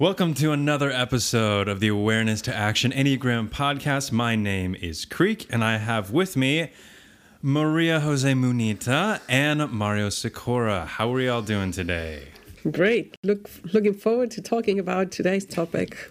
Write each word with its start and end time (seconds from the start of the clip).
Welcome 0.00 0.32
to 0.36 0.52
another 0.52 0.90
episode 0.90 1.68
of 1.68 1.80
the 1.80 1.88
Awareness 1.88 2.40
to 2.42 2.56
Action 2.56 2.90
Enneagram 2.90 3.50
podcast. 3.50 4.12
My 4.12 4.34
name 4.34 4.74
is 4.76 5.04
Creek, 5.04 5.46
and 5.50 5.62
I 5.62 5.76
have 5.76 6.10
with 6.10 6.38
me 6.38 6.72
Maria 7.42 8.00
Jose 8.00 8.32
Munita 8.32 9.20
and 9.28 9.70
Mario 9.70 10.08
Sikora. 10.08 10.86
How 10.86 11.10
are 11.10 11.12
we 11.12 11.28
all 11.28 11.42
doing 11.42 11.70
today? 11.70 12.28
Great. 12.70 13.14
Look, 13.22 13.50
looking 13.74 13.92
forward 13.92 14.30
to 14.30 14.40
talking 14.40 14.78
about 14.78 15.10
today's 15.10 15.44
topic. 15.44 16.10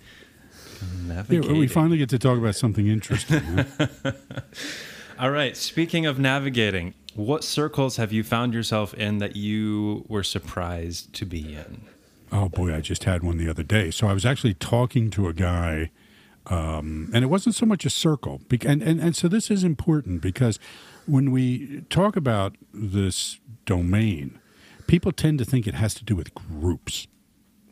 Yeah, 1.08 1.24
we 1.28 1.66
finally 1.66 1.98
get 1.98 2.10
to 2.10 2.20
talk 2.20 2.38
about 2.38 2.54
something 2.54 2.86
interesting. 2.86 3.42
Huh? 3.42 3.88
all 5.20 5.32
right. 5.32 5.58
Speaking 5.58 6.06
of 6.06 6.20
navigating, 6.20 6.94
what 7.16 7.44
circles 7.44 7.98
have 7.98 8.14
you 8.14 8.24
found 8.24 8.54
yourself 8.54 8.94
in 8.94 9.18
that 9.18 9.36
you 9.36 10.06
were 10.08 10.22
surprised 10.22 11.12
to 11.16 11.26
be 11.26 11.56
in? 11.56 11.88
Oh 12.32 12.50
boy, 12.50 12.76
I 12.76 12.82
just 12.82 13.06
had 13.06 13.24
one 13.24 13.38
the 13.38 13.50
other 13.50 13.64
day. 13.64 13.92
So 13.92 14.08
I 14.08 14.14
was 14.14 14.26
actually 14.26 14.54
talking 14.54 15.10
to 15.12 15.28
a 15.28 15.34
guy, 15.34 15.92
um, 16.46 17.10
and 17.14 17.24
it 17.24 17.28
wasn't 17.28 17.56
so 17.56 17.66
much 17.66 17.86
a 17.86 17.90
circle. 17.90 18.42
And, 18.66 18.82
and, 18.84 19.00
and 19.00 19.16
so 19.16 19.28
this 19.28 19.50
is 19.50 19.64
important 19.64 20.22
because 20.22 20.60
when 21.08 21.32
we 21.32 21.82
talk 21.90 22.16
about 22.16 22.56
this 22.74 23.40
domain, 23.66 24.40
people 24.88 25.12
tend 25.12 25.40
to 25.40 25.46
think 25.46 25.66
it 25.66 25.74
has 25.74 25.94
to 25.96 26.04
do 26.04 26.16
with 26.16 26.34
groups, 26.36 27.08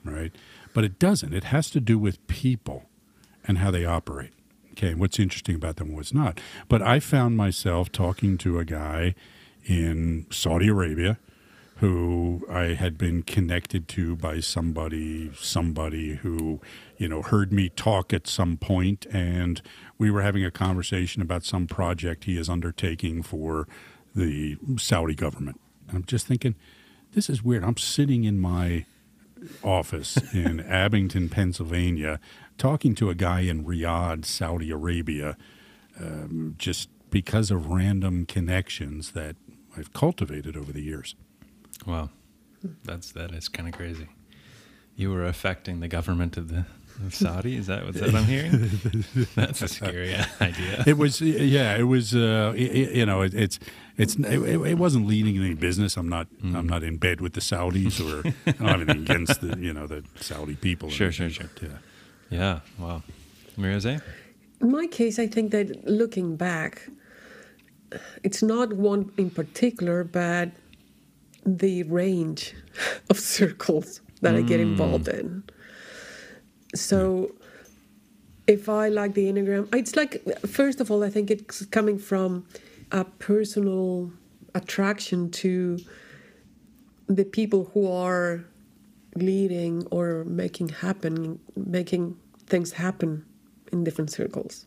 right? 0.04 0.34
But 0.74 0.84
it 0.84 0.98
doesn't. 0.98 1.34
It 1.34 1.46
has 1.46 1.70
to 1.72 1.80
do 1.80 2.00
with 2.00 2.26
people 2.28 2.90
and 3.48 3.60
how 3.60 3.72
they 3.72 3.86
operate. 3.86 4.32
Okay, 4.72 4.94
what's 4.94 5.20
interesting 5.20 5.56
about 5.56 5.78
them, 5.78 5.96
what's 5.96 6.14
not. 6.14 6.40
But 6.68 6.82
I 6.82 7.00
found 7.00 7.36
myself 7.36 7.92
talking 7.92 8.38
to 8.40 8.60
a 8.60 8.66
guy 8.66 9.16
in 9.66 10.28
Saudi 10.30 10.68
Arabia 10.68 11.18
who 11.80 12.44
I 12.50 12.74
had 12.74 12.98
been 12.98 13.22
connected 13.22 13.88
to 13.90 14.16
by 14.16 14.40
somebody, 14.40 15.32
somebody 15.36 16.16
who, 16.16 16.60
you 16.98 17.08
know, 17.08 17.22
heard 17.22 17.54
me 17.54 17.70
talk 17.70 18.14
at 18.14 18.26
some 18.26 18.58
point, 18.58 19.06
and 19.12 19.62
we 20.00 20.10
were 20.10 20.24
having 20.24 20.44
a 20.44 20.50
conversation 20.50 21.22
about 21.22 21.44
some 21.44 21.68
project 21.68 22.24
he 22.24 22.38
is 22.38 22.50
undertaking 22.50 23.22
for 23.22 23.68
the 24.16 24.58
Saudi 24.78 25.14
government. 25.14 25.60
And 25.88 25.98
I'm 25.98 26.06
just 26.06 26.26
thinking, 26.26 26.56
this 27.14 27.30
is 27.30 27.44
weird. 27.44 27.64
I'm 27.64 27.78
sitting 27.78 28.24
in 28.24 28.40
my 28.40 28.86
office 29.64 30.18
in 30.34 30.60
Abington, 30.68 31.30
Pennsylvania, 31.30 32.20
talking 32.58 32.96
to 32.96 33.12
a 33.12 33.16
guy 33.16 33.42
in 33.42 33.64
Riyadh, 33.64 34.26
Saudi 34.26 34.72
Arabia, 34.72 35.38
um, 36.00 36.56
just 36.58 36.90
because 37.12 37.52
of 37.52 37.68
random 37.68 38.26
connections 38.26 39.12
that 39.12 39.36
I've 39.78 39.94
cultivated 39.94 40.58
over 40.58 40.72
the 40.72 40.82
years. 40.82 41.16
Wow, 41.88 42.10
that's 42.84 43.12
that 43.14 43.32
is 43.32 43.48
kind 43.48 43.68
of 43.68 43.74
crazy. 43.74 44.08
You 44.96 45.12
were 45.12 45.26
affecting 45.26 45.80
the 45.80 45.88
government 45.88 46.38
of 46.38 46.50
the 46.50 46.66
of 47.06 47.14
Saudi. 47.14 47.56
Is 47.56 47.68
that 47.68 47.86
what 47.86 48.16
I'm 48.16 48.26
hearing? 48.26 48.70
That's 49.36 49.62
a 49.62 49.68
scary 49.68 50.16
idea. 50.42 50.84
It 50.86 50.98
was, 50.98 51.22
yeah, 51.22 51.78
it 51.78 51.84
was. 51.84 52.16
Uh, 52.16 52.54
it, 52.56 52.96
you 52.96 53.06
know, 53.06 53.22
it, 53.22 53.34
it's 53.34 53.60
it's 53.98 54.16
it, 54.16 54.40
it, 54.40 54.78
wasn't 54.78 55.08
leading 55.08 55.38
any 55.38 55.54
business. 55.54 55.98
I'm 55.98 56.10
not 56.10 56.28
mm. 56.44 56.56
I'm 56.56 56.68
not 56.68 56.84
in 56.84 56.98
bed 56.98 57.22
with 57.22 57.34
the 57.34 57.42
Saudis 57.42 58.00
or 58.02 58.28
I 58.48 58.52
don't 58.52 58.68
have 58.68 58.82
anything 58.82 59.04
against 59.04 59.42
the 59.42 59.58
you 59.60 59.74
know 59.74 59.88
the 59.88 60.04
Saudi 60.20 60.56
people. 60.56 60.90
Sure, 60.90 61.12
sure, 61.12 61.30
sure. 61.30 61.50
yeah, 61.62 61.70
yeah. 62.30 62.60
Wow, 62.80 63.04
Maria 63.56 64.02
In 64.62 64.72
my 64.72 64.88
case, 64.88 65.20
I 65.20 65.28
think 65.28 65.52
that 65.52 65.88
looking 65.88 66.36
back, 66.36 66.90
it's 68.24 68.42
not 68.42 68.74
one 68.74 69.12
in 69.18 69.30
particular, 69.30 70.04
but 70.04 70.50
the 71.48 71.84
range 71.84 72.54
of 73.10 73.18
circles 73.18 74.02
that 74.22 74.36
mm. 74.36 74.40
I 74.40 74.42
get 74.42 74.60
involved 74.60 75.08
hmm. 75.08 75.18
in. 75.18 75.44
So 76.76 77.32
if 78.48 78.68
I 78.68 78.90
like 78.90 79.14
the 79.14 79.32
Enneagram, 79.32 79.74
it's 79.74 79.96
like, 79.96 80.24
first 80.46 80.82
of 80.82 80.92
all, 80.92 81.04
I 81.04 81.10
think 81.10 81.32
it's 81.32 81.66
coming 81.68 81.98
from 81.98 82.46
a 82.92 83.06
personal 83.06 84.12
attraction 84.54 85.32
to 85.32 85.80
the 87.08 87.24
people 87.24 87.72
who 87.74 87.90
are 87.90 88.44
leading 89.16 89.86
or 89.88 90.26
making 90.26 90.70
happen, 90.70 91.40
making 91.56 92.18
things 92.46 92.74
happen 92.74 93.26
in 93.72 93.84
different 93.84 94.12
circles. 94.12 94.66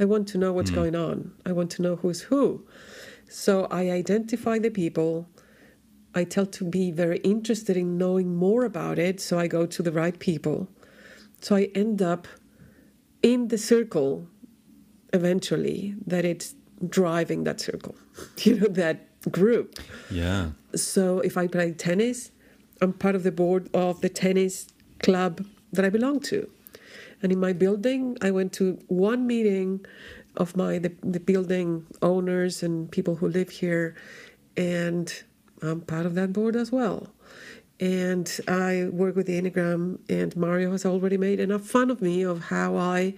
I 0.00 0.04
want 0.04 0.26
to 0.28 0.38
know 0.38 0.52
what's 0.52 0.70
mm. 0.70 0.76
going 0.76 0.96
on. 0.96 1.32
I 1.46 1.52
want 1.52 1.70
to 1.72 1.82
know 1.82 1.96
who's 1.96 2.20
who. 2.22 2.66
So 3.28 3.66
I 3.66 3.90
identify 3.90 4.58
the 4.58 4.70
people 4.70 5.28
I 6.14 6.24
tend 6.24 6.52
to 6.54 6.64
be 6.64 6.90
very 6.90 7.18
interested 7.18 7.76
in 7.76 7.96
knowing 7.96 8.34
more 8.34 8.64
about 8.64 8.98
it, 8.98 9.20
so 9.20 9.38
I 9.38 9.46
go 9.46 9.66
to 9.66 9.82
the 9.82 9.92
right 9.92 10.18
people. 10.18 10.68
So 11.40 11.56
I 11.56 11.70
end 11.74 12.02
up 12.02 12.26
in 13.22 13.48
the 13.48 13.58
circle 13.58 14.26
eventually 15.12 15.94
that 16.06 16.24
it's 16.24 16.54
driving 16.88 17.44
that 17.44 17.60
circle, 17.60 17.94
you 18.38 18.58
know, 18.58 18.66
that 18.68 19.06
group. 19.30 19.78
Yeah. 20.10 20.50
So 20.74 21.20
if 21.20 21.36
I 21.36 21.46
play 21.46 21.72
tennis, 21.72 22.30
I'm 22.80 22.92
part 22.92 23.14
of 23.14 23.22
the 23.22 23.32
board 23.32 23.68
of 23.74 24.00
the 24.00 24.08
tennis 24.08 24.66
club 25.02 25.44
that 25.72 25.84
I 25.84 25.90
belong 25.90 26.20
to. 26.20 26.48
And 27.22 27.32
in 27.32 27.38
my 27.38 27.52
building, 27.52 28.16
I 28.22 28.30
went 28.30 28.52
to 28.54 28.78
one 28.88 29.26
meeting 29.26 29.84
of 30.36 30.56
my 30.56 30.78
the, 30.78 30.92
the 31.02 31.20
building 31.20 31.86
owners 32.02 32.62
and 32.62 32.90
people 32.90 33.16
who 33.16 33.28
live 33.28 33.50
here 33.50 33.94
and 34.56 35.22
I'm 35.62 35.80
part 35.80 36.06
of 36.06 36.14
that 36.14 36.32
board 36.32 36.56
as 36.56 36.72
well. 36.72 37.08
And 37.78 38.30
I 38.46 38.88
work 38.92 39.16
with 39.16 39.26
the 39.26 39.40
Enneagram, 39.40 39.98
and 40.10 40.36
Mario 40.36 40.72
has 40.72 40.84
already 40.84 41.16
made 41.16 41.40
enough 41.40 41.62
fun 41.62 41.90
of 41.90 42.02
me 42.02 42.22
of 42.22 42.44
how 42.44 42.76
I 42.76 43.14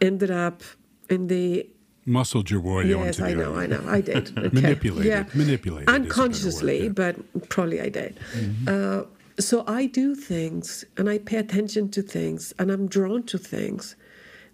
ended 0.00 0.30
up 0.30 0.62
in 1.08 1.28
the 1.28 1.66
muscled 2.06 2.50
your 2.50 2.60
way 2.60 2.84
yes, 2.86 3.18
I 3.18 3.32
know, 3.32 3.56
I 3.56 3.66
know, 3.66 3.82
I 3.88 4.00
did. 4.00 4.36
Okay. 4.38 4.48
manipulated, 4.52 5.10
yeah. 5.10 5.24
manipulated, 5.34 5.88
unconsciously, 5.88 6.88
word, 6.88 6.98
yeah. 6.98 7.12
but 7.12 7.48
probably 7.48 7.80
I 7.80 7.88
did. 7.88 8.18
Mm-hmm. 8.34 8.68
Uh, 8.68 9.04
so 9.40 9.64
I 9.66 9.86
do 9.86 10.14
things, 10.14 10.84
and 10.96 11.08
I 11.08 11.18
pay 11.18 11.38
attention 11.38 11.90
to 11.90 12.02
things, 12.02 12.52
and 12.58 12.70
I'm 12.70 12.86
drawn 12.88 13.22
to 13.24 13.38
things 13.38 13.96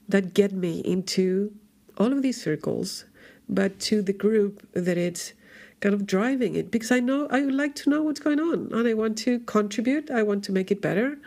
that 0.09 0.33
get 0.33 0.53
me 0.53 0.81
into 0.81 1.53
all 1.99 2.13
of 2.13 2.23
these 2.23 2.41
circles, 2.41 3.05
but 3.49 3.79
to 3.81 4.01
the 4.01 4.13
group 4.13 4.67
that 4.73 4.97
it's 4.97 5.35
kind 5.81 5.95
of 5.95 6.07
driving 6.07 6.55
it 6.55 6.71
because 6.71 6.91
I 6.91 7.01
know 7.01 7.27
I 7.31 7.43
would 7.43 7.55
like 7.55 7.75
to 7.77 7.91
know 7.91 8.03
what's 8.03 8.21
going 8.21 8.39
on 8.39 8.71
and 8.73 8.87
I 8.87 8.95
want 8.95 9.19
to 9.19 9.41
contribute. 9.41 10.11
I 10.11 10.23
want 10.23 10.45
to 10.45 10.53
make 10.53 10.71
it 10.71 10.81
better, 10.81 11.19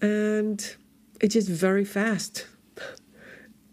and 0.00 0.76
it's 1.20 1.34
just 1.34 1.48
very 1.48 1.84
fast 1.84 2.46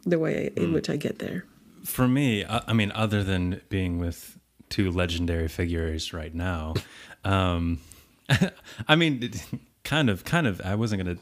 the 0.05 0.19
way 0.19 0.51
in 0.55 0.67
mm. 0.67 0.73
which 0.73 0.89
I 0.89 0.95
get 0.95 1.19
there. 1.19 1.45
For 1.83 2.07
me, 2.07 2.45
I 2.45 2.73
mean, 2.73 2.91
other 2.93 3.23
than 3.23 3.61
being 3.69 3.99
with 3.99 4.37
two 4.69 4.91
legendary 4.91 5.47
figures 5.47 6.13
right 6.13 6.33
now, 6.33 6.75
um, 7.23 7.79
I 8.87 8.95
mean, 8.95 9.31
kind 9.83 10.09
of, 10.09 10.23
kind 10.23 10.47
of. 10.47 10.61
I 10.61 10.75
wasn't 10.75 11.03
gonna 11.03 11.17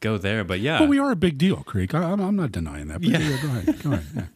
go 0.00 0.18
there, 0.18 0.44
but 0.44 0.60
yeah. 0.60 0.80
Well, 0.80 0.88
we 0.88 0.98
are 0.98 1.10
a 1.10 1.16
big 1.16 1.38
deal, 1.38 1.62
Creek. 1.64 1.94
I, 1.94 2.12
am 2.12 2.36
not 2.36 2.52
denying 2.52 2.88
that. 2.88 3.00
But 3.00 3.08
yeah. 3.08 3.18
yeah, 3.18 3.42
go 3.42 3.48
ahead. 3.48 3.82
Go 3.82 3.92
ahead. 3.92 4.06
Yeah. 4.14 4.24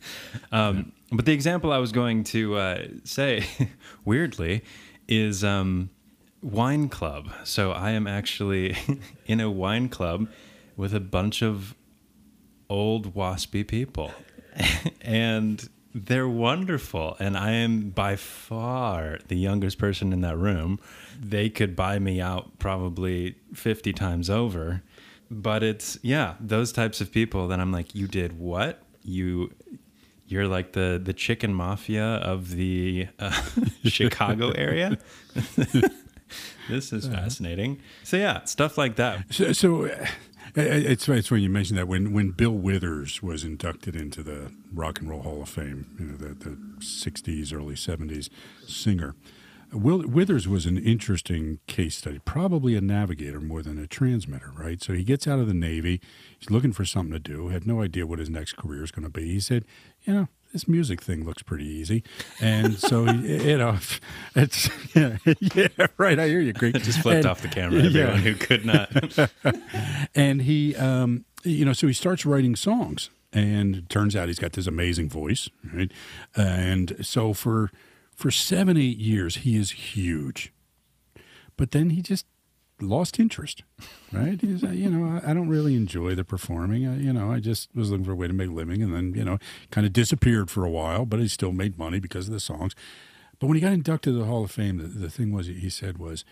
Um, 0.52 0.92
but 1.12 1.26
the 1.26 1.32
example 1.32 1.72
I 1.72 1.78
was 1.78 1.92
going 1.92 2.24
to 2.24 2.56
uh, 2.56 2.82
say, 3.04 3.46
weirdly, 4.04 4.62
is 5.08 5.44
um, 5.44 5.90
wine 6.42 6.88
club. 6.88 7.30
So 7.44 7.72
I 7.72 7.90
am 7.90 8.06
actually 8.06 8.76
in 9.26 9.40
a 9.40 9.50
wine 9.50 9.88
club 9.88 10.28
with 10.76 10.94
a 10.94 11.00
bunch 11.00 11.42
of 11.42 11.74
old 12.68 13.14
waspy 13.14 13.66
people, 13.66 14.12
and 15.02 15.68
they're 15.94 16.28
wonderful. 16.28 17.16
And 17.18 17.36
I 17.36 17.52
am 17.52 17.90
by 17.90 18.16
far 18.16 19.18
the 19.28 19.36
youngest 19.36 19.78
person 19.78 20.12
in 20.12 20.20
that 20.22 20.36
room. 20.36 20.78
They 21.20 21.48
could 21.48 21.76
buy 21.76 21.98
me 21.98 22.20
out 22.20 22.58
probably 22.58 23.36
50 23.54 23.92
times 23.92 24.30
over. 24.30 24.82
But 25.30 25.62
it's, 25.62 25.98
yeah, 26.02 26.34
those 26.40 26.72
types 26.72 27.00
of 27.00 27.12
people 27.12 27.48
that 27.48 27.60
I'm 27.60 27.70
like, 27.70 27.94
you 27.94 28.08
did 28.08 28.38
what? 28.38 28.82
You 29.02 29.52
you're 30.30 30.46
like 30.46 30.72
the 30.72 31.00
the 31.02 31.12
chicken 31.12 31.52
mafia 31.52 32.04
of 32.04 32.52
the 32.52 33.08
uh, 33.18 33.42
Chicago 33.84 34.50
area. 34.52 34.96
this 36.68 36.92
is 36.92 37.06
uh-huh. 37.06 37.16
fascinating. 37.16 37.80
So 38.04 38.16
yeah, 38.16 38.44
stuff 38.44 38.78
like 38.78 38.96
that. 38.96 39.24
So, 39.34 39.52
so 39.52 39.86
uh, 39.86 40.06
it's 40.54 41.08
it's 41.08 41.30
when 41.30 41.42
you 41.42 41.50
mentioned 41.50 41.78
that 41.78 41.88
when 41.88 42.12
when 42.12 42.30
Bill 42.30 42.52
Withers 42.52 43.22
was 43.22 43.42
inducted 43.42 43.96
into 43.96 44.22
the 44.22 44.52
Rock 44.72 45.00
and 45.00 45.10
Roll 45.10 45.22
Hall 45.22 45.42
of 45.42 45.48
Fame, 45.48 45.96
you 45.98 46.06
know 46.06 46.16
the 46.16 46.34
the 46.34 46.56
'60s, 46.78 47.52
early 47.52 47.74
'70s 47.74 48.30
singer. 48.66 49.16
Will, 49.72 50.02
Withers 50.06 50.48
was 50.48 50.66
an 50.66 50.76
interesting 50.78 51.60
case 51.66 51.96
study, 51.96 52.18
probably 52.24 52.74
a 52.76 52.80
navigator 52.80 53.40
more 53.40 53.62
than 53.62 53.78
a 53.78 53.86
transmitter, 53.86 54.52
right? 54.56 54.82
So 54.82 54.92
he 54.92 55.04
gets 55.04 55.26
out 55.28 55.38
of 55.38 55.46
the 55.46 55.54
Navy, 55.54 56.00
he's 56.38 56.50
looking 56.50 56.72
for 56.72 56.84
something 56.84 57.12
to 57.12 57.18
do, 57.18 57.48
had 57.48 57.66
no 57.66 57.82
idea 57.82 58.06
what 58.06 58.18
his 58.18 58.30
next 58.30 58.56
career 58.56 58.82
is 58.82 58.90
going 58.90 59.04
to 59.04 59.10
be. 59.10 59.26
He 59.32 59.40
said, 59.40 59.64
you 60.02 60.12
know, 60.12 60.28
this 60.52 60.66
music 60.66 61.00
thing 61.00 61.24
looks 61.24 61.42
pretty 61.42 61.66
easy. 61.66 62.02
And 62.40 62.76
so, 62.78 63.04
you 63.04 63.58
know, 63.58 63.78
it's, 64.34 64.68
yeah, 64.96 65.18
yeah, 65.40 65.68
right. 65.96 66.18
I 66.18 66.26
hear 66.26 66.40
you, 66.40 66.52
Greg. 66.52 66.74
It 66.74 66.82
just 66.82 67.00
flipped 67.00 67.18
And- 67.18 67.26
off 67.26 67.42
the 67.42 67.48
camera. 67.48 67.80
Everyone 67.82 67.94
yeah. 67.94 68.16
who 68.16 68.34
could 68.34 68.64
not. 68.64 68.90
and 70.14 70.42
he 70.42 70.74
um, 70.76 71.24
you 71.44 71.64
know 71.64 71.72
so 71.72 71.86
he 71.86 71.92
starts 71.92 72.26
writing 72.26 72.54
songs 72.56 73.10
and 73.32 73.76
it 73.76 73.88
turns 73.88 74.14
out 74.16 74.28
he's 74.28 74.38
got 74.38 74.52
this 74.52 74.66
amazing 74.66 75.08
voice 75.08 75.48
right 75.72 75.90
and 76.36 76.96
so 77.00 77.32
for 77.32 77.70
for 78.20 78.30
seven 78.30 78.76
eight 78.76 78.98
years 78.98 79.36
he 79.36 79.56
is 79.56 79.70
huge. 79.70 80.52
But 81.56 81.70
then 81.72 81.90
he 81.90 82.02
just 82.02 82.26
lost 82.82 83.20
interest 83.20 83.62
right? 84.12 84.40
He's 84.40 84.62
you 84.62 84.90
know 84.90 85.20
I, 85.22 85.30
I 85.30 85.34
don't 85.34 85.48
really 85.48 85.74
enjoy 85.74 86.14
the 86.14 86.24
performing. 86.24 86.86
I, 86.86 86.98
you 86.98 87.12
know 87.12 87.30
i 87.32 87.38
just 87.38 87.68
was 87.74 87.90
looking 87.90 88.04
for 88.04 88.12
a 88.12 88.16
way 88.16 88.26
to 88.26 88.32
make 88.32 88.48
a 88.48 88.52
living 88.52 88.82
and 88.82 88.94
then 88.94 89.14
you 89.14 89.24
know 89.24 89.38
kind 89.70 89.86
of 89.86 89.92
disappeared 89.92 90.50
for 90.50 90.64
a 90.64 90.70
while 90.70 91.04
but 91.04 91.20
he 91.20 91.28
still 91.28 91.52
made 91.52 91.78
money 91.78 92.00
because 92.00 92.28
of 92.28 92.34
the 92.34 92.40
songs. 92.40 92.74
But 93.38 93.46
when 93.46 93.56
he 93.56 93.62
got 93.62 93.72
inducted 93.72 94.12
to 94.12 94.18
the 94.18 94.26
hall 94.26 94.44
of 94.44 94.50
fame 94.50 94.78
the, 94.78 94.84
the 94.84 95.10
thing 95.10 95.32
was 95.32 95.46
he 95.46 95.70
said 95.70 95.98
was 95.98 96.24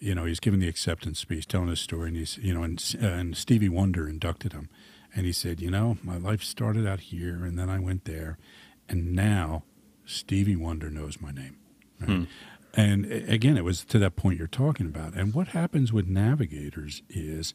you 0.00 0.14
know, 0.14 0.24
he's 0.26 0.40
giving 0.40 0.60
the 0.60 0.68
acceptance 0.68 1.18
speech, 1.20 1.46
telling 1.46 1.68
his 1.68 1.80
story, 1.80 2.08
and 2.08 2.16
he's, 2.16 2.36
you 2.38 2.52
know, 2.52 2.62
and, 2.62 2.96
uh, 3.02 3.06
and 3.06 3.36
Stevie 3.36 3.70
Wonder 3.70 4.06
inducted 4.06 4.52
him, 4.52 4.68
and 5.14 5.24
he 5.24 5.32
said, 5.32 5.60
you 5.60 5.70
know, 5.70 5.96
my 6.02 6.18
life 6.18 6.42
started 6.42 6.86
out 6.86 7.00
here, 7.00 7.44
and 7.44 7.58
then 7.58 7.70
I 7.70 7.78
went 7.78 8.04
there, 8.04 8.36
and 8.88 9.14
now 9.14 9.62
Stevie 10.06 10.56
Wonder 10.56 10.90
knows 10.90 11.20
my 11.20 11.30
name. 11.30 11.56
Right? 12.00 12.26
And 12.76 13.06
again, 13.06 13.56
it 13.56 13.64
was 13.64 13.84
to 13.84 13.98
that 14.00 14.16
point 14.16 14.38
you're 14.38 14.48
talking 14.48 14.86
about. 14.86 15.14
And 15.14 15.32
what 15.32 15.48
happens 15.48 15.92
with 15.92 16.08
navigators 16.08 17.02
is 17.08 17.54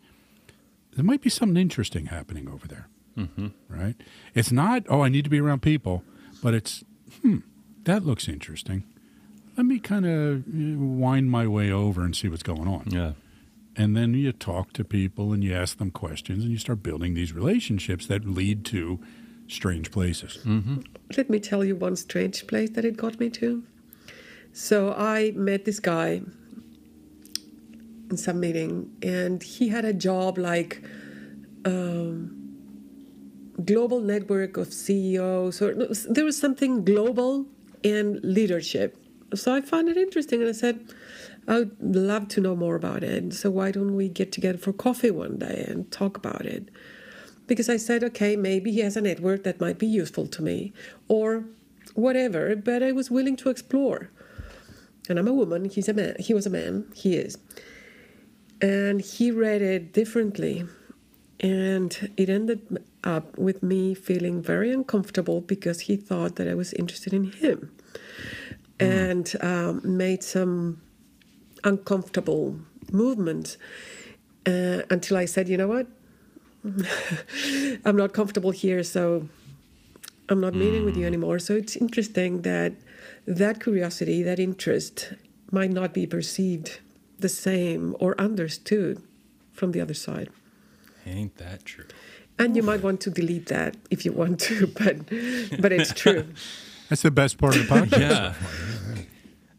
there 0.95 1.03
might 1.03 1.21
be 1.21 1.29
something 1.29 1.57
interesting 1.57 2.07
happening 2.07 2.47
over 2.47 2.67
there, 2.67 2.87
hmm 3.15 3.47
right? 3.67 3.95
It's 4.33 4.51
not, 4.51 4.83
oh, 4.89 5.01
I 5.01 5.09
need 5.09 5.23
to 5.25 5.29
be 5.29 5.39
around 5.39 5.61
people, 5.61 6.03
but 6.41 6.53
it's, 6.53 6.83
hmm, 7.21 7.39
that 7.83 8.05
looks 8.05 8.27
interesting. 8.27 8.83
Let 9.57 9.65
me 9.65 9.79
kind 9.79 10.05
of 10.05 10.47
wind 10.47 11.29
my 11.29 11.45
way 11.47 11.69
over 11.69 12.03
and 12.03 12.15
see 12.15 12.29
what's 12.29 12.43
going 12.43 12.67
on. 12.67 12.85
Yeah. 12.87 13.11
And 13.75 13.95
then 13.95 14.13
you 14.13 14.31
talk 14.31 14.73
to 14.73 14.83
people 14.83 15.31
and 15.33 15.43
you 15.43 15.53
ask 15.53 15.77
them 15.77 15.91
questions 15.91 16.43
and 16.43 16.51
you 16.51 16.57
start 16.57 16.81
building 16.81 17.13
these 17.13 17.33
relationships 17.33 18.07
that 18.07 18.25
lead 18.25 18.65
to 18.65 18.99
strange 19.49 19.91
places. 19.91 20.35
hmm 20.43 20.77
Let 21.17 21.29
me 21.29 21.39
tell 21.39 21.65
you 21.65 21.75
one 21.75 21.95
strange 21.95 22.47
place 22.47 22.69
that 22.71 22.85
it 22.85 22.95
got 22.97 23.19
me 23.19 23.29
to. 23.31 23.63
So 24.53 24.93
I 24.93 25.31
met 25.35 25.65
this 25.65 25.79
guy 25.79 26.21
in 28.09 28.17
some 28.17 28.39
meeting, 28.39 28.91
and 29.01 29.41
he 29.43 29.69
had 29.69 29.85
a 29.85 29.93
job 29.93 30.37
like 30.37 30.81
um, 31.65 32.35
global 33.63 33.99
network 33.99 34.57
of 34.57 34.73
CEOs, 34.73 35.61
or 35.61 35.73
there 36.09 36.25
was 36.25 36.37
something 36.37 36.83
global 36.83 37.45
and 37.83 38.19
leadership. 38.23 38.97
So 39.35 39.53
I 39.53 39.61
found 39.61 39.89
it 39.89 39.97
interesting, 39.97 40.41
and 40.41 40.49
I 40.49 40.53
said, 40.53 40.79
I 41.47 41.59
would 41.59 41.77
love 41.79 42.27
to 42.29 42.41
know 42.41 42.55
more 42.55 42.75
about 42.75 43.03
it. 43.03 43.33
So 43.33 43.49
why 43.51 43.71
don't 43.71 43.95
we 43.95 44.09
get 44.09 44.31
together 44.31 44.57
for 44.57 44.73
coffee 44.73 45.11
one 45.11 45.37
day 45.37 45.65
and 45.67 45.91
talk 45.91 46.17
about 46.17 46.45
it? 46.45 46.69
Because 47.49 47.67
I 47.67 47.75
said, 47.75 48.03
okay, 48.03 48.37
maybe 48.37 48.71
he 48.71 48.79
has 48.79 48.95
a 48.95 49.01
network 49.01 49.43
that 49.43 49.59
might 49.59 49.77
be 49.77 49.87
useful 49.87 50.27
to 50.27 50.41
me 50.41 50.71
or 51.09 51.43
whatever, 51.95 52.55
but 52.55 52.81
I 52.81 52.93
was 52.93 53.11
willing 53.11 53.35
to 53.37 53.49
explore. 53.49 54.09
And 55.09 55.17
I'm 55.17 55.27
a 55.27 55.33
woman, 55.33 55.65
he's 55.65 55.89
a 55.89 55.93
man, 55.93 56.15
he 56.19 56.33
was 56.33 56.45
a 56.45 56.49
man, 56.51 56.85
he 56.95 57.15
is. 57.15 57.37
And 58.61 59.01
he 59.01 59.31
read 59.31 59.61
it 59.61 59.91
differently. 59.91 60.65
And 61.39 62.11
it 62.15 62.29
ended 62.29 62.85
up 63.03 63.37
with 63.37 63.63
me 63.63 63.95
feeling 63.95 64.41
very 64.41 64.71
uncomfortable 64.71 65.41
because 65.41 65.81
he 65.81 65.95
thought 65.95 66.35
that 66.35 66.47
I 66.47 66.53
was 66.53 66.73
interested 66.73 67.13
in 67.13 67.31
him 67.31 67.71
and 68.79 69.35
um, 69.41 69.81
made 69.83 70.21
some 70.21 70.81
uncomfortable 71.63 72.59
movements 72.91 73.57
uh, 74.45 74.81
until 74.89 75.17
I 75.17 75.25
said, 75.25 75.49
you 75.49 75.57
know 75.57 75.67
what? 75.67 75.87
I'm 77.85 77.95
not 77.95 78.13
comfortable 78.13 78.51
here, 78.51 78.83
so 78.83 79.27
I'm 80.27 80.41
not 80.41 80.53
meeting 80.53 80.85
with 80.85 80.95
you 80.97 81.03
mm. 81.03 81.07
anymore. 81.07 81.39
So 81.39 81.55
it's 81.55 81.75
interesting 81.75 82.41
that 82.41 82.73
that 83.25 83.63
curiosity, 83.63 84.23
that 84.23 84.39
interest, 84.39 85.13
might 85.51 85.71
not 85.71 85.93
be 85.93 86.05
perceived 86.05 86.79
the 87.17 87.29
same 87.29 87.95
or 87.99 88.19
understood 88.19 89.01
from 89.53 89.71
the 89.71 89.81
other 89.81 89.93
side. 89.93 90.29
Ain't 91.05 91.37
that 91.37 91.65
true? 91.65 91.85
And 92.37 92.55
you 92.55 92.63
might 92.63 92.81
want 92.81 93.01
to 93.01 93.09
delete 93.09 93.47
that 93.47 93.75
if 93.89 94.05
you 94.05 94.13
want 94.13 94.39
to, 94.41 94.67
but 94.79 95.07
but 95.61 95.71
it's 95.71 95.93
true. 95.93 96.27
That's 96.89 97.03
the 97.03 97.11
best 97.11 97.37
part 97.37 97.55
of 97.55 97.67
the 97.67 97.73
podcast. 97.73 97.99
Yeah. 97.99 98.33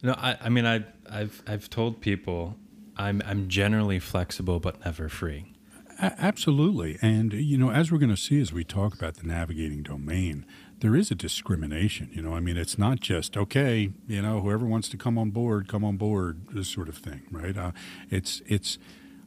No, 0.03 0.15
I, 0.19 0.37
I 0.41 0.49
mean, 0.49 0.67
I, 0.67 0.85
I've, 1.09 1.43
I've 1.47 1.71
told 1.71 2.01
people 2.01 2.57
I'm, 2.97 3.23
I'm 3.25 3.49
generally 3.49 3.99
flexible 3.99 4.59
but 4.59 4.85
never 4.85 5.09
free. 5.09 5.53
A- 6.01 6.15
absolutely. 6.19 6.99
And, 7.03 7.33
you 7.33 7.59
know, 7.59 7.71
as 7.71 7.93
we're 7.93 7.99
going 7.99 8.11
to 8.11 8.17
see 8.17 8.41
as 8.41 8.53
we 8.53 8.65
talk 8.65 8.95
about 8.95 9.15
the 9.15 9.27
navigating 9.27 9.83
domain, 9.83 10.47
there 10.81 10.97
is 10.97 11.11
a 11.11 11.15
discrimination. 11.15 12.11
You 12.13 12.23
know, 12.23 12.35
I 12.35 12.41
mean, 12.41 12.57
it's 12.57 12.79
not 12.79 13.01
just, 13.01 13.37
okay, 13.37 13.93
you 14.09 14.23
know, 14.23 14.41
whoever 14.41 14.65
wants 14.65 14.89
to 14.91 14.97
come 14.97 15.19
on 15.19 15.31
board, 15.31 15.69
come 15.69 15.85
on 15.85 15.97
board, 15.97 16.47
this 16.53 16.69
sort 16.69 16.89
of 16.89 16.97
thing, 16.97 17.23
right? 17.31 17.57
Uh, 17.57 17.73
it's, 18.11 18.41
it's, 18.47 18.79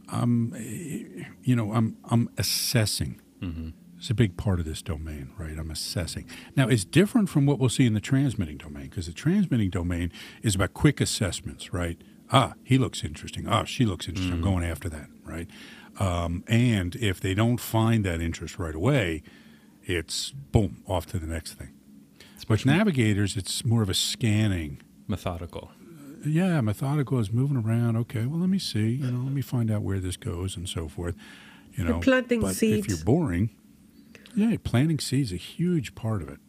um, 0.10 0.54
eh, 0.58 1.25
you 1.44 1.56
know, 1.56 1.72
I'm, 1.74 1.98
I'm 2.06 2.30
assessing. 2.38 3.22
It's 3.98 4.10
a 4.10 4.14
big 4.14 4.36
part 4.38 4.60
of 4.60 4.66
this 4.66 4.81
domain, 4.81 5.31
right? 5.38 5.58
I'm 5.58 5.70
assessing. 5.72 6.25
Now, 6.56 6.68
it's 6.68 6.84
different 6.86 7.30
from 7.30 7.46
what 7.46 7.60
we'll 7.60 7.70
see 7.70 7.86
in 7.86 7.94
the 7.94 8.02
transmitting 8.02 8.58
domain 8.58 8.86
because 8.90 9.08
the 9.08 9.14
transmitting 9.14 9.70
domain 9.70 10.12
is 10.42 10.56
about 10.56 10.74
quick 10.74 11.00
assessments, 11.00 11.72
right? 11.74 11.98
Ah, 12.31 12.54
he 12.64 12.78
looks 12.78 13.04
interesting. 13.04 13.48
Ah, 13.48 13.64
she 13.64 13.86
looks 13.86 14.08
interesting. 14.08 14.34
I'm 14.36 14.42
going 14.42 14.64
after 14.64 14.90
that, 14.90 15.08
right? 15.25 15.48
Um, 16.00 16.44
and 16.48 16.95
if 16.95 17.19
they 17.19 17.34
don't 17.34 17.60
find 17.60 18.04
that 18.06 18.19
interest 18.22 18.57
right 18.57 18.75
away, 18.75 19.24
it's 19.84 20.31
boom, 20.31 20.84
off 20.88 21.06
to 21.07 21.19
the 21.19 21.28
next 21.28 21.54
thing. 21.54 21.69
With 22.48 22.66
navigators, 22.66 23.38
it's 23.38 23.63
more 23.63 23.81
of 23.81 23.90
a 23.90 23.94
scanning. 23.94 24.81
Methodical. 25.07 25.72
Yeah, 26.25 26.62
methodical 26.62 27.19
is 27.19 27.31
moving 27.31 27.57
around. 27.57 27.98
Okay, 27.98 28.25
well, 28.25 28.40
let 28.40 28.50
me 28.50 28.60
see. 28.60 28.92
You 28.92 29.12
know, 29.12 29.24
let 29.24 29.34
me 29.34 29.42
find 29.42 29.69
out 29.72 29.81
where 29.81 30.00
this 30.00 30.18
goes 30.18 30.56
and 30.56 30.68
so 30.68 30.88
forth. 30.88 31.16
You 31.74 31.84
know, 31.86 32.00
planting 32.00 32.42
but 32.42 32.62
if 32.62 32.88
you're 32.88 32.98
boring, 33.04 33.50
yeah, 34.36 34.56
planting 34.63 35.00
seeds 35.00 35.31
is 35.31 35.36
a 35.36 35.38
huge 35.38 35.96
part 35.96 36.22
of 36.22 36.30
it. 36.30 36.39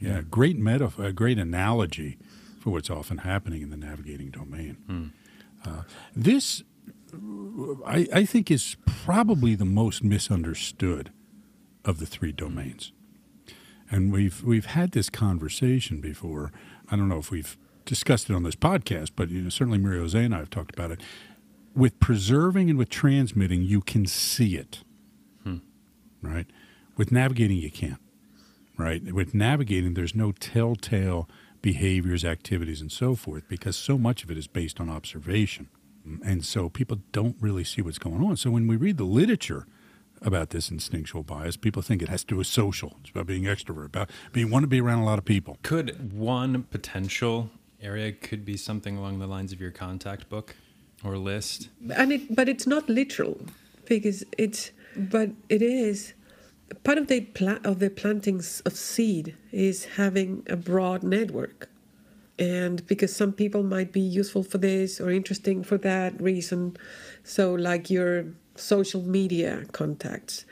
Yeah, 0.00 0.20
great 0.22 0.56
metaphor, 0.56 1.06
a 1.06 1.12
great 1.12 1.38
analogy 1.38 2.18
for 2.60 2.70
what's 2.70 2.90
often 2.90 3.18
happening 3.18 3.62
in 3.62 3.70
the 3.70 3.76
navigating 3.76 4.30
domain. 4.30 5.12
Uh, 5.64 5.82
this, 6.14 6.62
I, 7.86 8.06
I 8.12 8.24
think, 8.24 8.50
is 8.50 8.76
probably 8.86 9.54
the 9.54 9.64
most 9.64 10.04
misunderstood 10.04 11.12
of 11.84 11.98
the 11.98 12.06
three 12.06 12.32
domains. 12.32 12.92
And 13.90 14.12
we've 14.12 14.42
we've 14.44 14.66
had 14.66 14.92
this 14.92 15.08
conversation 15.08 16.00
before. 16.00 16.52
I 16.90 16.96
don't 16.96 17.08
know 17.08 17.18
if 17.18 17.30
we've 17.30 17.56
discussed 17.84 18.28
it 18.28 18.34
on 18.34 18.42
this 18.42 18.54
podcast, 18.54 19.12
but 19.16 19.30
you 19.30 19.40
know, 19.40 19.48
certainly 19.48 19.78
Mary 19.78 19.98
Jose 19.98 20.22
and 20.22 20.34
I 20.34 20.38
have 20.38 20.50
talked 20.50 20.74
about 20.74 20.90
it. 20.90 21.00
With 21.74 21.98
preserving 22.00 22.68
and 22.68 22.78
with 22.78 22.90
transmitting, 22.90 23.62
you 23.62 23.80
can 23.80 24.04
see 24.04 24.56
it, 24.56 24.82
hmm. 25.42 25.58
right? 26.20 26.46
With 26.96 27.12
navigating, 27.12 27.58
you 27.58 27.70
can't, 27.70 28.00
right? 28.76 29.02
With 29.12 29.32
navigating, 29.32 29.94
there's 29.94 30.14
no 30.14 30.32
telltale 30.32 31.28
behaviors, 31.62 32.24
activities, 32.24 32.80
and 32.80 32.92
so 32.92 33.14
forth 33.14 33.44
because 33.48 33.76
so 33.76 33.96
much 33.96 34.22
of 34.22 34.30
it 34.30 34.36
is 34.36 34.46
based 34.46 34.80
on 34.80 34.90
observation, 34.90 35.68
and 36.24 36.44
so 36.44 36.68
people 36.68 36.98
don't 37.12 37.36
really 37.40 37.64
see 37.64 37.82
what's 37.82 37.98
going 37.98 38.22
on. 38.22 38.36
So 38.36 38.50
when 38.50 38.66
we 38.66 38.76
read 38.76 38.96
the 38.96 39.04
literature 39.04 39.66
about 40.22 40.50
this 40.50 40.70
instinctual 40.70 41.22
bias. 41.22 41.56
People 41.56 41.82
think 41.82 42.02
it 42.02 42.08
has 42.08 42.22
to 42.22 42.26
do 42.34 42.36
with 42.36 42.46
social. 42.46 42.96
It's 43.00 43.10
about 43.10 43.26
being 43.26 43.44
extrovert, 43.44 43.86
about 43.86 44.10
being 44.32 44.50
want 44.50 44.64
to 44.64 44.68
be 44.68 44.80
around 44.80 45.00
a 45.00 45.04
lot 45.04 45.18
of 45.18 45.24
people. 45.24 45.58
Could 45.62 46.12
one 46.12 46.64
potential 46.64 47.50
area 47.80 48.12
could 48.12 48.44
be 48.44 48.56
something 48.56 48.96
along 48.96 49.18
the 49.18 49.26
lines 49.26 49.52
of 49.52 49.60
your 49.60 49.70
contact 49.70 50.28
book 50.28 50.56
or 51.04 51.16
list? 51.16 51.68
and 51.94 52.12
it 52.12 52.34
but 52.34 52.48
it's 52.48 52.66
not 52.66 52.88
literal 52.88 53.40
because 53.86 54.24
it's 54.36 54.72
but 54.96 55.30
it 55.48 55.62
is 55.62 56.14
part 56.82 56.98
of 56.98 57.06
the 57.06 57.20
pla- 57.20 57.60
of 57.64 57.78
the 57.78 57.88
plantings 57.88 58.60
of 58.66 58.76
seed 58.76 59.36
is 59.52 59.84
having 59.96 60.42
a 60.48 60.56
broad 60.56 61.02
network 61.04 61.68
and 62.38 62.86
because 62.86 63.14
some 63.14 63.32
people 63.32 63.62
might 63.62 63.92
be 63.92 64.00
useful 64.00 64.42
for 64.42 64.58
this 64.58 65.00
or 65.00 65.10
interesting 65.10 65.64
for 65.64 65.78
that 65.78 66.20
reason. 66.20 66.76
So 67.24 67.54
like 67.54 67.90
your 67.90 68.26
social 68.54 69.02
media 69.02 69.64
contacts. 69.72 70.44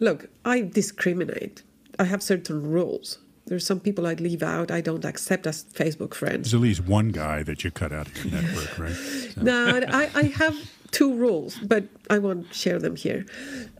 Look 0.00 0.28
i 0.44 0.60
discriminate. 0.60 1.62
I 1.98 2.04
have 2.04 2.22
certain 2.22 2.62
rules. 2.70 3.18
There's 3.46 3.66
some 3.66 3.80
people 3.80 4.06
i 4.06 4.14
leave 4.14 4.42
out. 4.42 4.70
I 4.70 4.80
don't 4.80 5.04
accept 5.04 5.46
as 5.46 5.64
facebook 5.64 6.14
friends. 6.14 6.50
There's 6.50 6.54
at 6.54 6.60
least 6.60 6.86
one 6.86 7.08
guy 7.08 7.42
that 7.42 7.64
you 7.64 7.70
cut 7.70 7.92
out 7.92 8.06
of 8.06 8.24
your 8.24 8.40
network, 8.40 8.78
right? 8.78 8.92
So- 9.34 9.42
no, 9.42 9.80
I, 9.88 10.10
I 10.14 10.22
have 10.24 10.56
two 10.90 11.14
rules, 11.14 11.56
but 11.62 11.84
I 12.10 12.18
won't 12.18 12.52
share 12.54 12.78
them 12.78 12.96
here. 12.96 13.26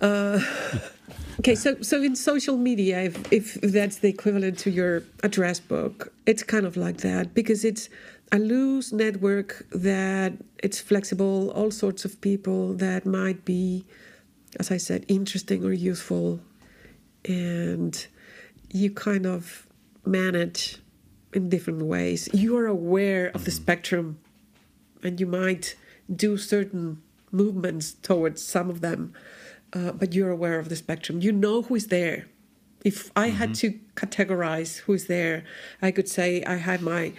Uh, 0.01 0.41
okay, 1.41 1.55
so 1.55 1.81
so 1.83 2.03
in 2.03 2.17
social 2.17 2.57
media, 2.57 3.03
if, 3.03 3.33
if 3.33 3.55
that's 3.61 3.99
the 3.99 4.09
equivalent 4.09 4.59
to 4.61 4.71
your 4.71 5.03
address 5.23 5.61
book, 5.61 6.13
it's 6.27 6.43
kind 6.43 6.67
of 6.67 6.77
like 6.77 6.99
that 6.99 7.35
because 7.35 7.65
it's 7.65 7.89
a 8.33 8.39
loose 8.39 8.93
network 8.93 9.67
that 9.71 10.33
it's 10.63 10.81
flexible, 10.81 11.51
all 11.51 11.71
sorts 11.71 12.05
of 12.05 12.21
people 12.21 12.75
that 12.75 13.07
might 13.07 13.45
be, 13.45 13.85
as 14.59 14.71
I 14.71 14.77
said, 14.77 15.05
interesting 15.09 15.65
or 15.65 15.73
useful, 15.73 16.41
and 17.25 18.07
you 18.71 18.91
kind 18.91 19.27
of 19.27 19.67
manage 20.05 20.79
in 21.33 21.49
different 21.49 21.83
ways. 21.83 22.29
You 22.33 22.57
are 22.59 22.67
aware 22.67 23.29
of 23.29 23.45
the 23.45 23.51
mm-hmm. 23.51 23.63
spectrum, 23.63 24.19
and 25.03 25.21
you 25.21 25.27
might 25.27 25.77
do 26.15 26.37
certain 26.37 27.03
movements 27.31 27.93
towards 27.93 28.43
some 28.43 28.71
of 28.71 28.81
them, 28.81 29.15
uh, 29.73 29.93
but 29.93 30.15
you're 30.15 30.31
aware 30.31 30.59
of 30.59 30.69
the 30.69 30.77
spectrum. 30.77 31.21
You 31.21 31.33
know 31.33 31.63
who 31.63 31.75
is 31.75 31.89
there. 31.89 32.27
If 32.85 33.11
I 33.17 33.29
had 33.29 33.55
to 33.57 33.79
categorize 33.97 34.79
who's 34.79 35.07
there, 35.07 35.45
I 35.83 35.91
could 35.91 36.09
say 36.09 36.45
I 36.45 36.55
have 36.57 36.81
my 36.81 37.13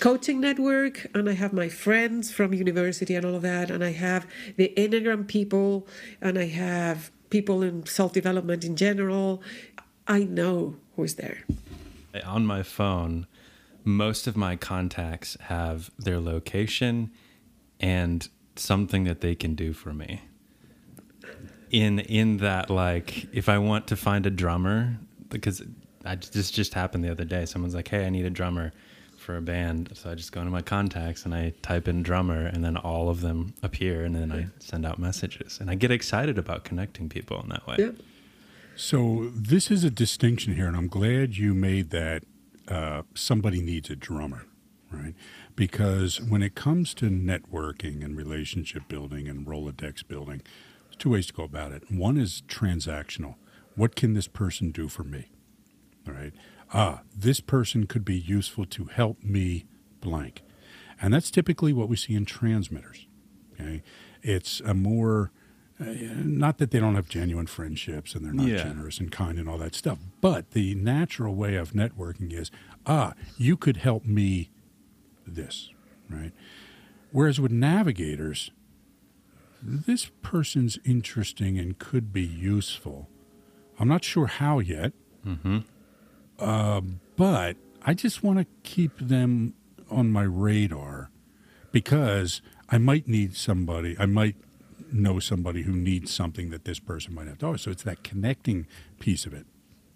coaching 0.00 0.40
network 0.40 1.06
and 1.14 1.28
I 1.28 1.32
have 1.32 1.52
my 1.52 1.68
friends 1.68 2.30
from 2.30 2.52
university 2.52 3.14
and 3.14 3.24
all 3.24 3.34
of 3.34 3.42
that, 3.42 3.70
and 3.70 3.82
I 3.82 3.92
have 3.92 4.26
the 4.56 4.72
Enneagram 4.76 5.26
people, 5.26 5.86
and 6.20 6.38
I 6.38 6.46
have 6.46 7.10
people 7.30 7.62
in 7.62 7.86
self 7.86 8.12
development 8.12 8.64
in 8.64 8.76
general. 8.76 9.42
I 10.06 10.24
know 10.24 10.76
who's 10.96 11.14
there. 11.14 11.44
On 12.24 12.44
my 12.44 12.62
phone, 12.62 13.26
most 13.84 14.26
of 14.26 14.36
my 14.36 14.56
contacts 14.56 15.36
have 15.42 15.90
their 15.98 16.20
location 16.20 17.10
and 17.78 18.28
something 18.56 19.04
that 19.04 19.20
they 19.20 19.34
can 19.34 19.54
do 19.54 19.72
for 19.72 19.92
me. 19.92 20.22
In 21.70 22.00
in 22.00 22.38
that 22.38 22.68
like 22.68 23.32
if 23.32 23.48
I 23.48 23.58
want 23.58 23.86
to 23.88 23.96
find 23.96 24.26
a 24.26 24.30
drummer 24.30 24.96
because 25.28 25.62
I 26.04 26.16
this 26.16 26.50
just 26.50 26.74
happened 26.74 27.04
the 27.04 27.10
other 27.10 27.24
day. 27.24 27.44
Someone's 27.46 27.74
like, 27.74 27.88
"Hey, 27.88 28.06
I 28.06 28.10
need 28.10 28.24
a 28.24 28.30
drummer 28.30 28.72
for 29.16 29.36
a 29.36 29.42
band." 29.42 29.90
So 29.94 30.10
I 30.10 30.14
just 30.14 30.32
go 30.32 30.40
into 30.40 30.50
my 30.50 30.62
contacts 30.62 31.24
and 31.24 31.34
I 31.34 31.52
type 31.62 31.86
in 31.88 32.02
drummer 32.02 32.46
and 32.46 32.64
then 32.64 32.76
all 32.76 33.08
of 33.08 33.20
them 33.20 33.54
appear 33.62 34.04
and 34.04 34.16
then 34.16 34.32
I 34.32 34.46
send 34.58 34.84
out 34.84 34.98
messages. 34.98 35.58
And 35.60 35.70
I 35.70 35.74
get 35.74 35.90
excited 35.90 36.38
about 36.38 36.64
connecting 36.64 37.08
people 37.08 37.40
in 37.40 37.48
that 37.50 37.66
way. 37.66 37.76
Yeah. 37.78 37.90
So 38.76 39.30
this 39.34 39.70
is 39.70 39.84
a 39.84 39.90
distinction 39.90 40.54
here, 40.54 40.66
and 40.66 40.76
I'm 40.76 40.88
glad 40.88 41.36
you 41.36 41.54
made 41.54 41.90
that. 41.90 42.24
Uh, 42.66 43.02
somebody 43.14 43.60
needs 43.60 43.90
a 43.90 43.96
drummer, 43.96 44.46
right? 44.92 45.14
Because 45.56 46.20
when 46.20 46.42
it 46.42 46.54
comes 46.54 46.94
to 46.94 47.10
networking 47.10 48.04
and 48.04 48.16
relationship 48.16 48.86
building 48.88 49.28
and 49.28 49.44
Rolodex 49.44 50.06
building, 50.06 50.40
there's 50.40 50.69
two 51.00 51.10
ways 51.10 51.26
to 51.26 51.32
go 51.32 51.42
about 51.42 51.72
it. 51.72 51.90
One 51.90 52.16
is 52.16 52.42
transactional. 52.46 53.34
What 53.74 53.96
can 53.96 54.12
this 54.14 54.28
person 54.28 54.70
do 54.70 54.88
for 54.88 55.02
me? 55.02 55.30
All 56.06 56.14
right. 56.14 56.32
Ah, 56.72 57.00
this 57.16 57.40
person 57.40 57.86
could 57.86 58.04
be 58.04 58.16
useful 58.16 58.64
to 58.66 58.84
help 58.84 59.22
me 59.24 59.64
blank. 60.00 60.42
And 61.02 61.12
that's 61.12 61.30
typically 61.30 61.72
what 61.72 61.88
we 61.88 61.96
see 61.96 62.14
in 62.14 62.24
transmitters. 62.24 63.06
Okay. 63.54 63.82
It's 64.22 64.60
a 64.60 64.74
more 64.74 65.32
uh, 65.80 65.84
not 66.22 66.58
that 66.58 66.70
they 66.72 66.78
don't 66.78 66.94
have 66.94 67.08
genuine 67.08 67.46
friendships 67.46 68.14
and 68.14 68.22
they're 68.22 68.34
not 68.34 68.46
Yeah. 68.48 68.62
generous 68.64 69.00
and 69.00 69.10
kind 69.10 69.38
and 69.38 69.48
all 69.48 69.56
that 69.58 69.74
stuff, 69.74 69.98
but 70.20 70.50
the 70.50 70.74
natural 70.74 71.34
way 71.34 71.54
of 71.56 71.72
networking 71.72 72.34
is, 72.34 72.50
ah, 72.84 73.14
you 73.38 73.56
could 73.56 73.78
help 73.78 74.04
me 74.04 74.50
this, 75.26 75.70
right? 76.10 76.32
Whereas 77.12 77.40
with 77.40 77.50
navigators, 77.50 78.50
this 79.62 80.10
person's 80.22 80.78
interesting 80.84 81.58
and 81.58 81.78
could 81.78 82.12
be 82.12 82.24
useful. 82.24 83.08
I'm 83.78 83.88
not 83.88 84.04
sure 84.04 84.26
how 84.26 84.58
yet, 84.58 84.92
uh, 86.38 86.80
but 87.16 87.56
I 87.82 87.94
just 87.94 88.22
want 88.22 88.38
to 88.38 88.46
keep 88.62 88.98
them 88.98 89.54
on 89.90 90.10
my 90.10 90.22
radar 90.22 91.10
because 91.72 92.42
I 92.68 92.78
might 92.78 93.08
need 93.08 93.36
somebody. 93.36 93.96
I 93.98 94.06
might 94.06 94.36
know 94.92 95.18
somebody 95.18 95.62
who 95.62 95.72
needs 95.72 96.12
something 96.12 96.50
that 96.50 96.64
this 96.64 96.78
person 96.78 97.14
might 97.14 97.26
have 97.26 97.38
to 97.38 97.46
offer. 97.46 97.58
So 97.58 97.70
it's 97.70 97.82
that 97.84 98.02
connecting 98.02 98.66
piece 98.98 99.26
of 99.26 99.32
it. 99.32 99.46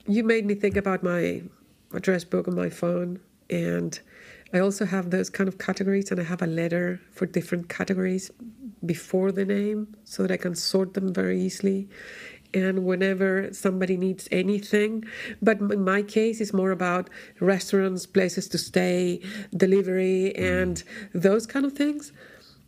You 0.07 0.25
made 0.25 0.47
me 0.47 0.55
think 0.55 0.77
about 0.77 1.03
my 1.03 1.43
address 1.93 2.25
book 2.25 2.49
on 2.49 2.55
my 2.55 2.69
phone, 2.69 3.21
and 3.51 3.99
I 4.55 4.61
also 4.61 4.85
have 4.87 5.11
those 5.11 5.29
kind 5.31 5.49
of 5.49 5.59
categories, 5.59 6.13
and 6.13 6.21
I 6.21 6.23
have 6.23 6.41
a 6.41 6.47
letter 6.47 7.01
for 7.11 7.27
different 7.27 7.69
categories 7.69 8.31
before 8.87 9.33
the 9.33 9.45
name 9.45 9.97
so 10.05 10.23
that 10.23 10.31
I 10.31 10.37
can 10.37 10.55
sort 10.55 10.95
them 10.95 11.13
very 11.13 11.41
easily. 11.41 11.89
And 12.55 12.85
whenever 12.85 13.53
somebody 13.53 13.97
needs 13.97 14.29
anything, 14.31 15.05
but 15.43 15.59
in 15.59 15.83
my 15.83 16.03
case, 16.03 16.41
it's 16.41 16.53
more 16.53 16.71
about 16.71 17.11
restaurants, 17.41 18.07
places 18.07 18.47
to 18.51 18.59
stay, 18.59 19.21
delivery, 19.57 20.33
mm. 20.37 20.61
and 20.61 20.85
those 21.13 21.49
kind 21.49 21.67
of 21.67 21.73
things. 21.73 22.13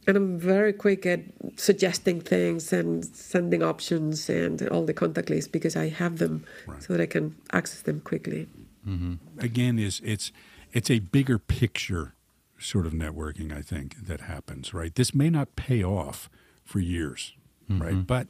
And 0.09 0.17
I'm 0.17 0.39
very 0.39 0.73
quick 0.73 1.07
at 1.07 1.21
suggesting 1.55 2.21
things 2.21 2.73
and 2.73 3.05
sending 3.05 3.63
options 3.63 4.29
and 4.29 4.67
all 4.69 4.85
the 4.85 4.95
contact 4.95 5.31
lists 5.31 5.49
because 5.49 5.77
I 5.77 5.89
have 5.89 6.19
them 6.19 6.45
so 6.81 6.93
that 6.95 7.01
I 7.01 7.07
can 7.07 7.37
access 7.53 7.83
them 7.83 8.01
quickly. 8.01 8.49
Mm-hmm. 8.87 9.15
again 9.41 9.81
is 9.81 10.01
it's 10.05 10.31
it's 10.77 10.91
a 10.91 10.99
bigger 10.99 11.39
picture 11.39 12.15
sort 12.59 12.87
of 12.87 12.93
networking 12.93 13.57
I 13.57 13.63
think 13.63 14.07
that 14.07 14.23
happens 14.23 14.73
right? 14.75 14.95
This 14.95 15.15
may 15.15 15.31
not 15.31 15.57
pay 15.57 15.83
off 15.83 16.31
for 16.65 16.81
years 16.81 17.33
right? 17.69 18.07
But 18.07 18.29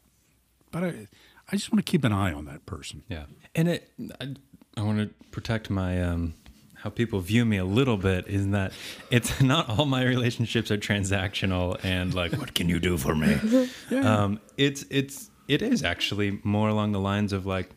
but 0.70 0.84
I, 0.84 1.08
I 1.50 1.56
just 1.56 1.72
want 1.72 1.84
to 1.84 1.90
keep 1.90 2.04
an 2.04 2.12
eye 2.12 2.32
on 2.32 2.44
that 2.46 2.66
person. 2.66 3.02
Yeah, 3.08 3.24
and 3.54 3.68
it 3.68 3.90
I, 4.20 4.34
I 4.76 4.82
want 4.82 4.98
to 4.98 5.26
protect 5.30 5.70
my 5.70 6.02
um 6.02 6.34
how 6.74 6.90
people 6.90 7.20
view 7.20 7.44
me 7.44 7.56
a 7.56 7.64
little 7.64 7.96
bit 7.96 8.26
is 8.28 8.48
that 8.50 8.72
it's 9.10 9.40
not 9.52 9.68
all 9.68 9.86
my 9.86 10.04
relationships 10.04 10.70
are 10.70 10.78
transactional 10.78 11.82
and 11.84 12.14
like 12.14 12.32
what 12.32 12.54
can 12.54 12.68
you 12.68 12.78
do 12.78 12.96
for 12.98 13.14
me? 13.14 13.68
um, 14.02 14.40
it's 14.56 14.84
it's 14.90 15.30
it 15.48 15.62
is 15.62 15.82
actually 15.82 16.40
more 16.42 16.68
along 16.68 16.92
the 16.92 17.00
lines 17.00 17.32
of 17.32 17.46
like 17.46 17.70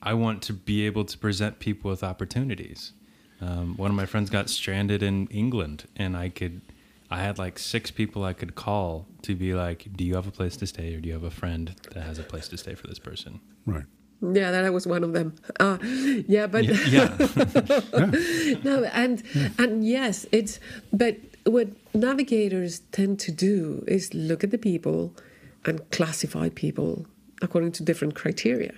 I 0.00 0.14
want 0.14 0.42
to 0.42 0.52
be 0.52 0.86
able 0.86 1.04
to 1.06 1.18
present 1.18 1.58
people 1.58 1.90
with 1.90 2.04
opportunities. 2.04 2.92
Um, 3.40 3.76
one 3.76 3.90
of 3.90 3.96
my 3.96 4.06
friends 4.06 4.30
got 4.30 4.50
stranded 4.50 5.02
in 5.02 5.26
England, 5.28 5.86
and 5.96 6.16
I 6.16 6.28
could, 6.28 6.60
I 7.10 7.20
had 7.20 7.38
like 7.38 7.58
six 7.58 7.90
people 7.90 8.24
I 8.24 8.32
could 8.32 8.54
call 8.54 9.06
to 9.22 9.34
be 9.34 9.54
like, 9.54 9.86
"Do 9.96 10.04
you 10.04 10.14
have 10.16 10.26
a 10.26 10.30
place 10.32 10.56
to 10.58 10.66
stay, 10.66 10.94
or 10.94 11.00
do 11.00 11.08
you 11.08 11.14
have 11.14 11.24
a 11.24 11.30
friend 11.30 11.74
that 11.94 12.02
has 12.02 12.18
a 12.18 12.22
place 12.24 12.48
to 12.48 12.56
stay 12.56 12.74
for 12.74 12.86
this 12.86 12.98
person?" 12.98 13.40
right 13.66 13.84
Yeah, 14.20 14.50
that 14.50 14.72
was 14.72 14.86
one 14.86 15.04
of 15.04 15.12
them. 15.12 15.36
Uh, 15.60 15.78
yeah, 16.26 16.46
but 16.48 16.64
Yeah, 16.64 17.16
no, 18.64 18.84
and 18.92 19.22
and 19.58 19.86
yes, 19.86 20.26
it's 20.32 20.58
but 20.92 21.16
what 21.44 21.68
navigators 21.94 22.80
tend 22.92 23.20
to 23.20 23.32
do 23.32 23.84
is 23.86 24.12
look 24.12 24.42
at 24.44 24.50
the 24.50 24.58
people 24.58 25.14
and 25.64 25.88
classify 25.90 26.48
people 26.48 27.06
according 27.40 27.72
to 27.72 27.84
different 27.84 28.14
criteria. 28.14 28.74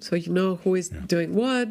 So 0.00 0.16
you 0.16 0.32
know 0.32 0.56
who 0.56 0.74
is 0.74 0.88
doing 0.88 1.34
what, 1.34 1.68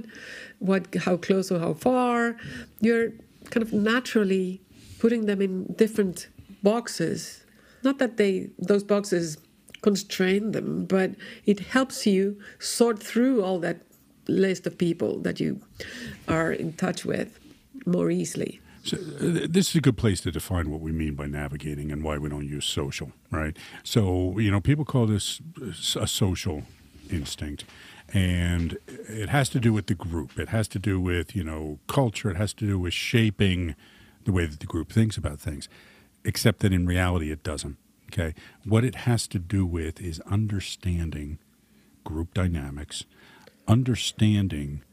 what, 0.59 0.93
how 0.95 1.17
close 1.17 1.51
or 1.51 1.59
how 1.59 1.73
far. 1.73 2.37
You're 2.79 3.11
kind 3.49 3.63
of 3.63 3.73
naturally 3.73 4.61
putting 4.99 5.25
them 5.25 5.41
in 5.41 5.73
different 5.73 6.29
boxes. 6.63 7.43
Not 7.83 7.97
that 7.97 8.17
they 8.17 8.49
those 8.59 8.83
boxes 8.83 9.37
constrain 9.81 10.51
them, 10.51 10.85
but 10.85 11.11
it 11.45 11.59
helps 11.59 12.05
you 12.05 12.39
sort 12.59 13.01
through 13.01 13.43
all 13.43 13.59
that 13.59 13.81
list 14.27 14.67
of 14.67 14.77
people 14.77 15.19
that 15.21 15.39
you 15.39 15.59
are 16.27 16.51
in 16.51 16.73
touch 16.73 17.03
with 17.03 17.39
more 17.85 18.11
easily. 18.11 18.61
So 18.83 18.97
uh, 18.97 19.47
this 19.49 19.69
is 19.69 19.75
a 19.75 19.81
good 19.81 19.97
place 19.97 20.21
to 20.21 20.31
define 20.31 20.69
what 20.71 20.81
we 20.81 20.91
mean 20.91 21.15
by 21.15 21.27
navigating 21.27 21.91
and 21.91 22.03
why 22.03 22.17
we 22.17 22.29
don't 22.29 22.47
use 22.47 22.65
social, 22.65 23.11
right? 23.29 23.57
So 23.83 24.37
you 24.39 24.51
know, 24.51 24.61
people 24.61 24.85
call 24.85 25.05
this 25.07 25.41
a 25.95 26.07
social 26.07 26.63
instinct, 27.09 27.65
and 28.13 28.77
it 28.87 29.29
has 29.29 29.49
to 29.49 29.59
do 29.59 29.71
with 29.71 29.87
the 29.87 29.95
group. 29.95 30.37
It 30.37 30.49
has 30.49 30.67
to 30.69 30.79
do 30.79 30.99
with 30.99 31.35
you 31.35 31.43
know 31.43 31.79
culture. 31.87 32.29
It 32.29 32.37
has 32.37 32.53
to 32.55 32.65
do 32.65 32.79
with 32.79 32.93
shaping 32.93 33.75
the 34.25 34.31
way 34.31 34.45
that 34.45 34.59
the 34.59 34.65
group 34.65 34.91
thinks 34.91 35.17
about 35.17 35.39
things. 35.39 35.69
Except 36.23 36.59
that 36.59 36.73
in 36.73 36.85
reality, 36.85 37.31
it 37.31 37.43
doesn't. 37.43 37.77
Okay, 38.11 38.33
what 38.65 38.83
it 38.83 38.95
has 38.95 39.27
to 39.27 39.39
do 39.39 39.65
with 39.65 40.01
is 40.01 40.19
understanding 40.21 41.39
group 42.03 42.33
dynamics, 42.33 43.05
understanding 43.67 44.83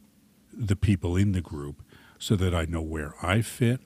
the 0.52 0.76
people 0.76 1.16
in 1.16 1.32
the 1.32 1.40
group 1.40 1.82
so 2.18 2.36
that 2.36 2.54
I 2.54 2.64
know 2.64 2.82
where 2.82 3.14
I 3.22 3.42
fit 3.42 3.80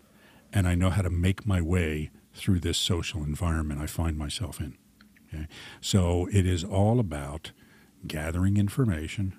and 0.52 0.68
I 0.68 0.74
know 0.74 0.90
how 0.90 1.02
to 1.02 1.10
make 1.10 1.46
my 1.46 1.60
way 1.60 2.10
through 2.34 2.60
this 2.60 2.78
social 2.78 3.22
environment 3.22 3.80
I 3.80 3.86
find 3.86 4.16
myself 4.16 4.60
in. 4.60 4.76
Okay? 5.28 5.46
So 5.80 6.28
it 6.32 6.46
is 6.46 6.64
all 6.64 6.98
about 6.98 7.52
gathering 8.06 8.56
information, 8.56 9.34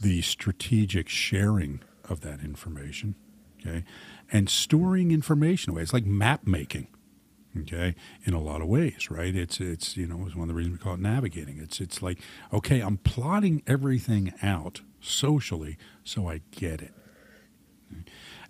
the 0.00 0.22
strategic 0.22 1.08
sharing 1.08 1.80
of 2.08 2.20
that 2.22 2.40
information, 2.40 3.14
okay, 3.60 3.84
and 4.32 4.48
storing 4.48 5.10
information 5.12 5.72
away. 5.72 5.82
It's 5.82 5.92
like 5.92 6.06
map 6.06 6.46
making. 6.46 6.88
okay 7.60 7.94
in 8.24 8.32
a 8.34 8.40
lot 8.40 8.62
of 8.62 8.68
ways 8.68 9.10
right 9.10 9.36
it's 9.36 9.60
it's 9.60 9.96
you 9.96 10.06
know 10.06 10.24
it's 10.26 10.34
one 10.34 10.44
of 10.44 10.48
the 10.48 10.54
reasons 10.54 10.78
we 10.78 10.82
call 10.82 10.94
it 10.94 11.00
navigating 11.00 11.58
it's 11.58 11.80
it's 11.80 12.00
like 12.02 12.18
okay 12.52 12.80
i'm 12.80 12.96
plotting 12.98 13.62
everything 13.66 14.32
out 14.42 14.80
socially 15.00 15.76
so 16.02 16.28
i 16.28 16.40
get 16.50 16.80
it 16.80 16.94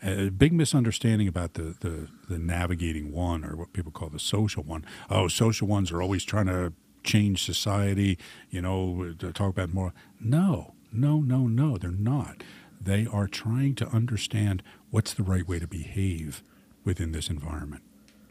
a 0.02 0.30
big 0.30 0.52
misunderstanding 0.52 1.28
about 1.28 1.54
the, 1.54 1.74
the, 1.80 2.08
the 2.28 2.38
navigating 2.38 3.12
one 3.12 3.44
or 3.44 3.56
what 3.56 3.72
people 3.72 3.92
call 3.92 4.08
the 4.08 4.18
social 4.18 4.62
one. 4.62 4.84
Oh, 5.10 5.28
social 5.28 5.68
ones 5.68 5.92
are 5.92 6.02
always 6.02 6.24
trying 6.24 6.46
to 6.46 6.72
change 7.02 7.44
society, 7.44 8.18
you 8.50 8.60
know, 8.60 9.14
to 9.18 9.32
talk 9.32 9.50
about 9.50 9.72
more. 9.72 9.92
No, 10.20 10.74
no, 10.92 11.20
no, 11.20 11.46
no, 11.46 11.76
they're 11.76 11.90
not. 11.90 12.42
They 12.80 13.06
are 13.06 13.28
trying 13.28 13.74
to 13.76 13.88
understand 13.88 14.62
what's 14.90 15.14
the 15.14 15.22
right 15.22 15.46
way 15.46 15.58
to 15.58 15.66
behave 15.66 16.42
within 16.84 17.12
this 17.12 17.30
environment, 17.30 17.82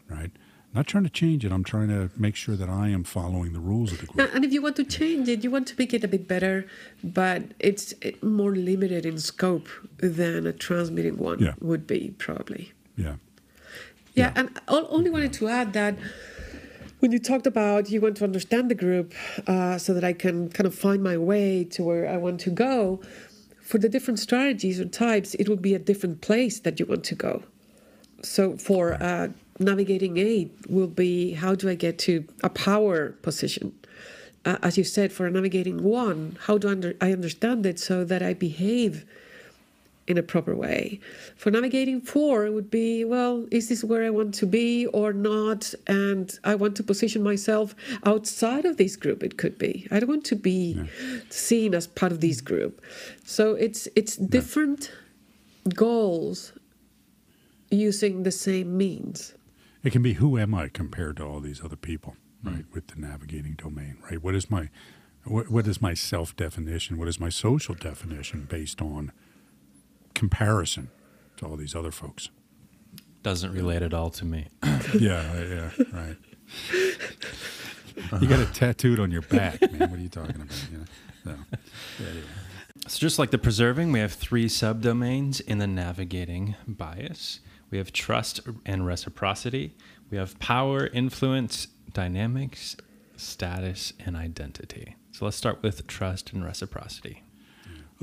right? 0.08 0.30
not 0.74 0.86
trying 0.86 1.04
to 1.04 1.10
change 1.10 1.44
it. 1.44 1.52
I'm 1.52 1.64
trying 1.64 1.88
to 1.88 2.10
make 2.16 2.34
sure 2.34 2.56
that 2.56 2.68
I 2.68 2.88
am 2.88 3.04
following 3.04 3.52
the 3.52 3.60
rules 3.60 3.92
of 3.92 4.00
the 4.00 4.06
group. 4.06 4.34
And 4.34 4.44
if 4.44 4.52
you 4.52 4.62
want 4.62 4.76
to 4.76 4.84
change 4.84 5.28
it, 5.28 5.44
you 5.44 5.50
want 5.50 5.66
to 5.68 5.74
make 5.78 5.92
it 5.92 6.02
a 6.02 6.08
bit 6.08 6.26
better, 6.26 6.66
but 7.04 7.42
it's 7.58 7.92
more 8.22 8.54
limited 8.54 9.04
in 9.04 9.18
scope 9.18 9.68
than 9.98 10.46
a 10.46 10.52
transmitting 10.52 11.18
one 11.18 11.40
yeah. 11.40 11.54
would 11.60 11.86
be, 11.86 12.14
probably. 12.18 12.72
Yeah. 12.96 13.16
Yeah, 14.14 14.26
yeah. 14.26 14.32
and 14.36 14.60
I 14.68 14.86
only 14.88 15.10
wanted 15.10 15.32
to 15.34 15.48
add 15.48 15.72
that 15.74 15.96
when 17.02 17.10
you 17.10 17.18
talked 17.18 17.48
about 17.48 17.90
you 17.90 18.00
want 18.00 18.16
to 18.16 18.22
understand 18.22 18.70
the 18.70 18.76
group 18.76 19.12
uh, 19.48 19.76
so 19.76 19.92
that 19.92 20.04
I 20.04 20.12
can 20.12 20.48
kind 20.50 20.68
of 20.68 20.74
find 20.74 21.02
my 21.02 21.16
way 21.16 21.64
to 21.64 21.82
where 21.82 22.08
I 22.08 22.16
want 22.16 22.38
to 22.42 22.50
go, 22.50 23.00
for 23.60 23.78
the 23.78 23.88
different 23.88 24.20
strategies 24.20 24.78
or 24.78 24.84
types, 24.84 25.34
it 25.34 25.48
would 25.48 25.60
be 25.60 25.74
a 25.74 25.80
different 25.80 26.20
place 26.20 26.60
that 26.60 26.78
you 26.78 26.86
want 26.86 27.02
to 27.04 27.16
go. 27.16 27.42
So 28.22 28.56
for 28.56 29.02
uh, 29.02 29.28
navigating 29.58 30.16
eight 30.16 30.54
will 30.68 30.86
be 30.86 31.32
how 31.32 31.56
do 31.56 31.68
I 31.68 31.74
get 31.74 31.98
to 32.06 32.24
a 32.44 32.50
power 32.50 33.10
position? 33.22 33.74
Uh, 34.44 34.58
as 34.62 34.78
you 34.78 34.84
said, 34.84 35.12
for 35.12 35.28
navigating 35.28 35.82
one, 35.82 36.38
how 36.42 36.56
do 36.56 36.68
under, 36.68 36.94
I 37.00 37.10
understand 37.10 37.66
it 37.66 37.80
so 37.80 38.04
that 38.04 38.22
I 38.22 38.32
behave 38.32 39.04
in 40.06 40.18
a 40.18 40.22
proper 40.22 40.54
way? 40.54 41.00
For 41.36 41.50
navigating 41.50 42.00
four, 42.00 42.46
it 42.46 42.52
would 42.52 42.70
be 42.70 43.04
well, 43.04 43.46
is 43.50 43.68
this 43.68 43.84
where 43.84 44.04
I 44.04 44.10
want 44.10 44.34
to 44.34 44.46
be 44.46 44.86
or 44.86 45.12
not? 45.12 45.74
And 45.86 46.38
I 46.44 46.54
want 46.54 46.76
to 46.76 46.82
position 46.82 47.22
myself 47.22 47.74
outside 48.04 48.64
of 48.64 48.76
this 48.76 48.96
group. 48.96 49.22
It 49.22 49.36
could 49.36 49.58
be. 49.58 49.86
I 49.90 50.00
don't 50.00 50.08
want 50.08 50.24
to 50.26 50.36
be 50.36 50.74
yeah. 50.74 51.20
seen 51.30 51.74
as 51.74 51.86
part 51.86 52.12
of 52.12 52.20
this 52.20 52.40
group. 52.40 52.82
So 53.24 53.54
it's 53.54 53.88
it's 53.96 54.16
different 54.16 54.90
yeah. 55.64 55.72
goals 55.74 56.52
using 57.70 58.22
the 58.22 58.32
same 58.32 58.76
means. 58.76 59.34
It 59.82 59.90
can 59.90 60.02
be 60.02 60.14
who 60.14 60.38
am 60.38 60.54
I 60.54 60.68
compared 60.68 61.16
to 61.16 61.24
all 61.24 61.40
these 61.40 61.62
other 61.64 61.76
people, 61.76 62.16
hmm. 62.42 62.48
right? 62.48 62.70
Mm. 62.70 62.74
With 62.74 62.86
the 62.88 63.00
navigating 63.00 63.54
domain, 63.54 63.98
right? 64.08 64.22
What 64.22 64.34
is 64.34 64.50
my 64.50 64.68
what, 65.24 65.50
what 65.50 65.66
is 65.66 65.80
my 65.80 65.94
self 65.94 66.34
definition? 66.36 66.98
What 66.98 67.08
is 67.08 67.20
my 67.20 67.28
social 67.28 67.74
definition 67.74 68.46
based 68.48 68.82
on 68.82 69.12
comparison 70.22 70.88
to 71.36 71.44
all 71.44 71.56
these 71.56 71.74
other 71.74 71.90
folks? 71.90 72.28
Doesn't 73.24 73.52
relate 73.52 73.82
at 73.82 73.92
all 73.92 74.08
to 74.10 74.24
me. 74.24 74.46
yeah, 74.94 75.34
yeah, 75.34 75.70
right. 75.92 76.16
you 78.20 78.28
got 78.28 78.38
it 78.38 78.54
tattooed 78.54 79.00
on 79.00 79.10
your 79.10 79.22
back, 79.22 79.60
man. 79.72 79.90
What 79.90 79.98
are 79.98 80.02
you 80.02 80.08
talking 80.08 80.36
about? 80.36 80.68
Yeah. 80.70 80.78
No. 81.24 81.34
Yeah, 81.98 82.06
yeah. 82.14 82.20
So 82.86 83.00
just 83.00 83.18
like 83.18 83.32
the 83.32 83.38
preserving, 83.38 83.90
we 83.90 83.98
have 83.98 84.12
three 84.12 84.46
subdomains 84.46 85.40
in 85.40 85.58
the 85.58 85.66
navigating 85.66 86.54
bias. 86.68 87.40
We 87.72 87.78
have 87.78 87.92
trust 87.92 88.38
and 88.64 88.86
reciprocity. 88.86 89.74
We 90.08 90.18
have 90.18 90.38
power, 90.38 90.86
influence, 90.86 91.66
dynamics, 91.92 92.76
status, 93.16 93.92
and 93.98 94.16
identity. 94.16 94.94
So 95.10 95.24
let's 95.24 95.36
start 95.36 95.64
with 95.64 95.84
trust 95.88 96.32
and 96.32 96.44
reciprocity. 96.44 97.24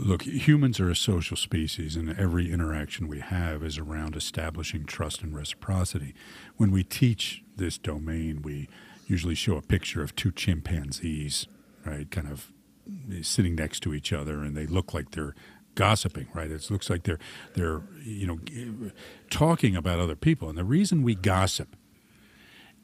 Look, 0.01 0.21
humans 0.21 0.79
are 0.79 0.89
a 0.89 0.95
social 0.95 1.35
species, 1.35 1.97
and 1.97 2.17
every 2.17 2.49
interaction 2.49 3.09
we 3.09 3.19
have 3.19 3.61
is 3.61 3.77
around 3.77 4.15
establishing 4.15 4.85
trust 4.85 5.21
and 5.21 5.35
reciprocity. 5.35 6.13
When 6.55 6.71
we 6.71 6.85
teach 6.85 7.43
this 7.57 7.77
domain, 7.77 8.41
we 8.41 8.69
usually 9.07 9.35
show 9.35 9.57
a 9.57 9.61
picture 9.61 10.01
of 10.01 10.15
two 10.15 10.31
chimpanzees, 10.31 11.47
right, 11.85 12.09
kind 12.09 12.29
of 12.29 12.53
sitting 13.21 13.55
next 13.55 13.81
to 13.81 13.93
each 13.93 14.13
other, 14.13 14.41
and 14.41 14.55
they 14.55 14.65
look 14.65 14.93
like 14.93 15.11
they're 15.11 15.35
gossiping, 15.75 16.27
right? 16.33 16.49
It 16.49 16.71
looks 16.71 16.89
like 16.89 17.03
they're 17.03 17.19
they're 17.55 17.81
you 18.01 18.25
know 18.25 18.39
talking 19.29 19.75
about 19.75 19.99
other 19.99 20.15
people, 20.15 20.47
and 20.47 20.57
the 20.57 20.63
reason 20.63 21.03
we 21.03 21.13
gossip 21.13 21.75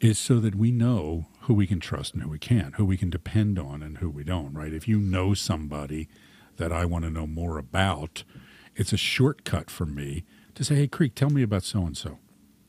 is 0.02 0.20
so 0.20 0.42
that 0.42 0.56
we 0.56 0.70
know 0.70 1.28
who 1.42 1.54
we 1.54 1.66
can 1.66 1.80
trust 1.80 2.14
and 2.14 2.24
who 2.24 2.30
we 2.30 2.40
can't, 2.40 2.76
who 2.76 2.84
we 2.84 2.98
can 2.98 3.10
depend 3.10 3.58
on 3.58 3.82
and 3.82 4.00
who 4.00 4.10
we 4.10 4.26
don't, 4.26 4.54
right? 4.54 4.74
If 4.74 4.86
you 4.86 5.00
know 5.00 5.34
somebody 5.34 6.10
that 6.58 6.72
I 6.72 6.86
want 6.86 7.06
to 7.06 7.12
know 7.12 7.28
more 7.28 7.58
about, 7.58 8.24
it's 8.76 8.94
a 8.94 8.98
shortcut 8.98 9.70
for 9.70 9.86
me 9.86 10.24
to 10.56 10.64
say, 10.64 10.76
"Hey, 10.76 10.88
Creek, 10.88 11.16
tell 11.16 11.30
me 11.30 11.44
about 11.44 11.64
so 11.64 11.86
and 11.86 11.98
so." 11.98 12.20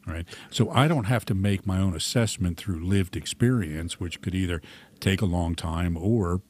Right? 0.06 0.26
So 0.50 0.70
I 0.70 0.86
don't 0.86 1.04
have 1.04 1.24
to 1.26 1.34
make 1.34 1.66
my 1.66 1.78
own 1.78 1.94
assessment 1.94 2.58
through 2.58 2.84
lived 2.84 3.16
experience, 3.16 3.98
which 3.98 4.20
could 4.20 4.36
either 4.36 4.62
take 5.00 5.20
a 5.20 5.26
long 5.26 5.56
time 5.56 5.96
or 5.96 6.42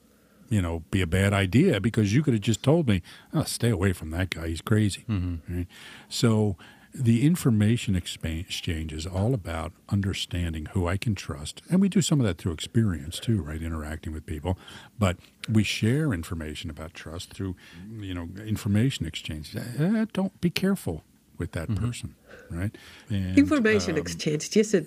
you 0.49 0.63
know, 0.63 0.85
be 0.91 1.03
a 1.03 1.07
bad 1.07 1.33
idea 1.33 1.81
because 1.81 2.15
you 2.15 2.23
could 2.23 2.35
have 2.35 2.43
just 2.43 2.63
told 2.63 2.89
me, 2.89 3.03
oh, 3.33 3.43
stay 3.45 3.71
away 3.71 3.93
from 3.93 4.11
that 4.11 4.31
guy. 4.31 4.49
He's 4.49 4.61
crazy. 4.61 5.05
Mm-hmm. 5.09 5.57
Right? 5.57 5.67
So 6.09 6.57
the 6.99 7.27
information 7.27 7.95
exchange 7.95 8.93
is 8.93 9.07
all 9.07 9.35
about 9.35 9.73
understanding 9.89 10.67
who 10.73 10.89
I 10.89 10.97
can 10.97 11.15
trust. 11.15 11.63
And 11.71 11.81
we 11.81 11.89
do 11.89 12.01
some 12.01 12.21
of 12.21 12.27
that 12.27 12.39
through 12.39 12.53
experience 12.53 13.19
too, 13.21 13.43
right? 13.43 13.61
Interacting 13.61 14.13
with 14.13 14.25
people. 14.25 14.59
But 14.99 15.19
we 15.51 15.63
share 15.63 16.13
information 16.13 16.71
about 16.71 16.95
trust 16.95 17.35
through, 17.35 17.57
you 17.99 18.15
know, 18.15 18.29
information 18.45 19.07
exchange. 19.07 19.55
Uh, 19.57 20.07
don't 20.13 20.41
be 20.41 20.51
careful 20.51 21.05
with 21.39 21.53
that 21.53 21.69
mm-hmm. 21.69 21.85
person, 21.85 22.15
right? 22.51 22.75
And, 23.11 23.39
information 23.39 23.93
um, 23.93 23.99
exchange, 23.99 24.51
just 24.51 24.73
a 24.73 24.87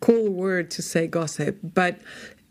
cool 0.00 0.28
word 0.28 0.70
to 0.72 0.82
say 0.82 1.06
gossip, 1.06 1.58
but 1.62 1.98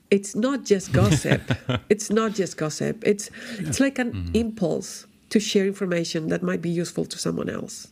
it's 0.09 0.35
not 0.35 0.63
just 0.63 0.91
gossip. 0.91 1.41
it's 1.89 2.09
not 2.09 2.33
just 2.33 2.57
gossip. 2.57 3.03
It's 3.05 3.29
yeah. 3.59 3.67
it's 3.67 3.79
like 3.79 3.99
an 3.99 4.13
mm-hmm. 4.13 4.35
impulse 4.35 5.05
to 5.29 5.39
share 5.39 5.65
information 5.65 6.29
that 6.29 6.41
might 6.41 6.61
be 6.61 6.69
useful 6.69 7.05
to 7.05 7.17
someone 7.17 7.49
else. 7.49 7.87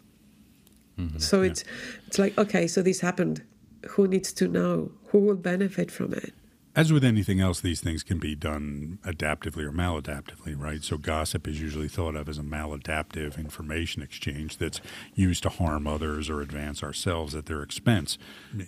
Mm-hmm. 0.98 1.20
So 1.20 1.42
yeah. 1.42 1.52
it's 1.52 1.64
it's 2.08 2.20
like 2.20 2.38
okay, 2.38 2.68
so 2.68 2.82
this 2.82 3.02
happened. 3.02 3.44
Who 3.90 4.08
needs 4.08 4.32
to 4.34 4.48
know? 4.48 4.92
Who 5.08 5.20
will 5.20 5.36
benefit 5.36 5.92
from 5.92 6.14
it? 6.14 6.34
As 6.76 6.92
with 6.92 7.04
anything 7.04 7.40
else, 7.40 7.62
these 7.62 7.82
things 7.82 8.02
can 8.02 8.18
be 8.18 8.34
done 8.34 8.98
adaptively 9.04 9.64
or 9.64 9.72
maladaptively, 9.72 10.60
right? 10.60 10.84
So, 10.84 10.98
gossip 10.98 11.48
is 11.48 11.62
usually 11.62 11.88
thought 11.88 12.16
of 12.16 12.28
as 12.28 12.40
a 12.40 12.44
maladaptive 12.44 13.38
information 13.38 14.02
exchange 14.02 14.58
that's 14.58 14.82
used 15.14 15.44
to 15.44 15.50
harm 15.50 15.86
others 15.86 16.32
or 16.32 16.42
advance 16.42 16.82
ourselves 16.82 17.36
at 17.36 17.46
their 17.46 17.62
expense. 17.62 18.18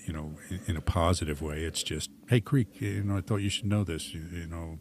You 0.06 0.14
know, 0.14 0.36
in, 0.68 0.78
a 0.78 0.82
positive 0.82 1.42
way, 1.42 1.64
it's 1.64 1.82
just, 1.82 2.12
hey, 2.30 2.42
Creek, 2.42 2.80
you 2.80 3.04
know, 3.04 3.18
I 3.18 3.22
thought 3.22 3.38
you 3.38 3.50
should 3.50 3.66
know 3.66 3.84
this. 3.84 4.14
You, 4.14 4.22
you 4.32 4.46
know, 4.46 4.78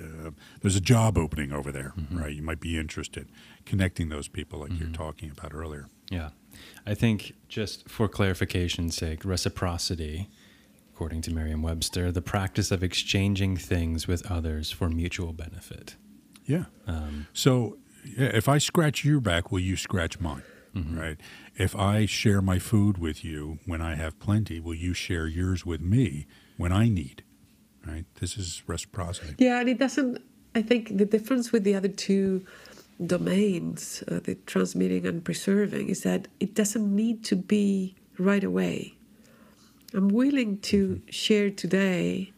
uh, 0.00 0.30
there's 0.62 0.76
a 0.76 0.80
job 0.80 1.18
opening 1.18 1.50
over 1.50 1.72
there, 1.72 1.94
mm-hmm. 1.98 2.16
right? 2.16 2.32
You 2.32 2.42
might 2.42 2.60
be 2.60 2.78
interested. 2.78 3.28
Connecting 3.64 4.08
those 4.08 4.28
people, 4.28 4.60
like 4.60 4.70
mm-hmm. 4.70 4.84
you're 4.84 4.92
talking 4.92 5.32
about 5.32 5.52
earlier. 5.52 5.88
Yeah. 6.10 6.30
I 6.86 6.94
think 6.94 7.34
just 7.48 7.88
for 7.88 8.08
clarification's 8.08 8.96
sake, 8.96 9.24
reciprocity 9.24 10.28
according 10.98 11.22
to 11.22 11.32
Merriam 11.32 11.62
Webster, 11.62 12.10
the 12.10 12.20
practice 12.20 12.72
of 12.72 12.82
exchanging 12.82 13.56
things 13.56 14.08
with 14.08 14.28
others 14.28 14.72
for 14.72 14.88
mutual 14.88 15.32
benefit. 15.32 15.94
Yeah. 16.44 16.64
Um, 16.88 17.28
so 17.32 17.78
yeah, 18.04 18.30
if 18.34 18.48
I 18.48 18.58
scratch 18.58 19.04
your 19.04 19.20
back, 19.20 19.52
will 19.52 19.60
you 19.60 19.76
scratch 19.76 20.18
mine? 20.18 20.42
Mm-hmm. 20.74 20.98
Right. 20.98 21.20
If 21.56 21.76
I 21.76 22.04
share 22.06 22.42
my 22.42 22.58
food 22.58 22.98
with 22.98 23.24
you 23.24 23.60
when 23.64 23.80
I 23.80 23.94
have 23.94 24.18
plenty, 24.18 24.58
will 24.58 24.74
you 24.74 24.92
share 24.92 25.28
yours 25.28 25.64
with 25.64 25.80
me 25.80 26.26
when 26.56 26.72
I 26.72 26.88
need? 26.88 27.22
Right. 27.86 28.04
This 28.20 28.36
is 28.36 28.64
reciprocity. 28.66 29.36
Yeah, 29.38 29.60
and 29.60 29.68
it 29.68 29.78
doesn't. 29.78 30.20
I 30.56 30.62
think 30.62 30.98
the 30.98 31.04
difference 31.04 31.52
with 31.52 31.62
the 31.62 31.76
other 31.76 31.86
two 31.86 32.44
domains, 33.04 34.02
uh, 34.08 34.20
the 34.22 34.34
transmitting 34.46 35.06
and 35.06 35.24
preserving, 35.24 35.88
is 35.88 36.02
that 36.02 36.28
it 36.40 36.54
doesn't 36.54 36.94
need 36.94 37.24
to 37.24 37.36
be 37.36 37.94
right 38.18 38.44
away. 38.44 38.94
I'm 39.94 40.08
willing 40.08 40.58
to 40.72 41.00
share 41.08 41.50
today 41.50 42.32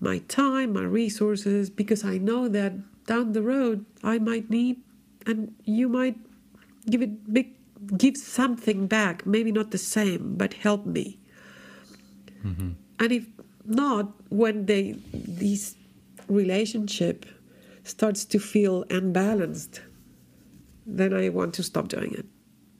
my 0.00 0.18
time, 0.28 0.74
my 0.74 0.82
resources, 0.82 1.70
because 1.70 2.04
I 2.04 2.18
know 2.18 2.48
that 2.48 2.74
down 3.06 3.32
the 3.32 3.42
road 3.42 3.84
I 4.02 4.18
might 4.18 4.50
need, 4.50 4.80
and 5.26 5.54
you 5.64 5.88
might 5.88 6.16
give 6.88 7.00
it 7.00 7.32
big, 7.32 7.54
give 7.96 8.16
something 8.16 8.86
back. 8.86 9.26
Maybe 9.26 9.50
not 9.50 9.70
the 9.70 9.78
same, 9.78 10.36
but 10.36 10.54
help 10.54 10.84
me. 10.84 11.18
Mm-hmm. 12.44 12.70
And 13.00 13.12
if 13.12 13.26
not, 13.64 14.12
when 14.28 14.66
they 14.66 14.96
this 15.12 15.76
relationship 16.28 17.26
starts 17.84 18.24
to 18.24 18.38
feel 18.38 18.84
unbalanced, 18.90 19.80
then 20.86 21.14
I 21.14 21.28
want 21.28 21.54
to 21.54 21.62
stop 21.62 21.88
doing 21.88 22.12
it. 22.14 22.26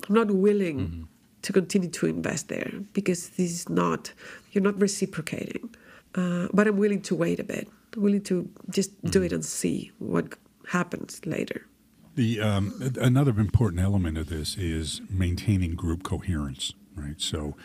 I'm 0.08 0.14
not 0.14 0.30
willing 0.30 0.78
mm-hmm. 0.80 1.02
to 1.42 1.52
continue 1.52 1.88
to 1.90 2.06
invest 2.06 2.48
there 2.48 2.72
because 2.92 3.30
this 3.30 3.52
is 3.52 3.68
not 3.68 4.12
you're 4.52 4.64
not 4.64 4.80
reciprocating. 4.80 5.74
Uh, 6.14 6.48
but 6.52 6.68
I'm 6.68 6.76
willing 6.76 7.02
to 7.02 7.14
wait 7.14 7.40
a 7.40 7.44
bit, 7.44 7.68
I'm 7.96 8.02
willing 8.02 8.22
to 8.22 8.48
just 8.70 8.90
do 9.04 9.22
it 9.22 9.32
and 9.32 9.44
see 9.44 9.90
what 9.98 10.34
happens 10.68 11.20
later. 11.26 11.66
The 12.14 12.40
um, 12.40 12.92
another 13.00 13.32
important 13.40 13.82
element 13.82 14.16
of 14.18 14.28
this 14.28 14.56
is 14.56 15.00
maintaining 15.10 15.74
group 15.74 16.04
coherence, 16.04 16.72
right? 16.94 17.20
So 17.20 17.56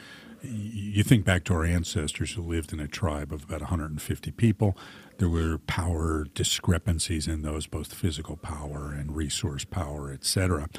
you 0.41 1.03
think 1.03 1.25
back 1.25 1.43
to 1.45 1.53
our 1.53 1.65
ancestors 1.65 2.31
who 2.31 2.41
lived 2.41 2.73
in 2.73 2.79
a 2.79 2.87
tribe 2.87 3.31
of 3.33 3.43
about 3.43 3.61
150 3.61 4.31
people. 4.31 4.77
There 5.19 5.29
were 5.29 5.57
power 5.57 6.25
discrepancies 6.33 7.27
in 7.27 7.41
those, 7.41 7.67
both 7.67 7.93
physical 7.93 8.37
power 8.37 8.95
and 8.97 9.13
resource 9.13 9.65
power, 9.65 10.11
et 10.13 10.23
cetera. 10.23 10.69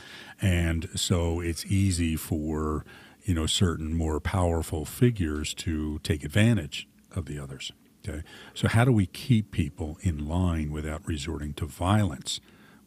And 0.41 0.89
so 0.95 1.41
it's 1.41 1.67
easy 1.67 2.17
for 2.17 2.87
you 3.23 3.35
know 3.35 3.47
certain 3.47 3.95
more 3.95 4.19
powerful 4.19 4.87
figures 4.87 5.53
to 5.55 5.99
take 6.03 6.25
advantage 6.25 6.89
of 7.15 7.27
the 7.27 7.39
others. 7.39 7.71
Okay, 8.09 8.23
so 8.55 8.67
how 8.67 8.87
do 8.87 8.93
we 8.93 9.05
keep 9.05 9.51
people 9.51 9.99
in 10.01 10.27
line 10.27 10.71
without 10.71 11.07
resorting 11.07 11.53
to 11.55 11.67
violence? 11.67 12.41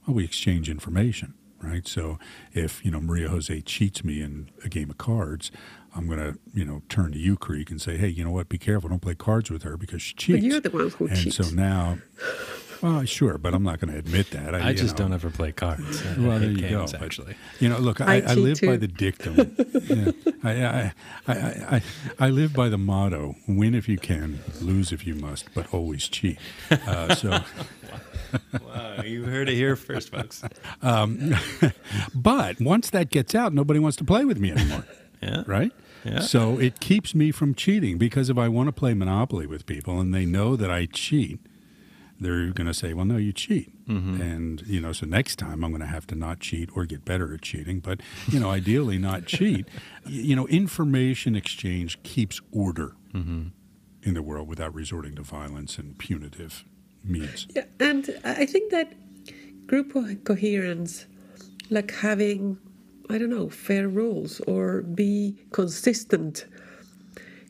Well, 0.08 0.16
we 0.16 0.24
exchange 0.24 0.72
information, 0.72 1.36
right? 1.63 1.88
So 1.88 2.19
if 2.54 2.84
you 2.84 2.91
know 2.91 2.99
Maria 2.99 3.30
Jose 3.30 3.62
cheats 3.62 4.04
me 4.04 4.21
in 4.21 4.49
a 4.63 4.69
game 4.69 4.89
of 4.89 4.97
cards, 4.97 5.52
I'm 5.95 6.08
going 6.08 6.19
to 6.19 6.39
you 6.54 6.65
know 6.65 6.82
turn 6.89 7.12
to 7.12 7.17
you, 7.17 7.38
Creek, 7.38 7.69
and 7.69 7.82
say, 7.82 7.97
hey, 7.97 8.08
you 8.08 8.23
know 8.23 8.32
what? 8.32 8.49
Be 8.49 8.58
careful. 8.58 8.89
Don't 8.89 9.02
play 9.02 9.15
cards 9.15 9.49
with 9.49 9.63
her 9.63 9.78
because 9.78 10.02
she 10.02 10.13
cheats. 10.15 10.39
But 10.39 10.43
you're 10.43 10.60
the 10.60 10.69
one 10.69 10.89
who 10.89 11.08
and 11.08 11.17
cheats. 11.17 11.38
so 11.38 11.54
now. 11.56 11.97
Well, 12.84 13.06
sure, 13.06 13.38
but 13.38 13.54
I'm 13.54 13.63
not 13.63 13.80
going 13.80 13.93
to 13.93 13.98
admit 13.98 14.32
that. 14.32 14.54
I, 14.54 14.72
you 14.72 14.76
just 14.76 14.98
know. 14.98 15.06
don't 15.06 15.13
ever 15.13 15.30
play 15.30 15.54
cards. 15.54 16.06
I 16.06 16.19
Well, 16.19 16.38
there 16.38 16.50
you 16.50 16.58
games, 16.58 16.91
go. 16.91 17.00
but, 17.00 17.06
Actually, 17.06 17.36
you 17.62 17.69
know, 17.69 17.78
look, 17.78 18.02
I, 18.02 18.15
I 18.15 18.15
I, 18.15 18.36
cheat 18.36 18.38
live 18.38 18.62
by 18.62 18.76
the 18.76 18.88
dictum. 18.88 19.36
yeah, 19.88 20.12
I, 20.43 20.52
I, 20.52 20.93
I, 21.28 21.34
I, 21.34 21.76
I, 21.78 21.82
I 22.19 22.30
live 22.30 22.54
by 22.54 22.67
the 22.67 22.78
motto: 22.78 23.36
win 23.48 23.74
if 23.74 23.88
you 23.88 23.98
can, 23.98 24.39
lose 24.60 24.91
if 24.91 25.08
you 25.08 25.15
must, 25.15 25.46
but 25.54 25.74
always 25.74 26.10
cheat. 26.10 26.38
Uh, 26.69 27.15
so, 27.15 27.30
wow, 28.65 29.02
you 29.02 29.24
heard 29.24 29.48
it 29.48 29.56
here 29.56 29.78
first, 29.78 30.10
folks. 30.12 30.43
but 32.13 32.60
once 32.60 32.89
that 32.89 33.10
gets 33.10 33.34
out, 33.34 33.54
nobody 33.54 33.80
wants 33.80 33.96
to 33.96 34.04
play 34.04 34.26
with 34.26 34.39
me 34.39 34.52
anymore. 34.52 34.86
Yeah, 35.22 35.43
right? 35.48 35.72
Yeah. 36.04 36.19
So 36.19 36.60
it 36.60 36.82
keeps 36.82 37.15
me 37.15 37.32
from 37.32 37.56
cheating 37.56 37.98
because 37.98 38.30
if 38.30 38.38
I 38.38 38.50
want 38.50 38.67
to 38.67 38.74
play 38.74 38.93
Monopoly 38.93 39.48
with 39.48 39.65
people 39.65 40.02
and 40.02 40.13
they 40.13 40.26
know 40.26 40.58
that 40.58 40.69
I 40.69 40.86
cheat, 40.86 41.39
they're 42.24 42.52
going 42.52 42.68
to 42.68 42.74
say, 42.74 42.94
"Well, 42.94 43.06
no, 43.06 43.18
you 43.18 43.34
cheat," 43.34 43.72
mm-hmm. 43.88 44.22
and 44.22 44.62
you 44.66 44.80
know, 44.80 44.92
so 44.92 45.06
next 45.06 45.38
time 45.38 45.64
I'm 45.64 45.72
going 45.72 45.82
to 45.82 45.88
have 45.88 46.08
to 46.08 46.16
not 46.16 46.40
cheat 46.40 46.70
or 46.76 46.86
get 46.86 47.06
better 47.06 47.34
at 47.34 47.42
cheating, 47.42 47.80
but 47.80 48.02
you 48.28 48.40
know, 48.40 48.50
ideally 48.50 48.98
not 48.98 49.26
cheat. 49.38 49.68
You 50.06 50.36
know, 50.36 50.48
information 50.48 51.36
exchange 51.36 52.02
keeps 52.04 52.42
order 52.52 52.96
mm-hmm. 53.14 53.48
in 54.04 54.14
the 54.14 54.22
world 54.22 54.48
without 54.48 54.74
resorting 54.74 55.16
to 55.16 55.24
violence 55.24 55.78
and 55.78 55.98
punitive 55.98 56.66
means. 57.04 57.48
Yeah, 57.56 57.66
and 57.80 58.10
I 58.24 58.44
I 58.44 58.46
think 58.46 58.72
that 58.72 58.94
group 59.68 59.94
coherence, 60.26 61.06
like 61.70 61.92
having, 61.92 62.58
I 63.10 63.18
don't 63.18 63.30
know, 63.30 63.50
fair 63.50 63.88
rules 63.88 64.40
or 64.42 64.82
be 64.82 65.38
consistent, 65.52 66.46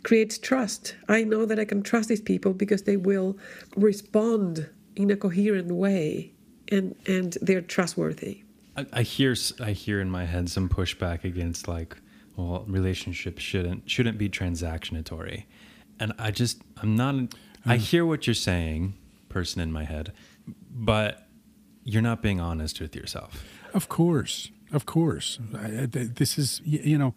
creates 0.04 0.38
trust. 0.38 0.96
I 1.08 1.24
know 1.24 1.46
that 1.46 1.60
I 1.60 1.66
can 1.66 1.82
trust 1.82 2.10
these 2.10 2.22
people 2.22 2.54
because 2.54 2.84
they 2.84 2.98
will 2.98 3.38
respond 3.76 4.70
in 4.96 5.10
a 5.12 5.16
coherent 5.16 5.72
way, 5.72 6.32
and 6.72 6.96
and 7.08 7.38
they're 7.42 7.62
trustworthy. 7.62 8.44
I, 8.78 8.86
I 8.94 9.02
hear 9.04 9.36
I 9.60 9.72
hear 9.72 10.00
in 10.02 10.10
my 10.10 10.26
head 10.26 10.50
some 10.50 10.70
pushback 10.70 11.24
against 11.24 11.68
like, 11.68 11.96
well, 12.36 12.66
relationships 12.68 13.42
shouldn't 13.42 13.90
shouldn't 13.90 14.18
be 14.18 14.30
transactionatory, 14.30 15.46
and 16.00 16.14
I 16.20 16.32
just 16.32 16.62
I'm 16.82 16.96
not. 16.96 17.16
Hmm. 17.16 17.72
I 17.72 17.78
hear 17.78 18.06
what 18.06 18.28
you're 18.28 18.34
saying, 18.34 18.94
person 19.30 19.62
in 19.62 19.72
my 19.72 19.86
head, 19.86 20.12
but 20.70 21.28
you're 21.86 22.02
not 22.02 22.22
being 22.22 22.40
honest 22.40 22.80
with 22.82 22.96
yourself. 22.96 23.44
Of 23.74 23.88
course, 23.90 24.52
of 24.72 24.86
course. 24.86 25.40
I, 25.56 25.84
I- 25.84 25.86
this 25.88 26.38
is, 26.38 26.62
you 26.66 26.98
know, 26.98 27.14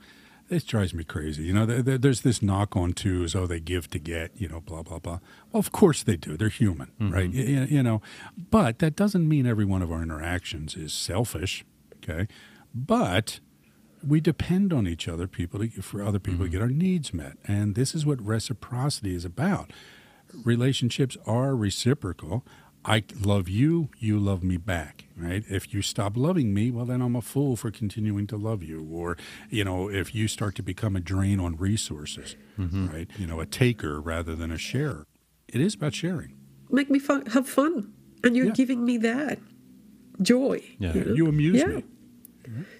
this 0.48 0.64
drives 0.64 0.94
me 0.94 1.04
crazy. 1.04 1.44
You 1.44 1.52
know, 1.52 1.66
th- 1.66 1.84
th- 1.84 2.00
there's 2.00 2.20
this 2.20 2.42
knock 2.42 2.76
on 2.76 2.92
twos. 2.92 3.34
Oh, 3.34 3.46
they 3.46 3.60
give 3.60 3.90
to 3.90 3.98
get. 3.98 4.30
You 4.36 4.48
know, 4.48 4.60
blah 4.60 4.82
blah 4.82 4.98
blah. 4.98 5.18
Well, 5.52 5.58
of 5.58 5.72
course 5.72 6.02
they 6.02 6.16
do. 6.16 6.36
They're 6.36 6.48
human, 6.48 6.88
mm-hmm. 7.00 7.12
right? 7.12 7.30
Y- 7.30 7.58
y- 7.60 7.66
you 7.70 7.82
know, 7.82 8.02
but 8.50 8.78
that 8.78 8.96
doesn't 8.96 9.28
mean 9.28 9.46
every 9.46 9.64
one 9.64 9.82
of 9.82 9.90
our 9.90 10.02
interactions 10.02 10.76
is 10.76 10.92
selfish. 10.92 11.64
Okay, 11.96 12.28
but 12.74 13.40
we 14.06 14.20
depend 14.20 14.72
on 14.72 14.86
each 14.86 15.08
other, 15.08 15.26
people 15.26 15.60
to, 15.60 15.82
for 15.82 16.02
other 16.02 16.18
people 16.18 16.40
to 16.40 16.44
mm-hmm. 16.44 16.52
get 16.52 16.62
our 16.62 16.68
needs 16.68 17.12
met, 17.12 17.36
and 17.44 17.74
this 17.74 17.94
is 17.94 18.06
what 18.06 18.20
reciprocity 18.22 19.14
is 19.14 19.24
about. 19.24 19.72
Relationships 20.44 21.16
are 21.26 21.56
reciprocal. 21.56 22.44
I 22.88 23.02
love 23.20 23.48
you, 23.48 23.88
you 23.98 24.18
love 24.18 24.44
me 24.44 24.56
back, 24.58 25.06
right? 25.16 25.42
If 25.50 25.74
you 25.74 25.82
stop 25.82 26.16
loving 26.16 26.54
me, 26.54 26.70
well, 26.70 26.84
then 26.84 27.02
I'm 27.02 27.16
a 27.16 27.20
fool 27.22 27.56
for 27.56 27.70
continuing 27.72 28.26
to 28.28 28.36
love 28.36 28.62
you. 28.62 28.86
Or, 28.92 29.16
you 29.50 29.64
know, 29.64 29.90
if 29.90 30.14
you 30.14 30.28
start 30.28 30.54
to 30.56 30.62
become 30.62 30.94
a 30.94 31.00
drain 31.00 31.40
on 31.40 31.56
resources, 31.56 32.36
right? 32.56 33.08
You 33.18 33.26
know, 33.26 33.40
a 33.40 33.46
taker 33.46 34.00
rather 34.00 34.36
than 34.36 34.52
a 34.52 34.58
sharer. 34.58 35.04
It 35.48 35.60
is 35.60 35.74
about 35.74 35.94
sharing. 35.94 36.36
Make 36.70 36.88
me 36.88 36.98
fun, 37.00 37.26
have 37.26 37.48
fun, 37.48 37.92
and 38.22 38.36
you're 38.36 38.46
Yeah. 38.46 38.52
giving 38.52 38.84
me 38.84 38.98
that 38.98 39.38
joy. 40.22 40.60
Yeah. 40.78 40.92
know? 40.92 41.12
You 41.14 41.26
amuse 41.28 41.60
Yeah. 41.60 41.66
me. 41.66 41.84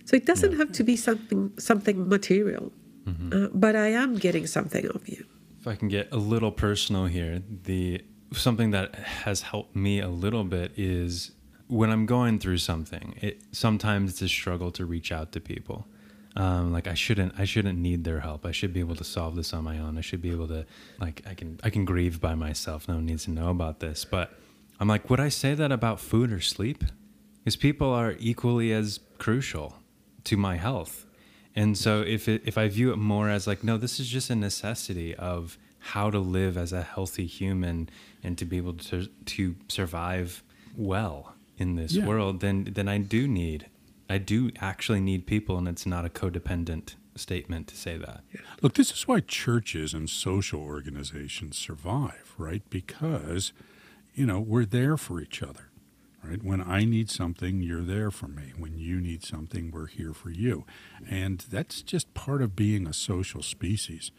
So 0.04 0.14
it 0.16 0.24
doesn't 0.24 0.56
have 0.56 0.70
to 0.72 0.84
be 0.84 0.94
something 0.96 1.50
something 1.58 2.08
material, 2.08 2.72
Mm-hmm. 3.06 3.32
uh, 3.32 3.48
but 3.52 3.74
I 3.74 3.88
am 3.88 4.14
getting 4.16 4.46
something 4.46 4.86
of 4.86 5.08
you. 5.08 5.24
If 5.60 5.66
I 5.66 5.74
can 5.74 5.88
get 5.88 6.08
a 6.12 6.16
little 6.16 6.52
personal 6.52 7.06
here, 7.06 7.42
the 7.64 8.02
something 8.32 8.70
that 8.72 8.94
has 8.94 9.42
helped 9.42 9.76
me 9.76 10.00
a 10.00 10.08
little 10.08 10.44
bit 10.44 10.72
is 10.76 11.32
when 11.68 11.90
I'm 11.90 12.06
going 12.06 12.38
through 12.38 12.58
something. 12.58 13.14
It 13.20 13.42
sometimes 13.52 14.12
it's 14.12 14.22
a 14.22 14.28
struggle 14.28 14.70
to 14.72 14.84
reach 14.84 15.12
out 15.12 15.32
to 15.32 15.40
people. 15.40 15.86
Um, 16.36 16.70
like 16.70 16.86
I 16.86 16.92
shouldn't, 16.94 17.32
I 17.38 17.46
shouldn't 17.46 17.78
need 17.78 18.04
their 18.04 18.20
help. 18.20 18.44
I 18.44 18.52
should 18.52 18.74
be 18.74 18.80
able 18.80 18.96
to 18.96 19.04
solve 19.04 19.36
this 19.36 19.54
on 19.54 19.64
my 19.64 19.78
own. 19.78 19.96
I 19.96 20.02
should 20.02 20.20
be 20.20 20.30
able 20.30 20.48
to, 20.48 20.66
like, 21.00 21.22
I 21.26 21.32
can, 21.32 21.58
I 21.62 21.70
can 21.70 21.86
grieve 21.86 22.20
by 22.20 22.34
myself. 22.34 22.88
No 22.88 22.96
one 22.96 23.06
needs 23.06 23.24
to 23.24 23.30
know 23.30 23.48
about 23.48 23.80
this. 23.80 24.04
But 24.04 24.34
I'm 24.78 24.86
like, 24.86 25.08
would 25.08 25.18
I 25.18 25.30
say 25.30 25.54
that 25.54 25.72
about 25.72 25.98
food 25.98 26.30
or 26.30 26.40
sleep? 26.40 26.84
Because 27.38 27.56
people 27.56 27.90
are 27.90 28.16
equally 28.18 28.70
as 28.72 29.00
crucial 29.16 29.78
to 30.24 30.36
my 30.36 30.56
health. 30.56 31.06
And 31.54 31.78
so 31.78 32.02
if 32.02 32.28
it, 32.28 32.42
if 32.44 32.58
I 32.58 32.68
view 32.68 32.92
it 32.92 32.96
more 32.96 33.30
as 33.30 33.46
like, 33.46 33.64
no, 33.64 33.78
this 33.78 33.98
is 33.98 34.06
just 34.06 34.28
a 34.28 34.36
necessity 34.36 35.14
of 35.14 35.56
how 35.78 36.10
to 36.10 36.18
live 36.18 36.58
as 36.58 36.72
a 36.72 36.82
healthy 36.82 37.26
human 37.26 37.88
and 38.26 38.36
to 38.38 38.44
be 38.44 38.56
able 38.58 38.74
to 38.74 39.06
to 39.06 39.54
survive 39.68 40.42
well 40.76 41.34
in 41.56 41.76
this 41.76 41.92
Yeah. 41.92 42.06
world, 42.06 42.40
then 42.40 42.64
then 42.64 42.88
I 42.88 42.98
do 42.98 43.26
need 43.28 43.66
I 44.10 44.18
do 44.18 44.50
actually 44.60 45.00
need 45.00 45.26
people 45.26 45.56
and 45.58 45.66
it's 45.68 45.86
not 45.86 46.04
a 46.04 46.08
codependent 46.08 46.94
statement 47.16 47.66
to 47.68 47.76
say 47.76 47.96
that. 47.96 48.20
Look, 48.62 48.74
this 48.74 48.92
is 48.92 49.08
why 49.08 49.20
churches 49.20 49.94
and 49.94 50.08
social 50.08 50.60
organizations 50.60 51.56
survive, 51.56 52.34
right? 52.38 52.62
Because, 52.70 53.52
you 54.14 54.26
know, 54.26 54.38
we're 54.38 54.66
there 54.66 54.96
for 54.96 55.20
each 55.20 55.42
other, 55.42 55.70
right? 56.22 56.42
When 56.44 56.60
I 56.60 56.84
need 56.84 57.10
something, 57.10 57.62
you're 57.62 57.82
there 57.82 58.10
for 58.10 58.28
me. 58.28 58.52
When 58.56 58.78
you 58.78 59.00
need 59.00 59.24
something, 59.24 59.70
we're 59.72 59.86
here 59.88 60.12
for 60.12 60.30
you. 60.30 60.64
And 61.08 61.38
that's 61.50 61.82
just 61.82 62.12
part 62.14 62.42
of 62.42 62.54
being 62.54 62.86
a 62.86 62.92
social 62.92 63.42
species. 63.42 64.12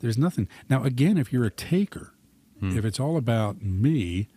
There's 0.00 0.16
nothing. 0.18 0.48
Now, 0.70 0.84
again, 0.84 1.18
if 1.18 1.32
you're 1.32 1.44
a 1.44 1.50
taker, 1.50 2.14
Hmm. 2.60 2.76
if 2.78 2.84
it's 2.84 3.00
all 3.00 3.16
about 3.16 3.62
me, 3.62 4.28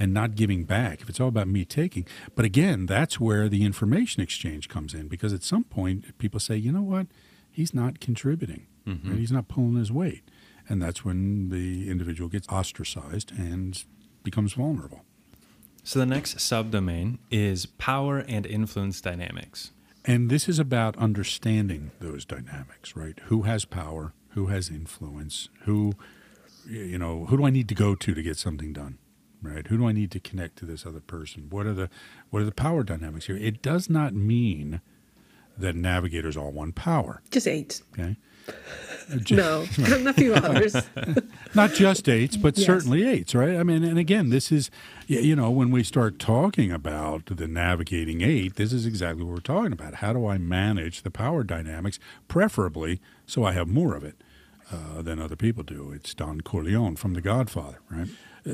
and 0.00 0.14
not 0.14 0.34
giving 0.34 0.64
back, 0.64 1.02
if 1.02 1.10
it's 1.10 1.20
all 1.20 1.28
about 1.28 1.46
me 1.46 1.64
taking. 1.64 2.06
But 2.34 2.46
again, 2.46 2.86
that's 2.86 3.20
where 3.20 3.48
the 3.48 3.64
information 3.64 4.22
exchange 4.22 4.68
comes 4.68 4.94
in 4.94 5.08
because 5.08 5.34
at 5.34 5.42
some 5.42 5.62
point 5.62 6.16
people 6.16 6.40
say, 6.40 6.56
you 6.56 6.72
know 6.72 6.82
what, 6.82 7.06
he's 7.50 7.74
not 7.74 8.00
contributing, 8.00 8.66
mm-hmm. 8.86 9.10
right? 9.10 9.18
he's 9.18 9.30
not 9.30 9.48
pulling 9.48 9.76
his 9.76 9.92
weight. 9.92 10.22
And 10.68 10.80
that's 10.80 11.04
when 11.04 11.50
the 11.50 11.90
individual 11.90 12.30
gets 12.30 12.48
ostracized 12.48 13.32
and 13.32 13.84
becomes 14.22 14.54
vulnerable. 14.54 15.04
So 15.82 15.98
the 15.98 16.06
next 16.06 16.38
subdomain 16.38 17.18
is 17.30 17.66
power 17.66 18.18
and 18.26 18.46
influence 18.46 19.00
dynamics. 19.00 19.72
And 20.04 20.30
this 20.30 20.48
is 20.48 20.58
about 20.58 20.96
understanding 20.96 21.90
those 22.00 22.24
dynamics, 22.24 22.96
right? 22.96 23.18
Who 23.24 23.42
has 23.42 23.66
power? 23.66 24.14
Who 24.30 24.46
has 24.46 24.70
influence? 24.70 25.48
Who, 25.64 25.92
you 26.68 26.98
know, 26.98 27.26
who 27.26 27.36
do 27.36 27.44
I 27.44 27.50
need 27.50 27.68
to 27.68 27.74
go 27.74 27.94
to 27.94 28.14
to 28.14 28.22
get 28.22 28.36
something 28.36 28.72
done? 28.72 28.98
Right? 29.42 29.66
Who 29.68 29.78
do 29.78 29.86
I 29.88 29.92
need 29.92 30.10
to 30.12 30.20
connect 30.20 30.56
to 30.58 30.66
this 30.66 30.84
other 30.84 31.00
person? 31.00 31.46
What 31.48 31.66
are 31.66 31.72
the 31.72 31.88
what 32.30 32.42
are 32.42 32.44
the 32.44 32.52
power 32.52 32.82
dynamics 32.82 33.26
here? 33.26 33.36
It 33.36 33.62
does 33.62 33.88
not 33.88 34.14
mean 34.14 34.80
that 35.56 35.74
navigators 35.76 36.36
all 36.36 36.50
one 36.52 36.72
power. 36.72 37.22
Just 37.30 37.46
eight. 37.46 37.82
Okay. 37.98 38.16
no, 39.30 39.66
and 39.78 40.08
a 40.08 40.12
few 40.12 40.34
others. 40.34 40.74
Not 41.54 41.72
just 41.74 42.08
eights, 42.08 42.36
but 42.36 42.56
Yes. 42.56 42.66
certainly 42.66 43.06
eights, 43.06 43.34
right? 43.34 43.56
I 43.56 43.62
mean, 43.62 43.84
and 43.84 43.98
again, 43.98 44.30
this 44.30 44.50
is, 44.50 44.70
you 45.06 45.36
know, 45.36 45.50
when 45.50 45.70
we 45.70 45.82
start 45.84 46.18
talking 46.18 46.72
about 46.72 47.26
the 47.26 47.46
navigating 47.46 48.22
eight, 48.22 48.56
this 48.56 48.72
is 48.72 48.86
exactly 48.86 49.22
what 49.24 49.34
we're 49.34 49.40
talking 49.40 49.72
about. 49.72 49.96
How 49.96 50.12
do 50.12 50.26
I 50.26 50.38
manage 50.38 51.02
the 51.02 51.10
power 51.10 51.44
dynamics, 51.44 51.98
preferably 52.28 53.00
so 53.26 53.44
I 53.44 53.52
have 53.52 53.68
more 53.68 53.94
of 53.94 54.02
it 54.04 54.16
uh, 54.72 55.02
than 55.02 55.20
other 55.20 55.36
people 55.36 55.62
do? 55.62 55.92
It's 55.92 56.14
Don 56.14 56.40
Corleone 56.40 56.96
from 56.96 57.14
The 57.14 57.20
Godfather, 57.20 57.80
right? 57.90 58.08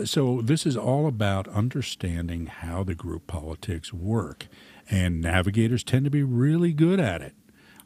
So 0.05 0.41
this 0.43 0.67
is 0.67 0.77
all 0.77 1.07
about 1.07 1.47
understanding 1.49 2.47
how 2.47 2.83
the 2.83 2.95
group 2.95 3.27
politics 3.27 3.93
work, 3.93 4.49
and 4.91 5.21
navigators 5.21 5.85
tend 5.85 6.05
to 6.05 6.11
be 6.11 6.23
really 6.23 6.73
good 6.73 6.99
at 6.99 7.23
it. 7.23 7.35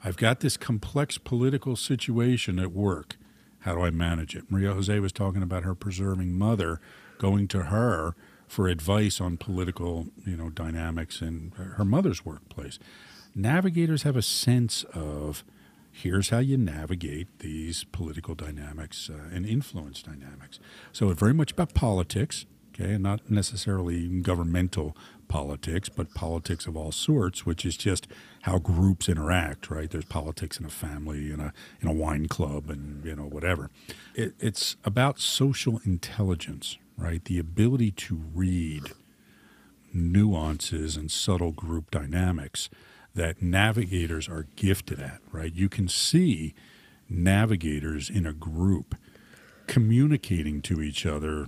I've 0.02 0.16
got 0.16 0.40
this 0.40 0.56
complex 0.56 1.18
political 1.18 1.76
situation 1.76 2.58
at 2.58 2.72
work. 2.72 3.16
How 3.60 3.74
do 3.74 3.82
I 3.82 3.90
manage 3.90 4.34
it? 4.34 4.50
Maria 4.50 4.72
Jose 4.72 4.98
was 4.98 5.12
talking 5.12 5.42
about 5.42 5.64
her 5.64 5.74
preserving 5.74 6.32
mother, 6.32 6.80
going 7.18 7.48
to 7.48 7.64
her 7.64 8.14
for 8.48 8.66
advice 8.66 9.20
on 9.20 9.36
political, 9.36 10.06
you 10.26 10.36
know, 10.36 10.48
dynamics 10.48 11.20
in 11.20 11.52
her 11.76 11.84
mother's 11.84 12.24
workplace. 12.24 12.78
Navigators 13.34 14.02
have 14.02 14.16
a 14.16 14.22
sense 14.22 14.84
of 14.94 15.44
here's 15.90 16.30
how 16.30 16.38
you 16.38 16.56
navigate 16.56 17.26
these 17.40 17.84
political 17.84 18.34
dynamics 18.34 19.10
uh, 19.10 19.34
and 19.34 19.46
influence 19.46 20.02
dynamics. 20.02 20.58
So 20.92 21.10
it's 21.10 21.20
very 21.20 21.34
much 21.34 21.52
about 21.52 21.74
politics, 21.74 22.46
okay, 22.74 22.94
and 22.94 23.02
not 23.02 23.30
necessarily 23.30 24.20
governmental 24.20 24.96
politics, 25.28 25.88
but 25.88 26.12
politics 26.14 26.66
of 26.66 26.76
all 26.76 26.92
sorts, 26.92 27.46
which 27.46 27.64
is 27.64 27.76
just 27.76 28.08
how 28.42 28.58
groups 28.58 29.08
interact, 29.08 29.70
right? 29.70 29.90
There's 29.90 30.04
politics 30.04 30.58
in 30.58 30.66
a 30.66 30.70
family, 30.70 31.30
in 31.30 31.40
a 31.40 31.52
in 31.80 31.88
a 31.88 31.92
wine 31.92 32.26
club, 32.26 32.68
and 32.68 33.04
you 33.04 33.14
know 33.14 33.26
whatever. 33.26 33.70
It, 34.14 34.34
it's 34.40 34.76
about 34.84 35.20
social 35.20 35.80
intelligence, 35.84 36.78
right? 36.96 37.24
The 37.24 37.38
ability 37.38 37.92
to 37.92 38.20
read 38.34 38.92
nuances 39.92 40.96
and 40.96 41.10
subtle 41.10 41.52
group 41.52 41.90
dynamics 41.90 42.68
that 43.14 43.42
navigators 43.42 44.28
are 44.28 44.46
gifted 44.56 45.00
at, 45.00 45.20
right? 45.32 45.52
You 45.52 45.68
can 45.68 45.88
see 45.88 46.54
navigators 47.08 48.08
in 48.08 48.24
a 48.26 48.32
group 48.32 48.94
communicating 49.66 50.60
to 50.62 50.80
each 50.82 51.06
other 51.06 51.46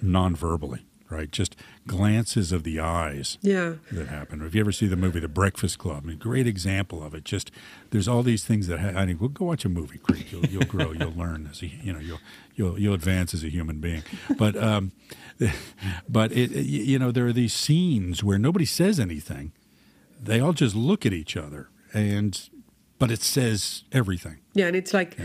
non-verbally, 0.00 0.84
right? 1.10 1.30
Just 1.30 1.56
glances 1.86 2.52
of 2.52 2.62
the 2.62 2.78
eyes 2.80 3.38
Yeah. 3.42 3.74
that 3.92 4.08
happen. 4.08 4.42
If 4.42 4.54
you 4.54 4.60
ever 4.60 4.72
see 4.72 4.86
the 4.86 4.96
movie 4.96 5.20
The 5.20 5.28
Breakfast 5.28 5.78
Club, 5.78 6.06
a 6.08 6.14
great 6.14 6.46
example 6.46 7.02
of 7.02 7.14
it. 7.14 7.24
Just 7.24 7.50
there's 7.90 8.08
all 8.08 8.22
these 8.22 8.44
things 8.44 8.66
that 8.68 8.78
ha- 8.80 8.92
I 9.00 9.06
think. 9.06 9.20
Well, 9.20 9.28
go 9.28 9.46
watch 9.46 9.64
a 9.64 9.68
movie, 9.68 9.98
Creek. 9.98 10.30
You'll, 10.32 10.46
you'll 10.46 10.62
grow. 10.64 10.92
You'll 10.92 11.12
learn 11.16 11.48
as 11.50 11.62
a 11.62 11.66
you 11.66 11.92
know 11.92 11.98
you'll 12.00 12.20
you'll 12.54 12.78
you'll 12.78 12.94
advance 12.94 13.34
as 13.34 13.42
a 13.44 13.48
human 13.50 13.80
being. 13.80 14.02
But 14.38 14.56
um, 14.56 14.92
but 16.08 16.32
it, 16.32 16.52
it- 16.52 16.66
you 16.66 16.98
know 16.98 17.10
there 17.10 17.26
are 17.26 17.32
these 17.32 17.54
scenes 17.54 18.22
where 18.22 18.38
nobody 18.38 18.64
says 18.66 19.00
anything. 19.00 19.52
They 20.22 20.40
all 20.40 20.52
just 20.52 20.74
look 20.74 21.06
at 21.06 21.12
each 21.12 21.36
other, 21.36 21.68
and 21.94 22.48
but 22.98 23.10
it 23.10 23.22
says 23.22 23.84
everything. 23.92 24.38
Yeah, 24.54 24.66
and 24.66 24.76
it's 24.76 24.92
like, 24.92 25.16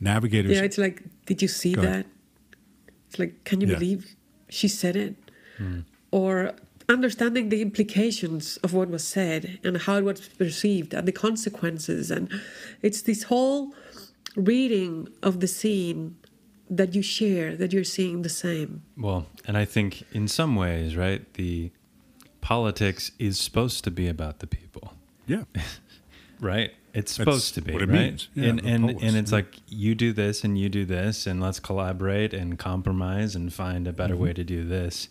Navigators. 0.00 0.52
yeah, 0.56 0.62
it's 0.62 0.78
like, 0.78 1.02
did 1.26 1.42
you 1.42 1.48
see 1.48 1.74
that? 1.74 1.84
ahead. 1.84 2.06
It's 3.08 3.18
like, 3.18 3.44
can 3.44 3.60
you 3.60 3.66
Yeah. 3.68 3.74
believe 3.78 4.14
she 4.48 4.68
said 4.68 4.94
it? 4.96 5.16
Hmm. 5.58 5.80
Or 6.12 6.52
understanding 6.88 7.48
the 7.48 7.60
implications 7.62 8.58
of 8.58 8.72
what 8.72 8.88
was 8.88 9.02
said 9.02 9.58
and 9.64 9.76
how 9.78 9.96
it 9.96 10.04
was 10.04 10.20
perceived 10.28 10.94
and 10.94 11.06
the 11.08 11.12
consequences. 11.12 12.10
And 12.12 12.30
it's 12.82 13.02
this 13.02 13.24
whole 13.24 13.74
reading 14.36 15.08
of 15.22 15.40
the 15.40 15.48
scene 15.48 16.16
that 16.70 16.94
you 16.94 17.02
share, 17.02 17.56
that 17.56 17.72
you're 17.72 17.84
seeing 17.84 18.22
the 18.22 18.28
same. 18.28 18.82
Well, 18.96 19.26
and 19.46 19.56
I 19.56 19.64
think 19.64 20.04
in 20.12 20.28
some 20.28 20.54
ways, 20.56 20.96
right, 20.96 21.22
the 21.34 21.70
politics 22.46 23.10
is 23.18 23.40
supposed 23.40 23.82
to 23.82 23.90
be 23.90 24.06
about 24.06 24.38
the 24.38 24.46
people, 24.46 24.92
yeah. 25.26 25.42
right? 26.40 26.70
It's 26.94 27.16
That's 27.16 27.16
supposed 27.16 27.54
to 27.56 27.60
be, 27.60 27.72
what 27.72 27.82
it 27.82 27.88
right? 27.88 27.98
means. 27.98 28.28
Yeah, 28.36 28.50
and 28.50 28.60
and 28.64 28.84
polis, 28.86 29.02
and 29.02 29.16
it's 29.16 29.32
yeah. 29.32 29.38
like 29.38 29.56
you 29.66 29.96
do 29.96 30.12
this 30.12 30.44
and 30.44 30.56
you 30.56 30.68
do 30.68 30.84
this, 30.84 31.26
and 31.26 31.40
let's 31.42 31.58
collaborate 31.58 32.32
and 32.32 32.56
compromise 32.56 33.34
and 33.34 33.52
find 33.52 33.88
a 33.88 33.92
better 33.92 34.14
Mm-hmm. 34.14 34.22
way 34.22 34.32
to 34.34 34.44
do 34.44 34.64
this. 34.64 35.08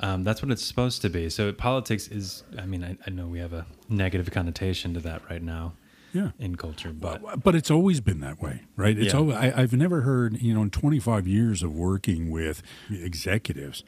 Um, 0.00 0.24
that's 0.24 0.42
what 0.42 0.52
it's 0.52 0.62
supposed 0.62 1.00
to 1.02 1.08
be. 1.08 1.30
So 1.30 1.50
politics 1.54 2.06
is. 2.08 2.42
I 2.58 2.66
mean, 2.66 2.84
I, 2.84 2.98
I 3.06 3.10
know 3.10 3.28
we 3.28 3.38
have 3.38 3.54
a 3.54 3.64
negative 3.88 4.30
connotation 4.30 4.92
to 4.92 5.00
that 5.00 5.22
right 5.30 5.42
now 5.42 5.72
Yeah. 6.12 6.32
in 6.38 6.56
culture, 6.56 6.92
but 6.92 7.42
But 7.42 7.54
it's 7.54 7.70
always 7.70 8.00
been 8.02 8.20
that 8.20 8.42
way, 8.42 8.56
right? 8.76 8.96
It's 8.98 9.14
Yeah. 9.14 9.20
always, 9.20 9.36
I, 9.36 9.46
I've 9.62 9.72
never 9.72 10.02
heard, 10.02 10.42
you 10.42 10.52
know, 10.52 10.62
in 10.62 10.70
25 10.70 11.26
years 11.26 11.62
of 11.62 11.72
working 11.72 12.30
with 12.30 12.62
executives, 12.90 13.84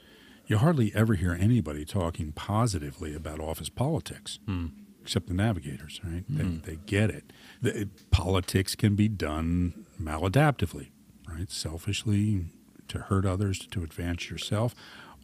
you 0.47 0.59
hardly 0.59 0.93
ever 0.95 1.15
hear 1.15 1.33
anybody 1.33 1.85
talking 1.85 2.33
positively 2.33 3.15
about 3.15 3.41
office 3.41 3.69
politics, 3.69 4.39
hmm. 4.47 4.67
except 5.03 5.27
the 5.27 5.35
navigators, 5.35 6.01
right? 6.05 6.25
They, 6.29 6.45
hmm. 6.45 6.59
they 6.61 6.77
get 6.87 7.11
it. 7.11 7.33
The, 7.61 7.89
politics 8.11 8.75
can 8.75 8.95
be 8.95 9.09
done 9.09 9.87
maladaptively, 10.01 10.91
right? 11.29 11.51
Selfishly 11.51 12.47
to 12.89 12.99
hurt 12.99 13.27
others, 13.27 13.67
to 13.67 13.83
advance 13.83 14.31
yourself, 14.31 14.75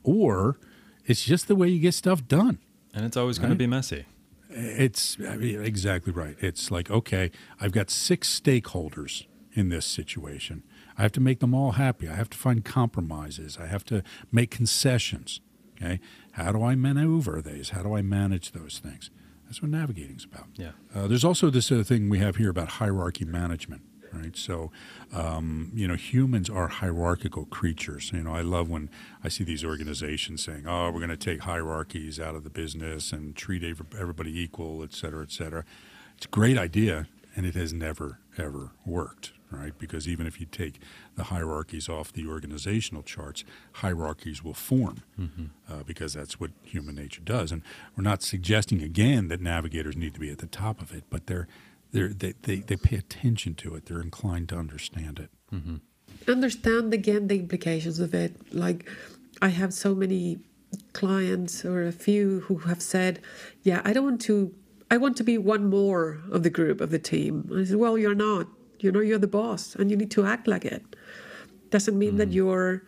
or 0.03 0.59
it's 1.07 1.25
just 1.25 1.49
the 1.49 1.55
way 1.55 1.69
you 1.69 1.79
get 1.79 1.95
stuff 1.95 2.27
done. 2.27 2.59
and 2.95 3.05
it's 3.05 3.17
always 3.17 3.39
going 3.39 3.51
to 3.51 3.57
be 3.57 3.67
messy. 3.67 4.05
It's 4.51 5.17
I 5.27 5.37
mean, 5.37 5.63
exactly 5.63 6.13
right. 6.13 6.37
It's 6.41 6.71
like, 6.71 6.91
okay, 6.91 7.31
I've 7.61 7.73
got 7.73 7.89
six 7.91 8.39
stakeholders 8.39 9.25
in 9.55 9.71
this 9.71 9.87
situation. 9.87 10.63
I 11.03 11.05
have 11.05 11.13
to 11.13 11.21
make 11.21 11.41
them 11.41 11.53
all 11.53 11.73
happy. 11.73 12.09
I 12.09 12.15
have 12.15 12.31
to 12.31 12.39
find 12.39 12.65
compromises. 12.65 13.59
I 13.61 13.67
have 13.67 13.85
to 13.87 14.05
make 14.31 14.53
concessions. 14.53 15.41
Okay. 15.75 15.99
How 16.35 16.53
do 16.53 16.63
I 16.63 16.77
maneuver 16.77 17.43
these? 17.43 17.71
How 17.71 17.83
do 17.83 17.97
I 17.97 18.03
manage 18.03 18.53
those 18.53 18.79
things? 18.79 19.11
That's 19.47 19.61
what 19.61 19.73
navigating 19.73 20.15
is 20.15 20.25
about. 20.25 20.47
Yeah. 20.55 20.71
Uh, 20.95 21.09
there's 21.09 21.25
also 21.25 21.51
this 21.51 21.73
other 21.73 21.83
thing 21.83 22.09
we 22.09 22.21
have 22.21 22.37
here 22.37 22.51
about 22.51 22.69
hierarchy 22.69 23.25
management, 23.25 23.83
right? 24.13 24.37
So, 24.37 24.71
um, 25.13 25.73
you 25.75 25.89
know, 25.89 25.97
humans 25.97 26.49
are 26.49 26.69
hierarchical 26.69 27.47
creatures. 27.47 28.13
You 28.15 28.23
know, 28.23 28.33
I 28.33 28.43
love 28.43 28.71
when 28.71 28.89
I 29.25 29.29
see 29.29 29.43
these 29.43 29.65
organizations 29.65 30.45
saying, 30.45 30.69
"Oh, 30.69 30.93
we're 30.93 31.01
going 31.01 31.11
to 31.11 31.17
take 31.17 31.41
hierarchies 31.41 32.21
out 32.21 32.37
of 32.37 32.45
the 32.45 32.51
business 32.51 33.13
and 33.13 33.35
treat 33.35 33.65
everybody 33.65 34.41
equal, 34.41 34.85
et 34.85 34.93
cetera, 34.93 35.25
et 35.25 35.33
cetera." 35.33 35.65
It's 36.17 36.27
a 36.27 36.29
great 36.29 36.59
idea, 36.59 37.09
and 37.35 37.45
it 37.45 37.57
has 37.57 37.73
never 37.73 38.21
ever 38.39 38.71
worked, 38.87 39.33
right? 39.53 39.73
Because 39.79 40.09
even 40.09 40.27
if 40.27 40.41
you 40.41 40.47
take 40.47 40.81
the 41.17 41.25
hierarchies 41.25 41.89
off 41.89 42.13
the 42.13 42.27
organizational 42.27 43.03
charts, 43.03 43.45
hierarchies 43.75 44.43
will 44.43 44.55
form 44.55 45.03
uh, 45.71 45.83
because 45.85 46.15
that's 46.15 46.41
what 46.41 46.51
human 46.63 46.95
nature 46.95 47.23
does. 47.23 47.53
And 47.53 47.63
we're 47.97 48.03
not 48.05 48.23
suggesting 48.23 48.83
again 48.83 49.29
that 49.29 49.41
navigators 49.41 49.97
need 49.97 50.15
to 50.15 50.21
be 50.21 50.31
at 50.31 50.39
the 50.39 50.47
top 50.47 50.81
of 50.81 50.93
it, 50.93 51.05
but 51.11 51.27
they're, 51.27 51.47
they're, 51.93 52.09
they, 52.09 52.35
they, 52.43 52.57
they 52.57 52.77
pay 52.77 52.97
attention 52.97 53.55
to 53.57 53.75
it. 53.75 53.87
They're 53.87 54.01
inclined 54.01 54.49
to 54.51 54.57
understand 54.57 55.19
it. 55.19 55.31
understand 56.29 56.95
again 56.95 57.29
the 57.29 57.39
implications 57.39 57.99
of 57.99 58.15
it. 58.15 58.33
Like, 58.55 58.89
I 59.41 59.49
have 59.49 59.75
so 59.75 59.95
many 59.95 60.39
clients 60.93 61.65
or 61.65 61.87
a 61.87 61.93
few 61.93 62.41
who 62.41 62.59
have 62.59 62.83
said, 62.83 63.21
"Yeah, 63.63 63.83
I 63.85 63.93
don't 63.93 64.05
want 64.05 64.21
to. 64.23 64.55
I 64.91 64.97
want 64.99 65.17
to 65.17 65.25
be 65.25 65.39
one 65.39 65.69
more 65.69 66.21
of 66.31 66.43
the 66.43 66.51
group 66.51 66.81
of 66.81 66.91
the 66.91 66.99
team." 66.99 67.51
I 67.55 67.65
said, 67.65 67.77
"Well, 67.77 67.99
you're 67.99 68.15
not. 68.15 68.47
You 68.83 68.93
know, 68.93 69.01
you're 69.01 69.19
the 69.19 69.27
boss, 69.27 69.75
and 69.77 69.91
you 69.91 69.97
need 69.97 70.11
to 70.13 70.25
act 70.25 70.47
like 70.47 70.65
it. 70.65 70.83
Doesn't 71.71 71.99
mean 71.99 72.17
that 72.17 72.31
mm. 72.31 72.35
you're 72.35 72.83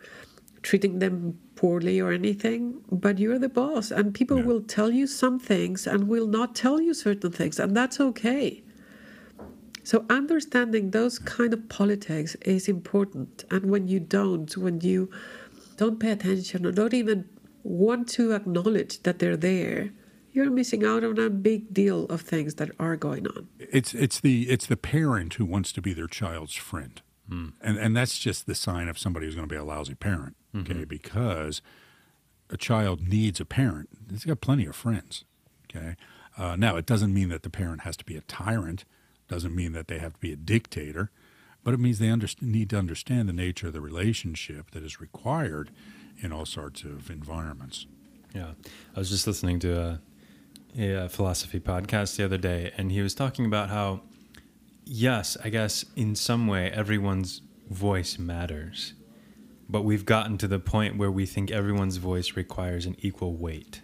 treating 0.61 0.99
them 0.99 1.37
poorly 1.55 1.99
or 2.01 2.11
anything, 2.11 2.81
but 2.91 3.17
you're 3.19 3.39
the 3.39 3.49
boss, 3.49 3.91
and 3.91 4.13
people 4.13 4.39
Yeah. 4.39 4.45
will 4.45 4.61
tell 4.61 4.91
you 4.91 5.07
some 5.07 5.39
things 5.39 5.87
and 5.87 6.07
will 6.07 6.27
not 6.27 6.55
tell 6.55 6.81
you 6.81 6.93
certain 6.93 7.31
things, 7.31 7.59
and 7.59 7.75
that's 7.77 7.99
okay." 7.99 8.63
So 9.83 10.03
understanding 10.09 10.91
those 10.91 11.19
kind 11.19 11.53
of 11.53 11.69
politics 11.69 12.35
is 12.41 12.67
important. 12.67 13.45
And 13.51 13.69
when 13.69 13.87
you 13.87 13.99
don't, 13.99 14.49
when 14.57 14.81
you 14.81 15.09
don't 15.77 15.99
pay 15.99 16.11
attention 16.11 16.65
or 16.65 16.71
don't 16.71 16.93
even 16.93 17.25
want 17.63 18.07
to 18.17 18.33
acknowledge 18.33 19.03
that 19.03 19.19
they're 19.19 19.37
there, 19.37 19.91
you're 20.35 20.51
missing 20.51 20.85
out 20.85 21.03
on 21.03 21.17
a 21.17 21.29
big 21.29 21.73
deal 21.73 22.05
of 22.05 22.21
things 22.21 22.55
that 22.55 22.69
are 22.79 22.95
going 22.95 23.25
on. 23.27 23.47
It's, 23.59 23.93
it's, 23.93 24.19
the, 24.19 24.49
it's 24.49 24.65
the 24.65 24.77
parent 24.77 25.35
who 25.35 25.45
wants 25.45 25.71
to 25.73 25.81
be 25.81 25.93
their 25.93 26.07
child's 26.07 26.55
friend. 26.55 27.01
Hmm. 27.29 27.49
And, 27.61 27.77
and 27.77 27.95
that's 27.95 28.19
just 28.19 28.45
the 28.45 28.53
sign 28.53 28.87
of 28.87 28.99
somebody 28.99 29.25
who's 29.25 29.35
going 29.35 29.47
to 29.47 29.53
be 29.53 29.57
a 29.57 29.63
lousy 29.63 29.95
parent, 29.95 30.35
mm-hmm. 30.53 30.71
okay? 30.71 30.85
Because 30.85 31.61
a 32.49 32.57
child 32.57 33.07
needs 33.07 33.39
a 33.39 33.45
parent. 33.45 33.89
He's 34.11 34.25
got 34.25 34.41
plenty 34.41 34.65
of 34.65 34.75
friends, 34.75 35.23
okay? 35.69 35.95
Uh, 36.37 36.55
now, 36.55 36.75
it 36.75 36.85
doesn't 36.85 37.13
mean 37.13 37.29
that 37.29 37.43
the 37.43 37.49
parent 37.49 37.81
has 37.81 37.97
to 37.97 38.05
be 38.05 38.17
a 38.17 38.21
tyrant, 38.21 38.85
doesn't 39.27 39.55
mean 39.55 39.71
that 39.71 39.87
they 39.87 39.99
have 39.99 40.13
to 40.13 40.19
be 40.19 40.33
a 40.33 40.35
dictator, 40.35 41.09
but 41.63 41.73
it 41.73 41.79
means 41.79 41.97
they 41.97 42.07
underst- 42.07 42.41
need 42.41 42.69
to 42.69 42.77
understand 42.77 43.27
the 43.27 43.33
nature 43.33 43.67
of 43.67 43.73
the 43.73 43.81
relationship 43.81 44.71
that 44.71 44.83
is 44.83 45.01
required 45.01 45.71
in 46.19 46.31
all 46.31 46.45
sorts 46.45 46.83
of 46.83 47.09
environments. 47.09 47.87
Yeah, 48.35 48.51
I 48.95 48.99
was 48.99 49.09
just 49.09 49.25
listening 49.25 49.59
to 49.59 49.79
a, 49.81 50.01
a 50.77 51.09
philosophy 51.09 51.59
podcast 51.59 52.15
the 52.15 52.25
other 52.25 52.37
day, 52.37 52.71
and 52.77 52.91
he 52.91 53.01
was 53.01 53.13
talking 53.13 53.45
about 53.45 53.69
how 53.69 54.01
yes, 54.85 55.37
I 55.43 55.49
guess 55.49 55.85
in 55.95 56.15
some 56.15 56.47
way 56.47 56.69
everyone's 56.71 57.41
voice 57.69 58.17
matters. 58.17 58.93
But 59.67 59.81
we've 59.81 60.05
gotten 60.05 60.37
to 60.37 60.47
the 60.47 60.59
point 60.59 60.97
where 60.97 61.09
we 61.09 61.25
think 61.25 61.49
everyone's 61.49 61.97
voice 61.97 62.35
requires 62.35 62.85
an 62.85 62.95
equal 62.99 63.33
weight. 63.33 63.81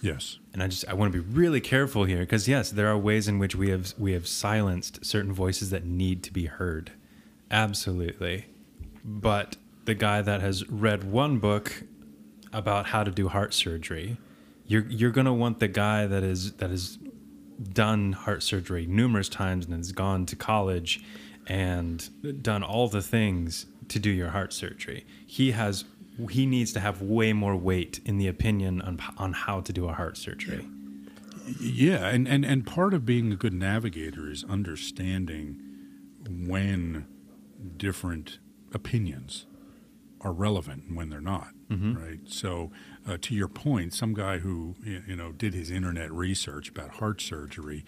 Yes. 0.00 0.38
And 0.52 0.62
I 0.62 0.68
just 0.68 0.88
I 0.88 0.94
want 0.94 1.12
to 1.12 1.22
be 1.22 1.28
really 1.34 1.60
careful 1.60 2.04
here 2.04 2.20
because 2.20 2.48
yes, 2.48 2.70
there 2.70 2.88
are 2.88 2.96
ways 2.96 3.28
in 3.28 3.38
which 3.38 3.54
we 3.54 3.70
have 3.70 3.94
we 3.98 4.12
have 4.12 4.26
silenced 4.26 5.04
certain 5.04 5.32
voices 5.32 5.70
that 5.70 5.84
need 5.84 6.22
to 6.24 6.32
be 6.32 6.46
heard. 6.46 6.92
Absolutely. 7.50 8.46
But 9.04 9.56
the 9.84 9.94
guy 9.94 10.22
that 10.22 10.40
has 10.40 10.68
read 10.68 11.04
one 11.04 11.38
book 11.38 11.82
about 12.52 12.86
how 12.86 13.04
to 13.04 13.10
do 13.10 13.28
heart 13.28 13.52
surgery, 13.52 14.16
you're 14.68 14.86
you're 14.88 15.10
going 15.10 15.26
to 15.26 15.32
want 15.32 15.58
the 15.58 15.68
guy 15.68 16.06
that 16.06 16.22
is 16.22 16.52
that 16.54 16.70
has 16.70 16.98
done 17.72 18.12
heart 18.12 18.42
surgery 18.42 18.86
numerous 18.86 19.28
times 19.28 19.66
and 19.66 19.74
has 19.74 19.90
gone 19.90 20.24
to 20.26 20.36
college 20.36 21.02
and 21.48 22.10
done 22.42 22.62
all 22.62 22.88
the 22.88 23.02
things 23.02 23.66
to 23.88 23.98
do 23.98 24.10
your 24.10 24.30
heart 24.30 24.52
surgery. 24.52 25.04
He 25.26 25.50
has 25.50 25.84
he 26.30 26.46
needs 26.46 26.72
to 26.74 26.80
have 26.80 27.02
way 27.02 27.32
more 27.32 27.56
weight 27.56 28.00
in 28.04 28.18
the 28.18 28.28
opinion 28.28 28.80
on 28.82 29.00
on 29.16 29.32
how 29.32 29.60
to 29.60 29.72
do 29.72 29.88
a 29.88 29.92
heart 29.92 30.16
surgery. 30.16 30.64
Yeah, 31.60 32.08
and, 32.08 32.28
and, 32.28 32.44
and 32.44 32.66
part 32.66 32.92
of 32.92 33.06
being 33.06 33.32
a 33.32 33.36
good 33.36 33.54
navigator 33.54 34.30
is 34.30 34.44
understanding 34.44 35.60
when 36.28 37.06
different 37.76 38.38
opinions 38.74 39.46
are 40.20 40.32
relevant 40.32 40.84
and 40.88 40.96
when 40.96 41.08
they're 41.08 41.20
not, 41.20 41.48
mm-hmm. 41.70 41.94
right? 41.94 42.20
So, 42.26 42.70
uh, 43.08 43.16
to 43.22 43.34
your 43.34 43.48
point, 43.48 43.94
some 43.94 44.12
guy 44.14 44.38
who 44.38 44.76
you 44.84 45.16
know 45.16 45.32
did 45.32 45.54
his 45.54 45.70
internet 45.70 46.12
research 46.12 46.68
about 46.68 46.90
heart 46.90 47.20
surgery, 47.20 47.84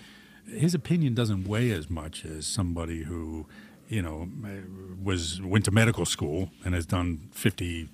his 0.46 0.74
opinion 0.74 1.14
doesn't 1.14 1.46
weigh 1.46 1.70
as 1.70 1.90
much 1.90 2.24
as 2.24 2.46
somebody 2.46 3.04
who, 3.04 3.46
you 3.88 4.02
know, 4.02 4.28
was 5.02 5.40
went 5.42 5.64
to 5.66 5.70
medical 5.70 6.06
school 6.06 6.50
and 6.64 6.74
has 6.74 6.86
done 6.86 7.28
fifty, 7.32 7.88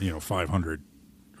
you 0.00 0.10
know, 0.10 0.20
five 0.20 0.48
hundred 0.48 0.82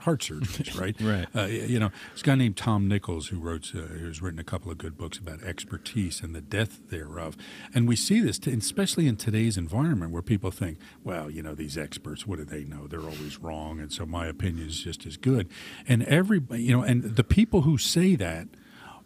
heart 0.00 0.20
surgeries, 0.20 0.78
right? 0.80 0.96
Right. 1.00 1.26
Uh, 1.34 1.46
you 1.46 1.78
know, 1.78 1.90
this 2.12 2.22
guy 2.22 2.34
named 2.34 2.56
Tom 2.56 2.88
Nichols 2.88 3.28
who 3.28 3.38
wrote, 3.38 3.72
uh, 3.74 3.80
who's 3.80 4.20
written 4.20 4.38
a 4.38 4.44
couple 4.44 4.70
of 4.70 4.78
good 4.78 4.96
books 4.96 5.18
about 5.18 5.42
expertise 5.42 6.20
and 6.22 6.34
the 6.34 6.40
death 6.40 6.88
thereof. 6.90 7.36
And 7.74 7.88
we 7.88 7.96
see 7.96 8.20
this, 8.20 8.38
t- 8.38 8.52
especially 8.52 9.06
in 9.06 9.16
today's 9.16 9.56
environment 9.56 10.12
where 10.12 10.22
people 10.22 10.50
think, 10.50 10.78
well, 11.04 11.30
you 11.30 11.42
know, 11.42 11.54
these 11.54 11.78
experts, 11.78 12.26
what 12.26 12.38
do 12.38 12.44
they 12.44 12.64
know? 12.64 12.86
They're 12.86 13.00
always 13.00 13.38
wrong. 13.38 13.80
And 13.80 13.92
so 13.92 14.06
my 14.06 14.26
opinion 14.26 14.68
is 14.68 14.80
just 14.80 15.06
as 15.06 15.16
good. 15.16 15.48
And 15.88 16.02
every, 16.04 16.42
you 16.50 16.76
know, 16.76 16.82
and 16.82 17.02
the 17.16 17.24
people 17.24 17.62
who 17.62 17.78
say 17.78 18.16
that 18.16 18.48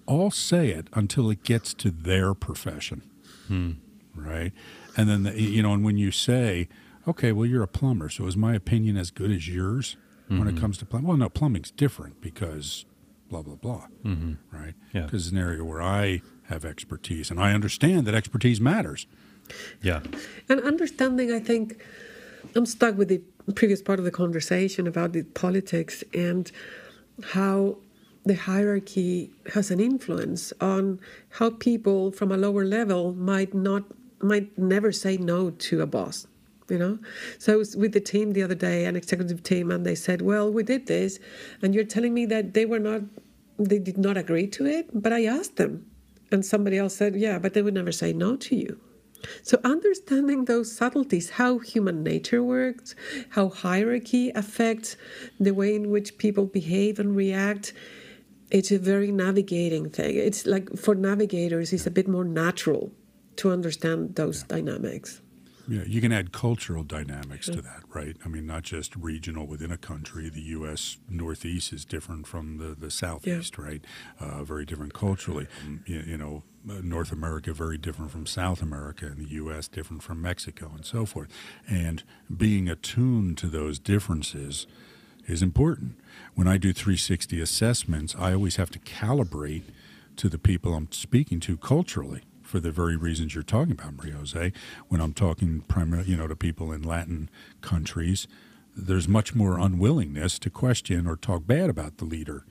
all 0.07 0.31
say 0.31 0.71
it 0.71 0.89
until 0.93 1.31
it 1.31 1.45
gets 1.45 1.73
to 1.75 1.91
their 1.91 2.35
profession 2.35 3.03
right? 4.17 4.53
And 4.97 5.09
then 5.09 5.23
the, 5.25 5.41
you 5.41 5.63
know, 5.63 5.73
and 5.73 5.85
when 5.85 5.97
you 5.97 6.11
say, 6.11 6.69
okay, 7.07 7.33
well, 7.33 7.47
you're 7.47 7.63
a 7.63 7.69
plumber, 7.69 8.09
so 8.09 8.27
is 8.27 8.37
my 8.37 8.55
opinion 8.55 8.97
as 8.97 9.11
good 9.11 9.31
as 9.31 9.49
yours 9.49 9.97
when 10.29 10.41
it 10.43 10.53
mm-hmm. 10.53 10.61
comes 10.61 10.79
to 10.79 10.87
plumbing? 10.87 11.09
Well, 11.09 11.17
no, 11.17 11.29
plumbing's 11.29 11.71
different 11.71 12.21
because 12.21 12.85
blah 13.29 13.43
blah 13.43 13.57
blah, 13.57 13.87
mm-hmm. 14.05 14.35
right? 14.57 14.75
Yeah. 14.93 15.03
Because 15.03 15.27
it's 15.27 15.33
an 15.33 15.39
area 15.39 15.65
where 15.65 15.83
I 15.83 16.23
have 16.45 16.65
expertise, 16.65 17.31
and 17.31 17.41
I 17.41 17.53
understand 17.53 18.07
that 18.07 18.15
expertise 18.15 18.61
matters. 18.61 19.07
Yeah. 19.83 20.01
And 20.49 20.61
understanding, 20.61 21.33
I 21.33 21.41
think, 21.41 21.83
I'm 22.55 22.67
stuck 22.67 22.97
with 22.97 23.09
the 23.09 23.21
previous 23.55 23.83
part 23.83 23.99
of 23.99 24.05
the 24.05 24.11
conversation 24.11 24.87
about 24.87 25.13
the 25.13 25.23
politics 25.23 26.03
and 26.15 26.51
how 27.23 27.77
the 28.25 28.35
hierarchy 28.35 29.31
has 29.53 29.71
an 29.71 29.81
influence 29.81 30.53
on 30.61 30.99
how 31.31 31.51
people 31.51 32.11
from 32.11 32.33
a 32.33 32.37
lower 32.37 32.65
level 32.65 33.13
might 33.15 33.53
not 33.53 33.85
might 34.21 34.57
never 34.57 34.91
say 34.91 35.19
no 35.19 35.51
to 35.51 35.83
a 35.83 35.87
boss 35.87 36.27
you 36.69 36.79
know 36.79 36.99
so 37.39 37.53
i 37.53 37.57
was 37.57 37.77
with 37.77 37.93
the 37.93 38.01
team 38.01 38.33
the 38.33 38.43
other 38.43 38.55
day 38.55 38.85
an 38.85 38.97
executive 38.97 39.43
team 39.43 39.71
and 39.71 39.85
they 39.85 39.95
said 39.95 40.23
well 40.23 40.51
we 40.51 40.63
did 40.63 40.87
this 40.87 41.19
and 41.63 41.75
you're 41.75 41.85
telling 41.85 42.15
me 42.15 42.27
that 42.27 42.55
they 42.55 42.65
were 42.65 42.79
not 42.79 43.03
they 43.59 43.79
did 43.79 43.99
not 43.99 44.17
agree 44.17 44.47
to 44.47 44.67
it 44.67 44.89
but 44.93 45.13
i 45.13 45.25
asked 45.25 45.57
them 45.57 45.87
and 46.33 46.45
somebody 46.45 46.79
else 46.79 46.97
said 46.97 47.15
yeah 47.15 47.39
but 47.39 47.55
they 47.55 47.63
would 47.63 47.75
never 47.75 47.93
say 47.93 48.13
no 48.13 48.37
to 48.37 48.57
you 48.57 48.81
so, 49.43 49.59
understanding 49.65 50.45
those 50.45 50.71
subtleties, 50.71 51.31
how 51.31 51.59
human 51.59 52.03
nature 52.03 52.43
works, 52.43 52.95
how 53.31 53.49
hierarchy 53.49 54.31
affects 54.35 54.97
the 55.41 55.53
way 55.53 55.75
in 55.75 55.91
which 55.91 56.19
people 56.19 56.47
behave 56.47 56.99
and 56.99 57.17
react, 57.17 57.73
it's 58.51 58.71
a 58.71 58.79
very 58.79 59.11
navigating 59.11 59.91
thing. 59.91 60.17
It's 60.17 60.47
like 60.47 60.77
for 60.77 60.95
navigators, 60.95 61.73
it's 61.73 61.87
a 61.87 61.91
bit 61.91 62.09
more 62.09 62.25
natural 62.25 62.93
to 63.37 63.51
understand 63.51 64.15
those 64.15 64.43
dynamics. 64.45 65.21
Yeah, 65.67 65.83
you 65.87 66.01
can 66.01 66.13
add 66.13 66.33
cultural 66.33 66.83
dynamics 66.83 67.47
to 67.47 67.63
that, 67.63 67.83
right? 67.95 68.17
I 68.25 68.29
mean, 68.29 68.47
not 68.47 68.65
just 68.65 68.95
regional 68.97 69.47
within 69.47 69.71
a 69.73 69.79
country. 69.79 70.29
The 70.29 70.43
U.S. 70.43 70.99
Northeast 71.09 71.73
is 71.73 71.85
different 71.85 72.27
from 72.27 72.59
the, 72.59 72.75
the 72.75 72.91
Southeast, 72.91 73.57
right? 73.57 73.83
Uh, 74.21 74.45
very 74.45 74.65
different 74.67 74.93
culturally. 74.93 75.47
Um, 75.65 75.83
You, 75.87 76.01
you 76.07 76.19
know, 76.19 76.43
uh, 76.69 76.81
North 76.83 77.13
America 77.13 77.53
very 77.53 77.79
different 77.79 78.11
from 78.11 78.27
South 78.27 78.61
America, 78.63 79.07
and 79.07 79.19
the 79.19 79.31
U.S. 79.35 79.69
different 79.69 80.03
from 80.03 80.21
Mexico, 80.21 80.71
and 80.75 80.85
so 80.85 81.07
forth. 81.07 81.29
And 81.69 82.03
being 82.35 82.69
attuned 82.69 83.39
to 83.39 83.47
those 83.47 83.79
differences 83.79 84.67
is 85.27 85.43
important. 85.43 85.97
When 86.35 86.47
I 86.47 86.59
do 86.59 86.73
360 86.73 87.41
assessments, 87.41 88.15
I 88.19 88.35
always 88.35 88.57
have 88.57 88.71
to 88.71 88.79
calibrate 88.79 89.65
to 90.17 90.29
the 90.29 90.39
people 90.39 90.75
I'm 90.75 90.93
speaking 90.93 91.41
to 91.41 91.57
culturally 91.57 92.23
for 92.55 92.61
the 92.61 92.71
very 92.71 92.95
reasons 92.95 93.35
you're 93.35 93.43
talking 93.43 93.73
about, 93.73 93.95
Maria 93.97 94.15
Jose. 94.15 94.53
When 94.87 95.01
I'm 95.01 95.13
talking 95.13 95.63
primarily, 95.67 96.13
you 96.13 96.17
know, 96.17 96.29
to 96.29 96.37
people 96.37 96.71
in 96.71 96.85
Latin 96.85 97.29
countries, 97.63 98.29
there's 98.77 99.09
much 99.09 99.35
more 99.35 99.59
unwillingness 99.59 100.39
to 100.39 100.51
question 100.51 101.09
or 101.09 101.17
talk 101.17 101.49
bad 101.49 101.69
about 101.69 101.97
the 101.99 102.05
leader 102.05 102.47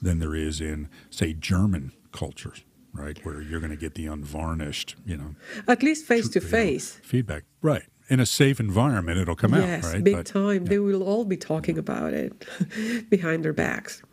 than 0.00 0.20
there 0.20 0.32
is 0.36 0.60
in, 0.60 0.88
say, 1.10 1.32
German 1.32 1.90
cultures, 2.12 2.62
right, 2.92 3.18
where 3.24 3.42
you're 3.42 3.58
going 3.58 3.72
to 3.72 3.76
get 3.76 3.96
the 3.96 4.06
unvarnished, 4.06 4.94
you 5.04 5.16
know, 5.16 5.34
At 5.66 5.82
least 5.82 6.06
face 6.06 6.28
to 6.28 6.38
you 6.38 6.44
know, 6.44 6.50
face. 6.52 7.00
feedback. 7.02 7.42
Right. 7.60 7.82
In 8.08 8.20
a 8.20 8.26
safe 8.26 8.60
environment, 8.60 9.18
it'll 9.18 9.34
come 9.34 9.54
Yes, 9.54 9.84
out, 9.86 9.92
right? 9.94 10.04
big 10.04 10.14
But- 10.18 10.26
time. 10.26 10.66
They 10.66 10.78
will 10.78 11.02
all 11.02 11.24
be 11.24 11.36
talking 11.36 11.76
about 11.78 12.12
it 12.14 12.46
behind 13.10 13.44
their 13.44 13.52
backs. 13.52 14.04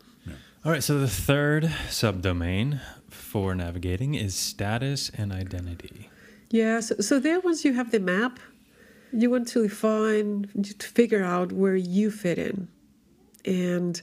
All 0.64 0.72
right, 0.72 0.82
so 0.82 0.98
the 0.98 1.06
third 1.06 1.70
subdomain 1.88 2.80
for 3.16 3.54
navigating 3.54 4.14
is 4.14 4.34
status 4.34 5.10
and 5.10 5.32
identity. 5.32 6.10
Yeah, 6.50 6.80
so, 6.80 6.96
so 7.00 7.18
there 7.18 7.40
once 7.40 7.64
you 7.64 7.72
have 7.72 7.90
the 7.90 8.00
map, 8.00 8.38
you 9.12 9.30
want 9.30 9.48
to 9.48 9.62
define, 9.62 10.48
to 10.62 10.86
figure 10.86 11.24
out 11.24 11.52
where 11.52 11.76
you 11.76 12.10
fit 12.10 12.38
in. 12.38 12.68
And 13.44 14.00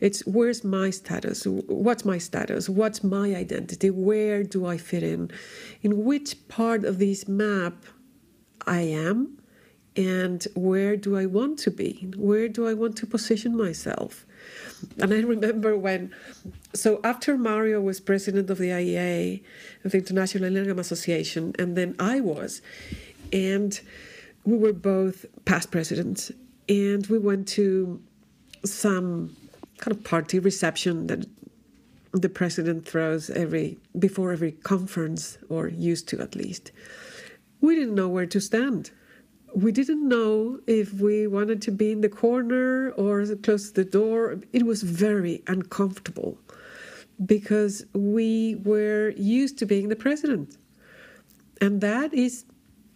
it's 0.00 0.20
where's 0.26 0.64
my 0.64 0.90
status? 0.90 1.46
What's 1.46 2.04
my 2.04 2.18
status? 2.18 2.68
What's 2.68 3.04
my 3.04 3.34
identity? 3.34 3.90
Where 3.90 4.42
do 4.42 4.66
I 4.66 4.78
fit 4.78 5.02
in? 5.02 5.30
In 5.82 6.04
which 6.04 6.48
part 6.48 6.84
of 6.84 6.98
this 6.98 7.28
map 7.28 7.74
I 8.66 8.80
am? 8.80 9.38
And 9.94 10.46
where 10.54 10.96
do 10.96 11.16
I 11.16 11.26
want 11.26 11.58
to 11.60 11.70
be? 11.70 12.10
Where 12.16 12.48
do 12.48 12.66
I 12.66 12.74
want 12.74 12.96
to 12.98 13.06
position 13.06 13.56
myself? 13.56 14.25
And 14.98 15.12
I 15.12 15.20
remember 15.20 15.76
when, 15.76 16.12
so 16.74 17.00
after 17.04 17.36
Mario 17.36 17.80
was 17.80 18.00
president 18.00 18.50
of 18.50 18.58
the 18.58 18.70
IEA, 18.70 19.42
of 19.84 19.92
the 19.92 19.98
International 19.98 20.50
Enneagram 20.50 20.78
Association, 20.78 21.54
and 21.58 21.76
then 21.76 21.94
I 21.98 22.20
was, 22.20 22.62
and 23.32 23.78
we 24.44 24.56
were 24.56 24.72
both 24.72 25.26
past 25.44 25.70
presidents, 25.70 26.32
and 26.68 27.06
we 27.06 27.18
went 27.18 27.48
to 27.48 28.00
some 28.64 29.36
kind 29.78 29.96
of 29.96 30.04
party 30.04 30.38
reception 30.38 31.06
that 31.08 31.26
the 32.12 32.28
president 32.28 32.88
throws 32.88 33.28
every 33.30 33.78
before 33.98 34.32
every 34.32 34.52
conference, 34.52 35.38
or 35.48 35.68
used 35.68 36.08
to 36.08 36.20
at 36.20 36.34
least. 36.34 36.72
We 37.60 37.74
didn't 37.74 37.94
know 37.94 38.08
where 38.08 38.26
to 38.26 38.40
stand 38.40 38.90
we 39.56 39.72
didn't 39.72 40.06
know 40.06 40.60
if 40.66 40.92
we 41.00 41.26
wanted 41.26 41.62
to 41.62 41.70
be 41.70 41.90
in 41.90 42.02
the 42.02 42.10
corner 42.10 42.90
or 42.90 43.24
close 43.36 43.72
the 43.72 43.86
door. 43.86 44.38
It 44.52 44.66
was 44.66 44.82
very 44.82 45.42
uncomfortable 45.46 46.38
because 47.24 47.86
we 47.94 48.56
were 48.56 49.14
used 49.16 49.56
to 49.60 49.64
being 49.64 49.88
the 49.88 49.96
president. 49.96 50.58
And 51.62 51.80
that 51.80 52.12
is 52.12 52.44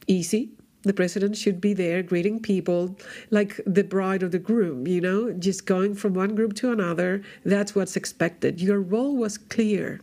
easy. 0.07 0.51
The 0.83 0.93
president 0.93 1.35
should 1.39 1.63
be 1.63 1.73
there 1.73 2.03
greeting 2.03 2.41
people 2.41 2.95
like 3.31 3.59
the 3.65 3.83
bride 3.83 4.23
or 4.23 4.29
the 4.29 4.39
groom, 4.39 4.87
you 4.87 5.01
know, 5.01 5.33
just 5.33 5.65
going 5.65 5.95
from 5.95 6.13
one 6.13 6.35
group 6.35 6.53
to 6.57 6.73
another. 6.73 7.23
That's 7.43 7.75
what's 7.75 7.97
expected. 7.97 8.61
Your 8.61 8.83
role 8.83 9.17
was 9.17 9.39
clear. 9.39 9.99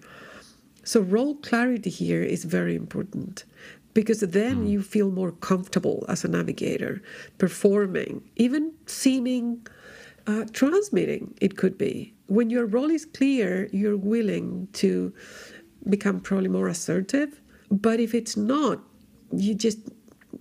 So, 0.83 1.01
role 1.01 1.35
clarity 1.35 1.89
here 1.89 2.23
is 2.23 2.45
very 2.45 2.75
important 2.75 3.43
because 3.97 4.19
then 4.19 4.67
you 4.67 4.83
feel 4.83 5.09
more 5.09 5.31
comfortable 5.31 6.05
as 6.07 6.23
a 6.23 6.27
navigator, 6.27 7.01
performing, 7.39 8.21
even 8.35 8.71
seeming, 8.85 9.65
uh, 10.27 10.45
transmitting, 10.53 11.33
it 11.41 11.57
could 11.57 11.79
be. 11.79 12.13
When 12.27 12.51
your 12.51 12.67
role 12.67 12.91
is 12.91 13.05
clear, 13.05 13.67
you're 13.73 13.97
willing 13.97 14.67
to 14.73 15.11
become 15.89 16.19
probably 16.19 16.47
more 16.47 16.67
assertive. 16.67 17.41
But 17.71 17.99
if 17.99 18.13
it's 18.13 18.37
not, 18.37 18.83
you 19.31 19.55
just 19.55 19.79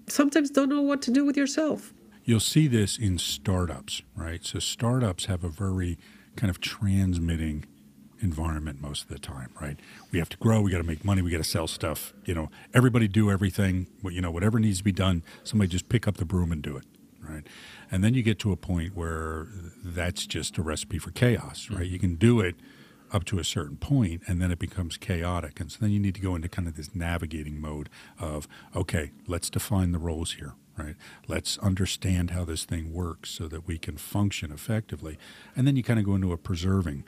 sometimes 0.07 0.50
don't 0.50 0.68
know 0.68 0.82
what 0.82 1.00
to 1.07 1.11
do 1.11 1.24
with 1.24 1.38
yourself. 1.38 1.94
You'll 2.26 2.40
see 2.40 2.68
this 2.68 2.98
in 2.98 3.16
startups, 3.16 4.02
right? 4.14 4.44
So 4.44 4.59
startups 4.59 5.24
have 5.32 5.42
a 5.42 5.48
very 5.48 5.96
kind 6.36 6.50
of 6.50 6.61
transmitting 6.61 7.64
environment 8.20 8.80
most 8.80 9.02
of 9.02 9.08
the 9.08 9.18
time, 9.18 9.50
right? 9.60 9.78
We 10.10 10.18
have 10.18 10.28
to 10.30 10.36
grow, 10.36 10.60
we 10.60 10.70
got 10.70 10.78
to 10.78 10.84
make 10.84 11.04
money, 11.04 11.22
we 11.22 11.30
got 11.30 11.38
to 11.38 11.44
sell 11.44 11.66
stuff. 11.66 12.12
You 12.24 12.34
know, 12.34 12.50
everybody 12.74 13.08
do 13.08 13.30
everything. 13.30 13.86
You 14.02 14.20
know, 14.20 14.30
whatever 14.30 14.58
needs 14.58 14.78
to 14.78 14.84
be 14.84 14.92
done, 14.92 15.22
somebody 15.44 15.68
just 15.68 15.88
pick 15.88 16.08
up 16.08 16.16
the 16.16 16.24
broom 16.24 16.52
and 16.52 16.62
do 16.62 16.76
it, 16.76 16.84
right? 17.22 17.46
And 17.90 18.02
then 18.02 18.14
you 18.14 18.22
get 18.22 18.38
to 18.40 18.52
a 18.52 18.56
point 18.56 18.96
where 18.96 19.48
that's 19.84 20.26
just 20.26 20.58
a 20.58 20.62
recipe 20.62 20.98
for 20.98 21.10
chaos, 21.10 21.68
right? 21.70 21.82
Mm-hmm. 21.82 21.92
You 21.92 21.98
can 21.98 22.14
do 22.16 22.40
it 22.40 22.56
up 23.12 23.24
to 23.24 23.38
a 23.38 23.44
certain 23.44 23.76
point 23.76 24.22
and 24.26 24.42
then 24.42 24.50
it 24.50 24.58
becomes 24.58 24.96
chaotic. 24.96 25.60
And 25.60 25.70
so 25.70 25.78
then 25.80 25.90
you 25.90 26.00
need 26.00 26.14
to 26.16 26.20
go 26.20 26.34
into 26.34 26.48
kind 26.48 26.66
of 26.66 26.76
this 26.76 26.94
navigating 26.94 27.60
mode 27.60 27.88
of, 28.18 28.48
okay, 28.74 29.12
let's 29.26 29.48
define 29.48 29.92
the 29.92 29.98
roles 29.98 30.32
here, 30.34 30.54
right? 30.76 30.96
Let's 31.28 31.56
understand 31.58 32.30
how 32.30 32.44
this 32.44 32.64
thing 32.64 32.92
works 32.92 33.30
so 33.30 33.46
that 33.48 33.66
we 33.66 33.78
can 33.78 33.96
function 33.96 34.50
effectively. 34.50 35.18
And 35.54 35.66
then 35.66 35.76
you 35.76 35.84
kind 35.84 36.00
of 36.00 36.04
go 36.04 36.16
into 36.16 36.32
a 36.32 36.36
preserving 36.36 37.04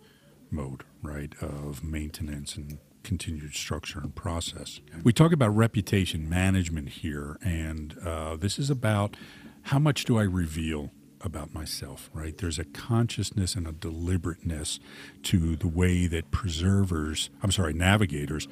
mode, 0.51 0.85
right, 1.03 1.33
of 1.41 1.83
maintenance 1.85 2.57
and 2.57 2.79
continued 3.03 3.55
structure 3.55 4.01
and 4.01 4.15
process. 4.15 4.81
We 5.03 5.13
talk 5.13 5.33
about 5.33 5.57
reputation 5.57 6.29
management 6.29 6.91
here, 6.91 7.39
and 7.43 7.97
uh, 8.05 8.37
this 8.37 8.59
is 8.59 8.71
about 8.71 9.17
how 9.63 9.79
much 9.79 10.05
do 10.05 10.19
I 10.19 10.23
reveal 10.23 10.91
about 11.21 11.53
myself, 11.53 12.11
right? 12.13 12.37
There's 12.37 12.59
a 12.59 12.65
consciousness 12.65 13.55
and 13.55 13.67
a 13.67 13.73
deliberateness 13.73 14.79
to 15.25 15.57
the 15.57 15.69
way 15.69 16.07
that 16.07 16.31
preservers, 16.31 17.31
I'm 17.43 17.51
sorry, 17.51 17.73
navigators, 17.73 18.47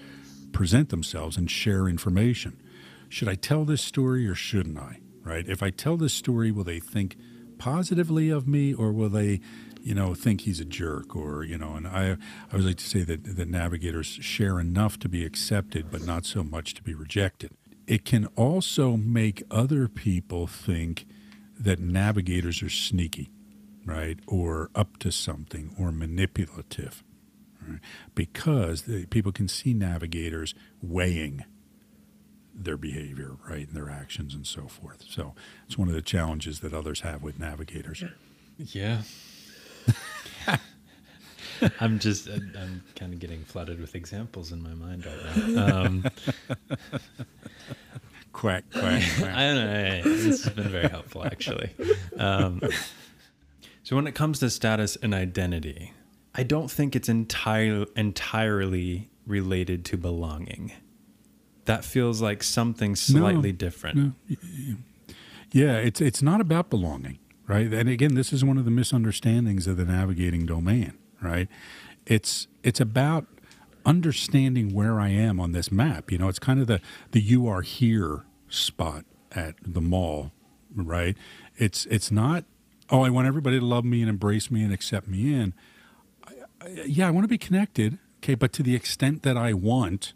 present 0.53 0.89
themselves 0.89 1.37
and 1.37 1.51
share 1.51 1.87
information. 1.89 2.61
Should 3.09 3.29
I 3.29 3.35
tell 3.35 3.65
this 3.65 3.83
story 3.83 4.27
or 4.27 4.35
shouldn't 4.35 4.79
I, 4.79 5.01
right? 5.23 5.47
If 5.49 5.63
I 5.63 5.71
tell 5.71 5.97
this 5.97 6.13
story, 6.13 6.51
will 6.51 6.65
they 6.65 6.81
think 6.81 7.17
positively 7.59 8.31
of 8.31 8.47
me 8.47 8.73
or 8.75 8.93
will 8.93 9.09
they 9.09 9.41
you 9.87 9.95
know, 9.95 10.15
think 10.15 10.41
he's 10.41 10.59
a 10.59 10.65
jerk 10.65 11.15
or, 11.15 11.45
you 11.45 11.57
know, 11.57 11.77
and 11.77 11.87
I, 11.87 12.17
I 12.51 12.57
would 12.57 12.65
like 12.65 12.79
to 12.79 12.89
say 12.89 13.05
that, 13.05 13.37
that 13.37 13.47
navigators 13.47 14.09
share 14.09 14.59
enough 14.59 14.99
to 14.99 15.09
be 15.09 15.25
accepted, 15.25 15.93
but 15.93 16.03
not 16.03 16.27
so 16.27 16.43
much 16.43 16.75
to 16.75 16.83
be 16.83 16.93
rejected. 16.93 17.53
It 17.87 18.05
can 18.05 18.27
also 18.35 18.97
make 18.97 19.45
other 19.49 19.87
people 19.87 20.49
think 20.49 21.07
that 21.57 21.79
navigators 21.79 22.65
are 22.65 22.69
sneaky, 22.69 23.31
right, 23.85 24.19
or 24.27 24.71
up 24.75 24.97
to 24.99 25.13
something 25.13 25.73
or 25.79 25.93
manipulative, 25.93 27.05
right? 27.65 27.79
because 28.17 28.83
the, 28.83 29.07
people 29.07 29.31
can 29.31 29.47
see 29.47 29.73
navigators 29.73 30.53
weighing 30.83 31.45
their 32.57 32.77
behavior, 32.77 33.37
right, 33.49 33.67
and 33.67 33.77
their 33.77 33.91
actions 33.91 34.35
and 34.35 34.47
so 34.47 34.67
forth. 34.67 35.05
So 35.09 35.35
it's 35.67 35.77
one 35.77 35.89
of 35.89 35.95
the 35.95 36.03
challenges 36.03 36.61
that 36.61 36.73
others 36.73 37.01
have 37.01 37.23
with 37.23 37.39
navigators. 37.39 38.03
Yeah. 38.59 39.03
I'm 41.81 41.99
just, 41.99 42.29
I'm 42.29 42.83
kind 42.97 43.13
of 43.13 43.19
getting 43.19 43.43
flooded 43.45 43.81
with 43.81 43.95
examples 43.95 44.53
in 44.53 44.63
my 44.63 44.75
mind 44.75 45.07
right 45.07 45.49
now. 45.49 45.85
Um, 45.85 46.05
quack, 48.33 48.65
quack, 48.73 49.03
quack. 49.19 49.35
I 49.35 49.47
don't 49.47 49.67
know. 49.67 50.03
This 50.03 50.45
has 50.45 50.55
been 50.55 50.69
very 50.69 50.89
helpful, 50.89 51.25
actually. 51.25 51.71
Um, 52.19 52.61
so 53.83 53.97
when 53.97 54.07
it 54.07 54.15
comes 54.15 54.41
to 54.41 54.51
status 54.51 54.97
and 54.97 55.15
identity, 55.15 55.93
I 56.35 56.43
don't 56.43 56.71
think 56.71 56.95
it's 56.95 57.09
entire, 57.09 57.87
entirely 57.97 59.09
related 59.27 59.85
to 59.87 59.97
belonging. 59.97 60.73
That 61.67 61.85
feels 61.85 62.21
like 62.23 62.43
something 62.43 62.97
slightly 62.97 63.53
No, 63.53 63.59
different. 63.59 63.97
no. 63.97 64.37
Yeah, 65.53 65.77
it's 65.77 66.01
it's 66.01 66.23
not 66.23 66.41
about 66.41 66.71
belonging, 66.71 67.19
right? 67.47 67.73
And 67.73 67.89
again, 67.89 68.15
this 68.15 68.33
is 68.33 68.45
one 68.45 68.59
of 68.59 68.65
the 68.65 68.71
misunderstandings 68.71 69.67
of 69.67 69.77
the 69.77 69.85
navigating 69.85 70.47
domain, 70.47 70.95
right? 71.23 71.49
It's 72.07 72.47
it's 72.63 72.81
about 72.81 73.27
understanding 73.85 74.75
where 74.75 75.01
I 75.01 75.09
am 75.09 75.39
on 75.39 75.53
this 75.53 75.71
map. 75.71 76.11
You 76.11 76.19
know, 76.19 76.29
it's 76.29 76.39
kind 76.41 76.61
of 76.61 76.67
the 76.67 76.81
the 77.13 77.21
you 77.21 77.47
are 77.47 77.63
here 77.63 78.25
spot 78.49 79.05
at 79.33 79.55
the 79.63 79.81
mall, 79.81 80.33
right? 80.75 81.17
It's 81.57 81.87
it's 81.87 82.11
not 82.11 82.45
oh, 82.91 83.03
I 83.03 83.11
want 83.11 83.27
everybody 83.27 83.59
to 83.59 83.65
love 83.65 83.85
me 83.85 84.01
and 84.01 84.09
embrace 84.09 84.51
me 84.51 84.63
and 84.63 84.73
accept 84.73 85.09
me 85.09 85.33
in. 85.35 85.55
I, 86.27 86.33
I, 86.63 86.69
yeah, 86.87 87.09
I 87.09 87.11
want 87.11 87.25
to 87.25 87.29
be 87.29 87.39
connected, 87.39 87.99
okay, 88.19 88.35
but 88.37 88.53
to 88.55 88.63
the 88.63 88.77
extent 88.77 89.23
that 89.25 89.37
I 89.37 89.55
want, 89.55 90.13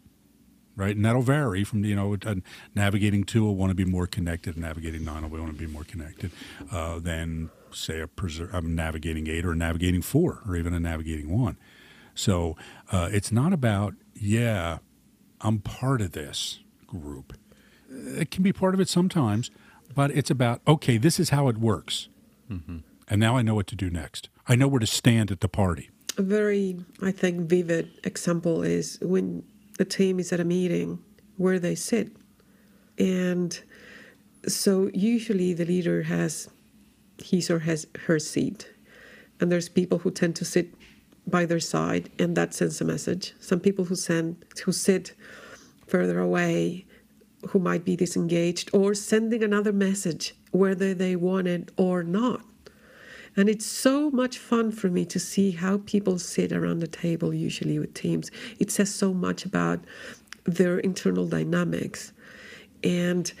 right? 0.81 0.95
And 0.95 1.05
that'll 1.05 1.21
vary 1.21 1.63
from 1.63 1.85
you 1.85 1.95
know 1.95 2.17
uh, 2.25 2.35
navigating 2.73 3.23
two 3.23 3.43
will 3.45 3.55
want 3.55 3.69
to 3.69 3.75
be 3.75 3.85
more 3.85 4.07
connected, 4.07 4.57
navigating 4.57 5.05
nine 5.05 5.29
will 5.29 5.39
want 5.39 5.57
to 5.57 5.67
be 5.67 5.71
more 5.71 5.83
connected 5.83 6.31
uh, 6.71 6.99
than 6.99 7.51
say 7.71 8.01
a 8.01 8.07
preser- 8.07 8.51
I'm 8.53 8.75
navigating 8.75 9.27
eight 9.27 9.45
or 9.45 9.51
a 9.51 9.55
navigating 9.55 10.01
four 10.01 10.41
or 10.45 10.55
even 10.55 10.73
a 10.73 10.79
navigating 10.79 11.29
one. 11.29 11.57
So 12.15 12.57
uh, 12.91 13.09
it's 13.11 13.31
not 13.31 13.53
about 13.53 13.93
yeah, 14.15 14.79
I'm 15.41 15.59
part 15.59 16.01
of 16.01 16.11
this 16.13 16.59
group. 16.87 17.37
It 17.89 18.31
can 18.31 18.43
be 18.43 18.51
part 18.51 18.73
of 18.73 18.79
it 18.79 18.89
sometimes, 18.89 19.51
but 19.93 20.09
it's 20.11 20.31
about 20.31 20.61
okay, 20.67 20.97
this 20.97 21.19
is 21.19 21.29
how 21.29 21.47
it 21.47 21.57
works, 21.57 22.09
and 23.07 23.19
now 23.19 23.37
I 23.37 23.43
know 23.43 23.55
what 23.55 23.67
to 23.67 23.75
do 23.75 23.89
next. 23.89 24.29
I 24.47 24.55
know 24.55 24.67
where 24.67 24.79
to 24.79 24.87
stand 24.87 25.31
at 25.31 25.41
the 25.41 25.47
party. 25.47 25.89
A 26.17 26.21
very, 26.21 26.83
I 27.01 27.11
think, 27.11 27.47
vivid 27.47 27.87
example 28.03 28.63
is 28.63 28.97
when 29.01 29.43
the 29.81 29.85
team 29.85 30.19
is 30.19 30.31
at 30.31 30.39
a 30.39 30.43
meeting 30.43 30.99
where 31.37 31.57
they 31.57 31.73
sit. 31.73 32.11
And 32.99 33.59
so 34.47 34.91
usually 34.93 35.55
the 35.55 35.65
leader 35.65 36.03
has 36.03 36.51
his 37.17 37.49
or 37.49 37.57
has 37.57 37.87
her 38.05 38.19
seat. 38.19 38.71
And 39.39 39.51
there's 39.51 39.69
people 39.69 39.97
who 39.97 40.11
tend 40.11 40.35
to 40.35 40.45
sit 40.45 40.67
by 41.25 41.47
their 41.47 41.59
side 41.59 42.11
and 42.19 42.37
that 42.37 42.53
sends 42.53 42.79
a 42.79 42.85
message. 42.85 43.33
Some 43.39 43.59
people 43.59 43.85
who 43.85 43.95
send 43.95 44.45
who 44.63 44.71
sit 44.71 45.15
further 45.87 46.19
away 46.19 46.85
who 47.49 47.57
might 47.57 47.83
be 47.83 47.95
disengaged 47.95 48.69
or 48.73 48.93
sending 48.93 49.41
another 49.43 49.73
message 49.73 50.35
whether 50.51 50.93
they 50.93 51.15
want 51.15 51.47
it 51.47 51.71
or 51.75 52.03
not. 52.03 52.41
And 53.35 53.47
it's 53.47 53.65
so 53.65 54.11
much 54.11 54.37
fun 54.37 54.71
for 54.71 54.89
me 54.89 55.05
to 55.05 55.19
see 55.19 55.51
how 55.51 55.77
people 55.79 56.19
sit 56.19 56.51
around 56.51 56.79
the 56.79 56.87
table, 56.87 57.33
usually 57.33 57.79
with 57.79 57.93
teams. 57.93 58.29
It 58.59 58.71
says 58.71 58.93
so 58.93 59.13
much 59.13 59.45
about 59.45 59.79
their 60.43 60.79
internal 60.79 61.27
dynamics. 61.27 62.11
And 62.83 63.31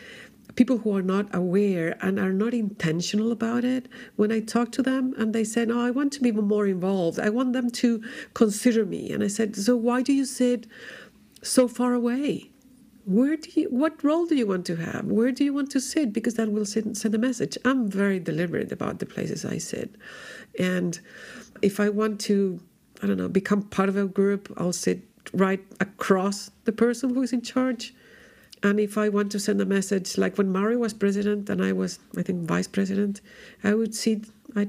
people 0.55 0.77
who 0.79 0.95
are 0.95 1.01
not 1.01 1.33
aware 1.33 1.97
and 2.01 2.19
are 2.19 2.33
not 2.33 2.53
intentional 2.53 3.31
about 3.31 3.63
it, 3.63 3.87
when 4.15 4.31
I 4.31 4.39
talk 4.39 4.71
to 4.73 4.83
them 4.83 5.13
and 5.17 5.33
they 5.33 5.43
say, 5.43 5.65
No, 5.65 5.79
I 5.81 5.91
want 5.91 6.13
to 6.13 6.21
be 6.21 6.31
more 6.31 6.67
involved, 6.67 7.19
I 7.19 7.29
want 7.29 7.53
them 7.53 7.69
to 7.71 8.03
consider 8.33 8.85
me. 8.85 9.11
And 9.11 9.23
I 9.23 9.27
said, 9.27 9.55
So 9.55 9.75
why 9.75 10.01
do 10.01 10.13
you 10.13 10.25
sit 10.25 10.67
so 11.41 11.67
far 11.67 11.93
away? 11.93 12.50
Where 13.05 13.35
do 13.35 13.49
you 13.59 13.67
what 13.69 14.03
role 14.03 14.25
do 14.25 14.35
you 14.35 14.45
want 14.45 14.65
to 14.67 14.75
have? 14.75 15.05
Where 15.05 15.31
do 15.31 15.43
you 15.43 15.53
want 15.53 15.71
to 15.71 15.79
sit? 15.79 16.13
Because 16.13 16.35
that 16.35 16.51
will 16.51 16.65
send, 16.65 16.97
send 16.97 17.15
a 17.15 17.17
message. 17.17 17.57
I'm 17.65 17.89
very 17.89 18.19
deliberate 18.19 18.71
about 18.71 18.99
the 18.99 19.05
places 19.05 19.45
i 19.45 19.57
sit. 19.57 19.95
And 20.59 20.99
if 21.61 21.79
i 21.79 21.89
want 21.89 22.19
to 22.21 22.59
i 23.01 23.07
don't 23.07 23.17
know 23.17 23.27
become 23.27 23.63
part 23.63 23.89
of 23.89 23.97
a 23.97 24.05
group 24.05 24.53
i'll 24.57 24.73
sit 24.73 25.01
right 25.33 25.63
across 25.79 26.51
the 26.65 26.71
person 26.71 27.13
who 27.13 27.21
is 27.21 27.33
in 27.33 27.41
charge. 27.41 27.93
And 28.63 28.79
if 28.79 28.97
i 28.97 29.09
want 29.09 29.31
to 29.31 29.39
send 29.39 29.59
a 29.61 29.65
message 29.65 30.17
like 30.17 30.37
when 30.37 30.51
mario 30.51 30.77
was 30.77 30.93
president 30.93 31.49
and 31.49 31.63
i 31.63 31.71
was 31.73 31.99
i 32.17 32.21
think 32.21 32.43
vice 32.43 32.67
president 32.67 33.21
i 33.63 33.73
would 33.73 33.95
sit 33.95 34.25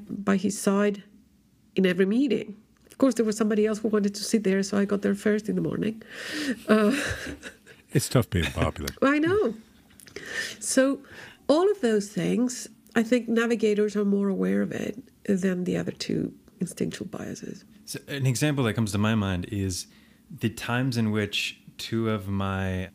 by 0.08 0.36
his 0.36 0.58
side 0.58 1.02
in 1.74 1.86
every 1.86 2.06
meeting. 2.06 2.56
Of 2.86 2.98
course 2.98 3.14
there 3.14 3.26
was 3.26 3.36
somebody 3.36 3.66
else 3.66 3.80
who 3.80 3.88
wanted 3.88 4.14
to 4.14 4.24
sit 4.24 4.44
there 4.44 4.62
so 4.62 4.78
i 4.78 4.86
got 4.86 5.02
there 5.02 5.14
first 5.14 5.48
in 5.50 5.56
the 5.56 5.62
morning. 5.62 6.02
Uh, 6.68 6.96
It's 7.94 8.08
tough 8.08 8.30
being 8.30 8.50
popular. 8.52 8.90
I 9.02 9.18
know. 9.18 9.54
So, 10.60 11.00
all 11.48 11.70
of 11.70 11.80
those 11.80 12.08
things, 12.08 12.68
I 12.94 13.02
think 13.02 13.28
navigators 13.28 13.96
are 13.96 14.04
more 14.04 14.28
aware 14.28 14.62
of 14.62 14.72
it 14.72 15.02
than 15.26 15.64
the 15.64 15.76
other 15.76 15.92
two 15.92 16.32
instinctual 16.60 17.08
biases. 17.08 17.64
So 17.84 17.98
an 18.08 18.26
example 18.26 18.64
that 18.64 18.74
comes 18.74 18.92
to 18.92 18.98
my 18.98 19.14
mind 19.14 19.46
is 19.50 19.86
the 20.30 20.48
times 20.48 20.96
in 20.96 21.10
which 21.10 21.60
two 21.76 22.08
of 22.08 22.28
my 22.28 22.90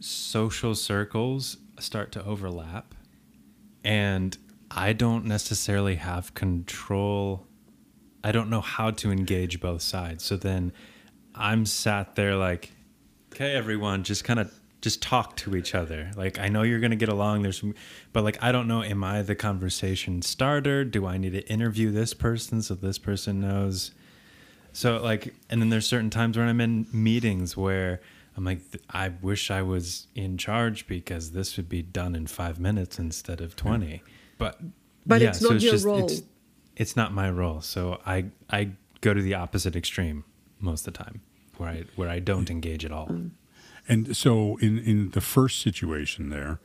social 0.00 0.74
circles 0.74 1.58
start 1.78 2.10
to 2.12 2.24
overlap 2.24 2.94
and 3.84 4.36
I 4.70 4.92
don't 4.92 5.24
necessarily 5.24 5.96
have 5.96 6.34
control. 6.34 7.46
I 8.22 8.32
don't 8.32 8.50
know 8.50 8.60
how 8.60 8.90
to 8.92 9.10
engage 9.10 9.60
both 9.60 9.82
sides. 9.82 10.24
So 10.24 10.36
then 10.36 10.72
I'm 11.34 11.66
sat 11.66 12.14
there 12.14 12.36
like, 12.36 12.72
okay, 13.32 13.54
everyone, 13.54 14.04
just 14.04 14.24
kind 14.24 14.40
of 14.40 14.52
just 14.80 15.02
talk 15.02 15.36
to 15.36 15.56
each 15.56 15.74
other. 15.74 16.10
Like 16.16 16.38
I 16.38 16.48
know 16.48 16.62
you're 16.62 16.80
gonna 16.80 16.96
get 16.96 17.08
along. 17.08 17.42
There's, 17.42 17.62
but 18.12 18.24
like 18.24 18.42
I 18.42 18.52
don't 18.52 18.68
know. 18.68 18.82
Am 18.82 19.04
I 19.04 19.22
the 19.22 19.34
conversation 19.34 20.22
starter? 20.22 20.84
Do 20.84 21.06
I 21.06 21.16
need 21.16 21.32
to 21.32 21.46
interview 21.48 21.90
this 21.90 22.14
person 22.14 22.62
so 22.62 22.74
this 22.74 22.98
person 22.98 23.40
knows? 23.40 23.92
So 24.72 24.98
like, 25.02 25.34
and 25.48 25.60
then 25.60 25.68
there's 25.68 25.86
certain 25.86 26.10
times 26.10 26.38
when 26.38 26.48
I'm 26.48 26.60
in 26.60 26.86
meetings 26.92 27.56
where 27.56 28.00
I'm 28.36 28.44
like, 28.44 28.60
I 28.88 29.08
wish 29.20 29.50
I 29.50 29.62
was 29.62 30.06
in 30.14 30.38
charge 30.38 30.86
because 30.86 31.32
this 31.32 31.56
would 31.56 31.68
be 31.68 31.82
done 31.82 32.14
in 32.14 32.26
five 32.26 32.60
minutes 32.60 32.98
instead 32.98 33.40
of 33.40 33.56
20. 33.56 34.02
But, 34.38 34.60
But 35.04 35.22
it's 35.22 35.42
not 35.42 35.60
your 35.60 35.78
role. 35.80 36.06
It's, 36.06 36.22
it's 36.76 36.96
not 36.96 37.12
my 37.12 37.30
role. 37.30 37.60
So 37.60 38.00
I, 38.06 38.26
I 38.48 38.70
go 39.00 39.12
to 39.12 39.20
the 39.20 39.34
opposite 39.34 39.74
extreme 39.74 40.24
most 40.60 40.86
of 40.86 40.94
the 40.94 41.04
time 41.04 41.20
where 41.60 41.68
I, 41.68 41.84
where 41.94 42.08
I 42.08 42.20
don't 42.20 42.50
engage 42.50 42.84
at 42.84 42.92
all. 42.92 43.10
And 43.86 44.16
so, 44.16 44.56
in, 44.58 44.78
in 44.78 45.10
the 45.10 45.20
first 45.20 45.60
situation 45.60 46.30
there, 46.30 46.60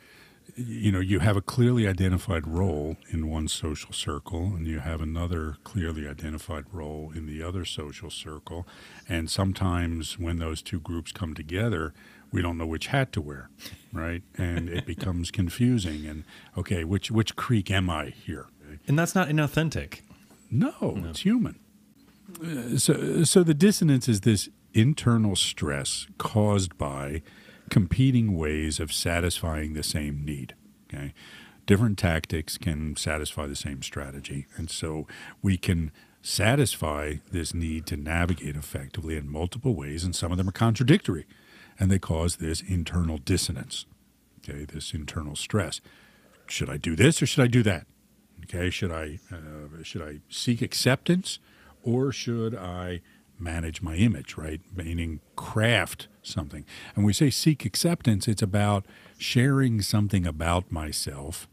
you 0.56 0.92
know, 0.92 1.00
you 1.00 1.20
have 1.20 1.36
a 1.36 1.42
clearly 1.42 1.88
identified 1.88 2.48
role 2.48 2.96
in 3.10 3.30
one 3.30 3.48
social 3.48 3.92
circle, 3.92 4.54
and 4.56 4.68
you 4.68 4.80
have 4.80 5.02
another 5.02 5.58
clearly 5.64 6.08
identified 6.08 6.66
role 6.72 7.12
in 7.14 7.26
the 7.26 7.42
other 7.44 7.66
social 7.66 8.10
circle. 8.10 8.66
And 9.10 9.30
sometimes, 9.30 10.18
when 10.18 10.38
those 10.38 10.62
two 10.62 10.80
groups 10.80 11.12
come 11.12 11.34
together, 11.34 11.94
we 12.32 12.42
don't 12.42 12.58
know 12.58 12.68
which 12.68 12.88
hat 12.88 13.12
to 13.14 13.22
wear, 13.22 13.50
right? 13.92 14.22
And 14.38 14.70
it 14.70 14.86
becomes 14.94 15.32
confusing. 15.32 16.06
And 16.06 16.24
okay, 16.58 16.84
which 16.84 17.12
which 17.12 17.36
creek 17.36 17.70
am 17.72 17.90
I 17.90 18.10
here? 18.10 18.48
And 18.88 18.98
that's 18.98 19.16
not 19.16 19.28
inauthentic. 19.30 20.02
No, 20.52 21.02
it's 21.10 21.22
human. 21.22 21.60
Uh, 22.42 22.78
So, 22.78 23.24
so 23.24 23.44
the 23.44 23.54
dissonance 23.54 24.08
is 24.08 24.22
this 24.22 24.50
internal 24.76 25.36
stress 25.36 26.06
caused 26.18 26.78
by 26.78 27.22
competing 27.70 28.38
ways 28.38 28.80
of 28.80 28.94
satisfying 28.94 29.74
the 29.74 29.84
same 29.84 30.24
need. 30.24 30.54
Okay, 30.88 31.14
different 31.66 31.98
tactics 31.98 32.58
can 32.58 32.96
satisfy 32.96 33.48
the 33.48 33.56
same 33.56 33.82
strategy, 33.82 34.46
and 34.56 34.70
so 34.70 35.08
we 35.42 35.58
can 35.58 35.92
satisfy 36.22 37.16
this 37.32 37.54
need 37.54 37.86
to 37.88 37.98
navigate 37.98 38.56
effectively 38.56 39.16
in 39.16 39.30
multiple 39.30 39.76
ways, 39.76 40.04
and 40.04 40.16
some 40.16 40.32
of 40.32 40.38
them 40.38 40.50
are 40.50 40.54
contradictory, 40.54 41.26
and 41.80 41.90
they 41.90 42.00
cause 42.00 42.36
this 42.36 42.62
internal 42.62 43.18
dissonance. 43.18 43.86
Okay, 44.48 44.66
this 44.66 44.94
internal 44.94 45.36
stress. 45.36 45.82
Should 46.48 46.70
I 46.70 46.78
do 46.78 46.96
this 46.96 47.22
or 47.22 47.26
should 47.26 47.44
I 47.44 47.48
do 47.48 47.64
that? 47.64 47.88
Okay, 48.44 48.70
should 48.70 48.92
I 48.92 49.20
uh, 49.32 49.82
should 49.82 50.04
I 50.04 50.20
seek 50.30 50.62
acceptance 50.62 51.40
or 51.82 52.12
should 52.12 52.54
I 52.54 53.02
manage 53.40 53.82
my 53.82 53.96
image? 53.96 54.38
Right, 54.38 54.62
meaning 54.76 55.20
craft 55.36 56.08
something. 56.22 56.66
And 56.96 57.06
we 57.06 57.14
say 57.14 57.30
seek 57.30 57.66
acceptance, 57.66 58.28
it's 58.28 58.42
about 58.42 58.86
sharing 59.18 59.82
something 59.82 60.26
about 60.26 60.72
myself 60.72 61.48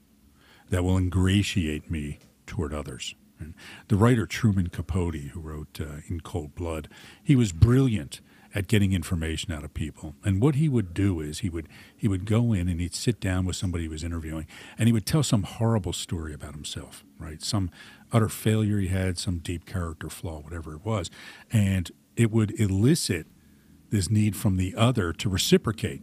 that 0.70 0.82
will 0.82 0.96
ingratiate 0.96 1.90
me 1.90 2.18
toward 2.46 2.72
others. 2.72 3.14
And 3.38 3.54
the 3.88 3.96
writer 3.96 4.26
Truman 4.26 4.68
Capote, 4.68 5.30
who 5.32 5.40
wrote 5.40 5.80
uh, 5.80 6.00
In 6.08 6.20
Cold 6.20 6.54
Blood, 6.54 6.88
he 7.22 7.36
was 7.36 7.52
brilliant 7.52 8.20
at 8.54 8.68
getting 8.68 8.92
information 8.92 9.52
out 9.52 9.64
of 9.64 9.74
people. 9.74 10.14
And 10.24 10.40
what 10.40 10.56
he 10.56 10.68
would 10.68 10.92
do 10.92 11.20
is 11.20 11.38
he 11.38 11.48
would 11.48 11.68
he 11.96 12.08
would 12.08 12.26
go 12.26 12.52
in 12.52 12.68
and 12.68 12.80
he'd 12.80 12.94
sit 12.94 13.20
down 13.20 13.46
with 13.46 13.56
somebody 13.56 13.84
he 13.84 13.88
was 13.88 14.04
interviewing, 14.04 14.46
and 14.78 14.88
he 14.88 14.92
would 14.92 15.06
tell 15.06 15.22
some 15.22 15.42
horrible 15.42 15.92
story 15.92 16.34
about 16.34 16.54
himself, 16.54 17.04
right? 17.18 17.42
Some 17.42 17.70
utter 18.12 18.28
failure 18.28 18.78
he 18.78 18.88
had, 18.88 19.18
some 19.18 19.38
deep 19.38 19.66
character 19.66 20.08
flaw, 20.08 20.40
whatever 20.40 20.74
it 20.74 20.84
was, 20.84 21.10
and 21.50 21.90
it 22.16 22.30
would 22.30 22.58
elicit 22.60 23.26
this 23.90 24.10
need 24.10 24.36
from 24.36 24.56
the 24.56 24.74
other 24.76 25.12
to 25.12 25.28
reciprocate 25.28 26.02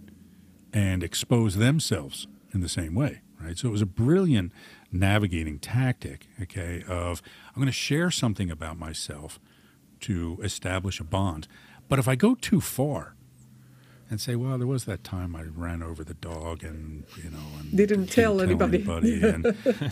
and 0.74 1.03
expose 1.03 1.55
themselves 1.55 2.28
in 2.53 2.62
the 2.62 2.70
same 2.70 2.95
way, 2.95 3.22
right? 3.41 3.57
So 3.57 3.68
it 3.68 3.72
was 3.72 3.82
a 3.82 3.88
brilliant 3.88 4.51
navigating 4.91 5.60
tactic, 5.60 6.28
okay, 6.41 6.84
of 6.88 7.22
I'm 7.49 7.55
going 7.55 7.68
to 7.68 7.72
share 7.72 8.12
something 8.12 8.49
about 8.49 8.78
myself 8.78 9.39
to 10.01 10.39
establish 10.43 10.99
a 10.99 11.03
bond. 11.03 11.47
But 11.88 11.99
if 11.99 12.07
I 12.07 12.16
go 12.16 12.36
too 12.36 12.62
far 12.62 13.16
and 14.10 14.20
say, 14.20 14.36
well, 14.36 14.57
there 14.57 14.68
was 14.68 14.86
that 14.86 15.03
time 15.03 15.36
I 15.36 15.43
ran 15.43 15.84
over 15.84 16.03
the 16.03 16.16
dog 16.16 16.64
and, 16.64 17.03
you 17.24 17.30
know, 17.30 17.38
and 17.60 17.78
Didn't 17.78 18.07
tell 18.07 18.41
anybody. 18.41 18.84
and 18.88 19.43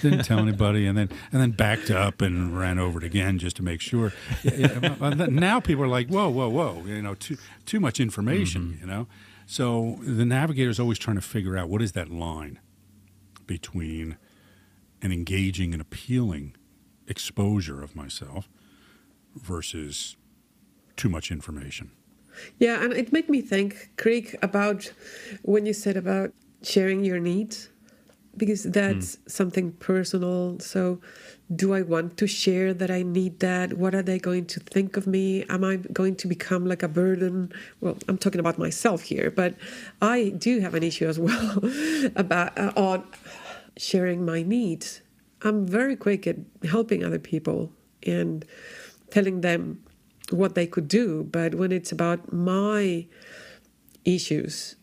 didn't 0.02 0.26
tell 0.26 0.40
anybody 0.40 0.88
and 0.88 0.98
then 0.98 1.10
and 1.32 1.42
then 1.42 1.52
backed 1.52 1.92
up 1.92 2.22
and 2.22 2.58
ran 2.58 2.80
over 2.80 2.98
it 2.98 3.04
again 3.04 3.38
just 3.38 3.56
to 3.58 3.64
make 3.64 3.80
sure. 3.80 4.14
Yeah, 4.44 4.54
yeah, 4.56 4.96
but 5.00 5.18
then- 5.18 5.36
now 5.36 5.60
people 5.60 5.84
are 5.84 5.88
like, 5.88 6.08
whoa, 6.08 6.30
whoa, 6.30 6.50
whoa, 6.50 6.84
you 6.86 7.02
know, 7.02 7.14
too 7.14 7.38
too 7.66 7.80
much 7.80 8.00
information, 8.00 8.64
mm-hmm. 8.64 8.82
you 8.82 8.88
know. 8.88 9.08
So 9.46 10.00
the 10.02 10.26
navigator 10.26 10.70
is 10.70 10.80
always 10.80 11.00
trying 11.00 11.16
to 11.16 11.22
figure 11.22 11.56
out 11.56 11.70
what 11.70 11.82
is 11.82 11.94
that 11.94 12.10
line 12.10 12.60
between 13.46 14.18
an 15.02 15.12
engaging 15.12 15.74
and 15.74 15.82
appealing 15.82 16.56
exposure 17.08 17.82
of 17.82 17.96
myself 17.96 18.50
versus 19.36 20.18
too 20.96 21.08
much 21.08 21.32
information. 21.32 21.92
Yeah, 22.60 22.84
and 22.84 22.94
it 22.94 23.12
made 23.14 23.30
me 23.30 23.42
think, 23.42 23.92
Craig, 23.98 24.38
about 24.42 24.92
when 25.44 25.66
you 25.66 25.74
said 25.74 25.98
about 25.98 26.32
sharing 26.62 27.04
your 27.04 27.20
needs, 27.20 27.70
because 28.36 28.64
that's 28.64 29.18
something 29.28 29.72
personal. 29.74 30.60
So, 30.60 31.00
do 31.56 31.74
I 31.74 31.82
want 31.82 32.18
to 32.18 32.28
share 32.28 32.74
that 32.74 32.92
I 32.92 33.02
need 33.02 33.40
that? 33.40 33.74
What 33.74 33.96
are 33.96 34.04
they 34.04 34.20
going 34.20 34.46
to 34.48 34.60
think 34.60 34.98
of 34.98 35.08
me? 35.08 35.44
Am 35.50 35.64
I 35.64 35.78
going 35.78 36.16
to 36.18 36.28
become 36.28 36.66
like 36.66 36.84
a 36.84 36.88
burden? 36.88 37.52
Well, 37.80 37.98
I'm 38.08 38.18
talking 38.18 38.40
about 38.40 38.58
myself 38.58 39.02
here, 39.04 39.32
but 39.32 39.56
I 40.02 40.30
do 40.38 40.60
have 40.60 40.74
an 40.76 40.84
issue 40.84 41.08
as 41.08 41.18
well 41.28 41.62
about 42.16 42.58
uh, 42.58 42.74
on 42.76 43.04
sharing 43.78 44.26
my 44.26 44.44
needs. 44.44 45.02
I'm 45.42 45.66
very 45.66 45.96
quick 45.96 46.28
at 46.28 46.38
helping 46.70 47.04
other 47.04 47.20
people 47.20 47.72
and 48.04 48.46
telling 49.10 49.42
them 49.42 49.84
what 50.32 50.56
they 50.56 50.68
could 50.68 50.88
do, 50.88 51.24
but 51.24 51.56
when 51.56 51.72
it's 51.72 51.92
about 51.92 52.34
my 52.34 53.06
issues, 54.06 54.76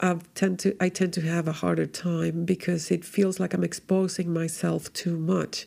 I 0.00 0.18
tend 0.34 0.58
to 0.60 0.76
I 0.80 0.88
tend 0.88 1.12
to 1.14 1.22
have 1.22 1.48
a 1.48 1.52
harder 1.52 1.86
time 1.86 2.44
because 2.44 2.90
it 2.90 3.04
feels 3.04 3.38
like 3.40 3.54
I'm 3.54 3.64
exposing 3.64 4.32
myself 4.32 4.92
too 4.92 5.16
much, 5.16 5.66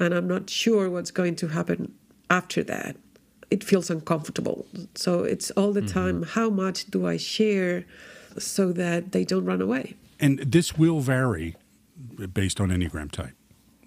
and 0.00 0.14
I'm 0.14 0.26
not 0.26 0.50
sure 0.50 0.90
what's 0.90 1.10
going 1.10 1.36
to 1.36 1.48
happen 1.48 1.94
after 2.30 2.64
that. 2.64 2.96
It 3.50 3.62
feels 3.62 3.90
uncomfortable. 3.90 4.66
So 4.96 5.22
it's 5.22 5.52
all 5.52 5.72
the 5.72 5.80
mm-hmm. 5.80 5.92
time. 5.92 6.22
How 6.22 6.50
much 6.50 6.86
do 6.86 7.06
I 7.06 7.16
share 7.16 7.84
so 8.38 8.72
that 8.72 9.12
they 9.12 9.24
don't 9.24 9.44
run 9.44 9.60
away? 9.60 9.94
And 10.18 10.38
this 10.40 10.76
will 10.76 11.00
vary 11.00 11.54
based 12.32 12.60
on 12.60 12.70
Enneagram 12.70 13.10
type, 13.12 13.34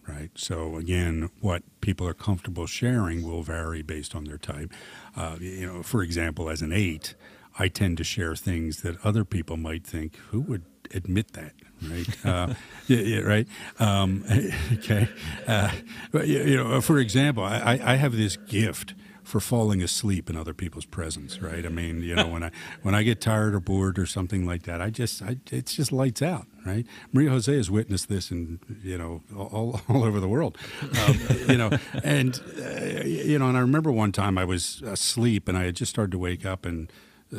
right? 0.09 0.31
So 0.35 0.77
again, 0.77 1.29
what 1.39 1.63
people 1.81 2.07
are 2.07 2.13
comfortable 2.13 2.65
sharing 2.65 3.23
will 3.23 3.43
vary 3.43 3.81
based 3.81 4.15
on 4.15 4.25
their 4.25 4.37
type. 4.37 4.71
Uh, 5.15 5.37
you 5.39 5.65
know, 5.65 5.83
for 5.83 6.01
example, 6.01 6.49
as 6.49 6.61
an 6.61 6.71
eight, 6.71 7.15
I 7.57 7.67
tend 7.67 7.97
to 7.97 8.03
share 8.03 8.35
things 8.35 8.81
that 8.81 9.03
other 9.05 9.25
people 9.25 9.57
might 9.57 9.85
think, 9.85 10.15
who 10.31 10.41
would 10.41 10.63
admit 10.93 11.33
that, 11.33 11.53
right? 11.83 12.25
Uh, 12.25 12.53
yeah, 12.87 12.99
yeah, 12.99 13.19
right. 13.19 13.47
Um, 13.79 14.23
okay. 14.73 15.07
Uh, 15.47 15.71
but, 16.11 16.27
you 16.27 16.57
know, 16.57 16.81
for 16.81 16.99
example, 16.99 17.43
I 17.43 17.79
I 17.83 17.95
have 17.95 18.15
this 18.15 18.37
gift 18.37 18.93
for 19.29 19.39
falling 19.39 19.83
asleep 19.83 20.27
in 20.27 20.35
other 20.35 20.55
people's 20.55 20.85
presence, 20.85 21.39
right? 21.39 21.63
I 21.63 21.69
mean, 21.69 22.01
you 22.01 22.15
know, 22.15 22.27
when 22.27 22.43
I 22.43 22.51
when 22.81 22.95
I 22.95 23.03
get 23.03 23.21
tired 23.21 23.53
or 23.53 23.59
bored 23.59 23.99
or 23.99 24.07
something 24.07 24.45
like 24.45 24.63
that, 24.63 24.81
I 24.81 24.89
just 24.89 25.21
I, 25.21 25.37
it's 25.51 25.75
just 25.75 25.91
lights 25.91 26.23
out, 26.23 26.47
right? 26.65 26.85
Maria 27.13 27.29
Jose 27.29 27.55
has 27.55 27.69
witnessed 27.69 28.09
this, 28.09 28.31
in 28.31 28.59
you 28.83 28.97
know, 28.97 29.21
all, 29.37 29.81
all 29.87 30.03
over 30.03 30.19
the 30.19 30.27
world, 30.27 30.57
um, 31.05 31.19
you 31.47 31.57
know, 31.57 31.69
and 32.03 32.41
uh, 32.57 33.03
you 33.05 33.37
know, 33.37 33.47
and 33.47 33.57
I 33.57 33.61
remember 33.61 33.91
one 33.91 34.11
time 34.11 34.37
I 34.37 34.45
was 34.45 34.81
asleep 34.81 35.47
and 35.47 35.55
I 35.55 35.65
had 35.65 35.75
just 35.75 35.91
started 35.91 36.11
to 36.11 36.19
wake 36.19 36.45
up 36.45 36.65
and. 36.65 36.91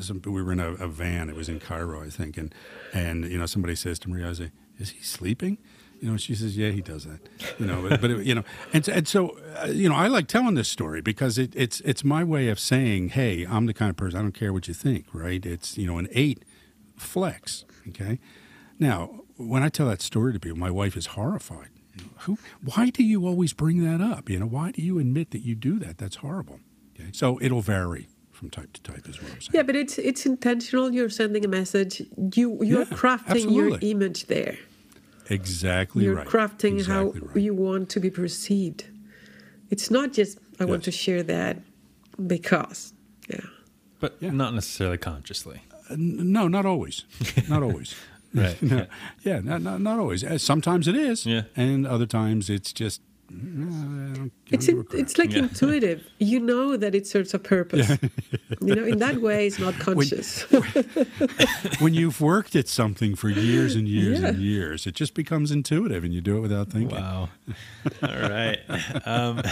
Some, 0.02 0.22
we 0.24 0.40
were 0.40 0.52
in 0.52 0.60
a, 0.60 0.74
a 0.74 0.86
van. 0.86 1.28
It 1.28 1.34
was 1.34 1.48
in 1.48 1.58
Cairo, 1.58 2.00
I 2.00 2.10
think, 2.10 2.36
and 2.38 2.54
and 2.94 3.24
you 3.24 3.36
know 3.36 3.46
somebody 3.46 3.74
says 3.74 3.98
to 3.98 4.08
Maria, 4.08 4.26
Jose, 4.26 4.52
"Is 4.78 4.90
he 4.90 5.02
sleeping?" 5.02 5.58
You 6.00 6.10
know, 6.10 6.16
she 6.16 6.34
says, 6.34 6.56
"Yeah, 6.56 6.70
he 6.70 6.80
does 6.80 7.04
that." 7.04 7.20
You 7.58 7.66
know, 7.66 7.86
but, 7.86 8.00
but 8.00 8.10
it, 8.10 8.26
you 8.26 8.34
know, 8.34 8.44
and 8.72 8.86
and 8.88 9.06
so 9.06 9.38
uh, 9.62 9.66
you 9.66 9.88
know, 9.88 9.94
I 9.94 10.06
like 10.08 10.28
telling 10.28 10.54
this 10.54 10.68
story 10.68 11.00
because 11.02 11.36
it, 11.38 11.52
it's 11.54 11.80
it's 11.80 12.02
my 12.04 12.24
way 12.24 12.48
of 12.48 12.58
saying, 12.58 13.10
"Hey, 13.10 13.46
I'm 13.48 13.66
the 13.66 13.74
kind 13.74 13.90
of 13.90 13.96
person 13.96 14.18
I 14.18 14.22
don't 14.22 14.32
care 14.32 14.52
what 14.52 14.66
you 14.68 14.74
think." 14.74 15.06
Right? 15.12 15.44
It's 15.44 15.76
you 15.76 15.86
know, 15.86 15.98
an 15.98 16.08
eight 16.12 16.42
flex. 16.96 17.64
Okay. 17.88 18.18
Now, 18.78 19.20
when 19.36 19.62
I 19.62 19.68
tell 19.68 19.88
that 19.88 20.00
story 20.02 20.32
to 20.32 20.40
people, 20.40 20.58
my 20.58 20.70
wife 20.70 20.96
is 20.96 21.06
horrified. 21.08 21.68
You 21.96 22.04
know, 22.04 22.10
Who? 22.20 22.38
Why 22.64 22.90
do 22.90 23.02
you 23.02 23.26
always 23.26 23.52
bring 23.52 23.84
that 23.84 24.00
up? 24.02 24.30
You 24.30 24.38
know, 24.38 24.46
why 24.46 24.70
do 24.70 24.80
you 24.82 24.98
admit 24.98 25.32
that 25.32 25.40
you 25.40 25.54
do 25.54 25.78
that? 25.80 25.98
That's 25.98 26.16
horrible. 26.16 26.60
Okay. 26.94 27.10
So 27.12 27.38
it'll 27.42 27.62
vary 27.62 28.08
from 28.30 28.48
type 28.48 28.72
to 28.72 28.82
type 28.82 29.06
as 29.06 29.20
well. 29.20 29.30
Yeah, 29.52 29.62
but 29.62 29.76
it's 29.76 29.98
it's 29.98 30.24
intentional. 30.24 30.90
You're 30.92 31.10
sending 31.10 31.44
a 31.44 31.48
message. 31.48 32.02
You 32.34 32.58
you're 32.62 32.80
Yeah, 32.80 32.96
crafting 32.96 33.54
your 33.54 33.78
image 33.82 34.26
there. 34.26 34.56
Exactly 35.30 36.04
You're 36.04 36.16
right. 36.16 36.26
crafting 36.26 36.74
exactly 36.78 37.20
how 37.20 37.26
right. 37.26 37.36
you 37.36 37.54
want 37.54 37.88
to 37.90 38.00
be 38.00 38.10
perceived. 38.10 38.84
It's 39.70 39.90
not 39.90 40.12
just 40.12 40.38
I 40.58 40.64
want 40.64 40.82
to 40.84 40.90
share 40.90 41.22
that 41.22 41.58
because. 42.26 42.92
Yeah. 43.28 43.40
But 44.00 44.16
Yeah. 44.20 44.30
not 44.32 44.54
necessarily 44.54 44.98
consciously. 44.98 45.62
N- 45.90 46.32
No, 46.32 46.48
not 46.48 46.66
always. 46.66 47.04
Not 47.48 47.62
always. 47.68 47.94
Right. 48.34 48.60
No. 48.72 48.86
Yeah, 49.24 49.40
not, 49.40 49.62
not, 49.62 49.80
not 49.80 49.98
always. 49.98 50.22
Uh, 50.24 50.38
Sometimes 50.38 50.86
it 50.88 50.94
is. 50.96 51.26
Yeah. 51.26 51.42
And 51.56 51.86
other 51.86 52.06
times 52.06 52.48
it's 52.50 52.72
just 52.72 53.00
"No, 53.30 53.66
I 53.68 54.14
don't- 54.14 54.32
I 54.50 54.54
It's 54.54 54.68
in, 54.68 54.76
give 54.76 54.84
a 54.84 54.88
crap." 54.88 55.00
it's 55.02 55.18
like 55.18 55.32
Yeah. 55.32 55.38
intuitive. 55.44 56.02
You 56.18 56.40
know 56.40 56.76
that 56.76 56.94
it 56.94 57.06
serves 57.06 57.32
a 57.34 57.38
purpose. 57.38 57.88
you 58.60 58.74
know, 58.74 58.84
in 58.84 58.98
that 58.98 59.20
way, 59.20 59.46
it's 59.46 59.58
not 59.58 59.74
conscious. 59.78 60.42
when 61.80 61.94
you've 61.94 62.20
worked 62.20 62.54
at 62.56 62.68
something 62.68 63.14
for 63.14 63.28
years 63.28 63.74
and 63.74 63.88
years 63.88 64.20
and 64.20 64.38
years, 64.38 64.86
it 64.86 64.94
just 64.94 65.14
becomes 65.14 65.50
intuitive, 65.50 66.04
and 66.04 66.12
you 66.12 66.20
do 66.20 66.36
it 66.36 66.40
without 66.40 66.70
thinking. 66.70 66.96
Wow. 66.98 67.28
All 68.02 68.08
right. 68.20 68.58
Um, 69.06 69.42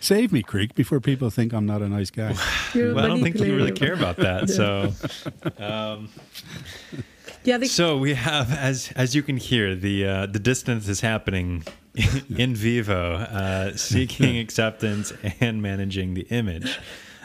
Save 0.00 0.30
me, 0.32 0.42
Creek, 0.42 0.74
before 0.74 1.00
people 1.00 1.30
think 1.30 1.52
I'm 1.54 1.64
not 1.64 1.80
a 1.80 1.88
nice 1.88 2.10
guy. 2.10 2.34
You're 2.74 2.94
well, 2.94 3.04
I 3.04 3.08
don't 3.08 3.22
think 3.22 3.38
you 3.38 3.56
really 3.56 3.72
care 3.72 3.94
about 3.94 4.16
that. 4.18 4.50
So, 4.50 4.92
um, 5.58 6.08
Yeah, 7.44 7.56
they, 7.58 7.66
so 7.66 7.96
we 7.96 8.14
have, 8.14 8.52
as 8.52 8.92
as 8.96 9.14
you 9.14 9.22
can 9.22 9.36
hear, 9.36 9.74
the 9.74 10.04
uh, 10.04 10.26
the 10.26 10.38
dissonance 10.40 10.88
is 10.88 11.00
happening 11.00 11.62
in 12.36 12.54
vivo, 12.54 13.14
uh, 13.14 13.76
seeking 13.76 14.38
acceptance 14.44 15.12
and 15.40 15.62
managing 15.62 16.14
the 16.14 16.22
image. 16.30 16.78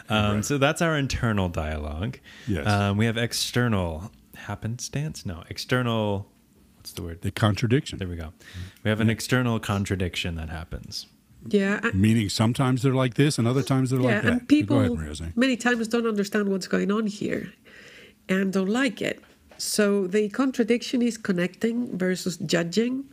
Um, 0.08 0.42
So 0.42 0.58
that's 0.58 0.82
our 0.82 0.96
internal 0.96 1.48
dialogue. 1.48 2.18
Yes. 2.46 2.66
Um, 2.66 2.96
we 2.96 3.06
have 3.06 3.16
external 3.16 4.10
happenstance. 4.36 5.24
No, 5.26 5.42
external. 5.48 6.28
What's 6.76 6.92
the 6.92 7.02
word? 7.02 7.22
The 7.22 7.30
contradiction, 7.30 7.98
There 7.98 8.08
we 8.08 8.16
go. 8.16 8.32
We 8.82 8.88
have 8.90 9.00
an 9.00 9.08
external 9.10 9.60
contradiction 9.60 10.34
that 10.36 10.48
happens. 10.50 11.06
yeah, 11.48 11.80
and- 11.82 11.94
meaning 11.94 12.28
sometimes 12.28 12.82
they're 12.82 12.94
like 13.04 13.14
this, 13.14 13.38
and 13.38 13.46
other 13.48 13.62
times 13.62 13.90
they're 13.90 14.00
yeah, 14.00 14.06
like 14.14 14.22
that. 14.22 14.32
and 14.32 14.48
people 14.48 14.76
Go 14.88 14.94
ahead, 15.00 15.36
many 15.36 15.56
times 15.56 15.86
don't 15.88 16.06
understand 16.06 16.48
what's 16.48 16.66
going 16.66 16.90
on 16.90 17.06
here, 17.06 17.52
and 18.28 18.52
don't 18.52 18.68
like 18.68 19.00
it. 19.00 19.22
So 19.58 20.08
the 20.08 20.28
contradiction 20.28 21.02
is 21.02 21.16
connecting 21.16 21.96
versus 21.96 22.36
judging. 22.38 23.04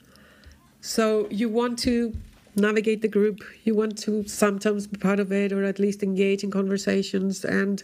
So 0.81 1.27
you 1.29 1.49
want 1.49 1.79
to 1.79 2.15
navigate 2.55 3.01
the 3.01 3.07
group, 3.07 3.39
you 3.63 3.75
want 3.75 3.97
to 3.99 4.27
sometimes 4.27 4.87
be 4.87 4.97
part 4.97 5.19
of 5.19 5.31
it, 5.31 5.51
or 5.51 5.63
at 5.63 5.79
least 5.79 6.03
engage 6.03 6.43
in 6.43 6.51
conversations, 6.51 7.45
and 7.45 7.83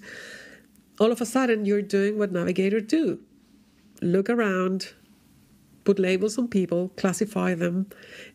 all 0.99 1.11
of 1.11 1.21
a 1.21 1.25
sudden 1.25 1.65
you're 1.65 1.81
doing 1.81 2.17
what 2.17 2.31
navigators 2.31 2.83
do: 2.83 3.19
look 4.01 4.29
around, 4.29 4.93
put 5.83 5.99
labels 5.99 6.37
on 6.37 6.47
people, 6.47 6.89
classify 6.97 7.53
them. 7.53 7.87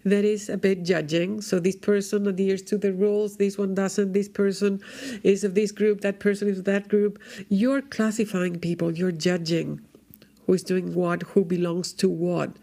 That 0.04 0.24
is 0.24 0.48
a 0.48 0.56
bit 0.56 0.84
judging. 0.84 1.40
So 1.40 1.58
this 1.58 1.76
person 1.76 2.26
adheres 2.26 2.62
to 2.62 2.78
the 2.78 2.92
rules, 2.92 3.36
this 3.36 3.58
one 3.58 3.74
doesn't, 3.74 4.12
this 4.12 4.28
person 4.28 4.80
is 5.22 5.42
of 5.42 5.54
this 5.54 5.72
group, 5.72 6.00
that 6.02 6.20
person 6.20 6.48
is 6.48 6.60
of 6.60 6.64
that 6.66 6.88
group. 6.88 7.18
You're 7.48 7.82
classifying 7.82 8.60
people, 8.60 8.92
you're 8.92 9.12
judging 9.12 9.80
who 10.46 10.54
is 10.54 10.62
doing 10.62 10.94
what, 10.94 11.22
who 11.22 11.44
belongs 11.44 11.92
to 11.94 12.08
what. 12.08 12.56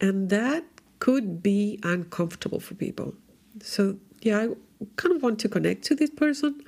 And 0.00 0.28
that 0.30 0.64
could 0.98 1.42
be 1.42 1.78
uncomfortable 1.82 2.60
for 2.60 2.74
people. 2.74 3.14
So, 3.62 3.96
yeah, 4.20 4.38
I 4.40 4.48
kind 4.96 5.14
of 5.14 5.22
want 5.22 5.38
to 5.40 5.48
connect 5.48 5.84
to 5.84 5.94
this 5.94 6.10
person, 6.10 6.62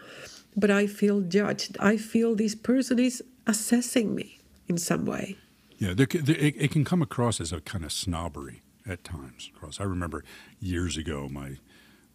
but 0.57 0.71
I 0.71 0.87
feel 0.87 1.21
judged. 1.21 1.77
I 1.81 1.97
feel 1.97 2.35
this 2.35 2.55
person 2.55 2.99
is 2.99 3.23
assessing 3.47 4.15
me 4.15 4.39
in 4.69 4.79
some 4.79 5.05
way. 5.05 5.37
Yeah, 5.79 5.95
there, 5.95 6.07
there, 6.07 6.37
it, 6.37 6.55
it 6.59 6.71
can 6.71 6.85
come 6.85 7.03
across 7.03 7.41
as 7.41 7.53
a 7.53 7.61
kind 7.61 7.85
of 7.85 7.93
snobbery 7.93 8.63
at 8.87 9.05
times. 9.05 9.51
Across, 9.55 9.81
I 9.81 9.85
remember 9.85 10.25
years 10.59 10.97
ago, 10.97 11.29
my 11.31 11.59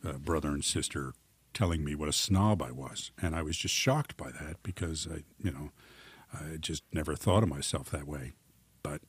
uh, 0.05 0.13
brother 0.13 0.49
and 0.49 0.63
sister 0.63 1.13
telling 1.53 1.83
me 1.83 1.95
what 1.95 2.09
a 2.09 2.13
snob 2.13 2.61
I 2.61 2.71
was, 2.71 3.11
and 3.21 3.35
I 3.35 3.43
was 3.43 3.57
just 3.57 3.75
shocked 3.75 4.17
by 4.17 4.31
that 4.31 4.61
because 4.63 5.07
I, 5.11 5.23
you 5.41 5.51
know, 5.51 5.71
I 6.33 6.57
just 6.57 6.83
never 6.91 7.15
thought 7.15 7.43
of 7.43 7.49
myself 7.49 7.89
that 7.91 8.07
way, 8.07 8.33
but 8.81 9.01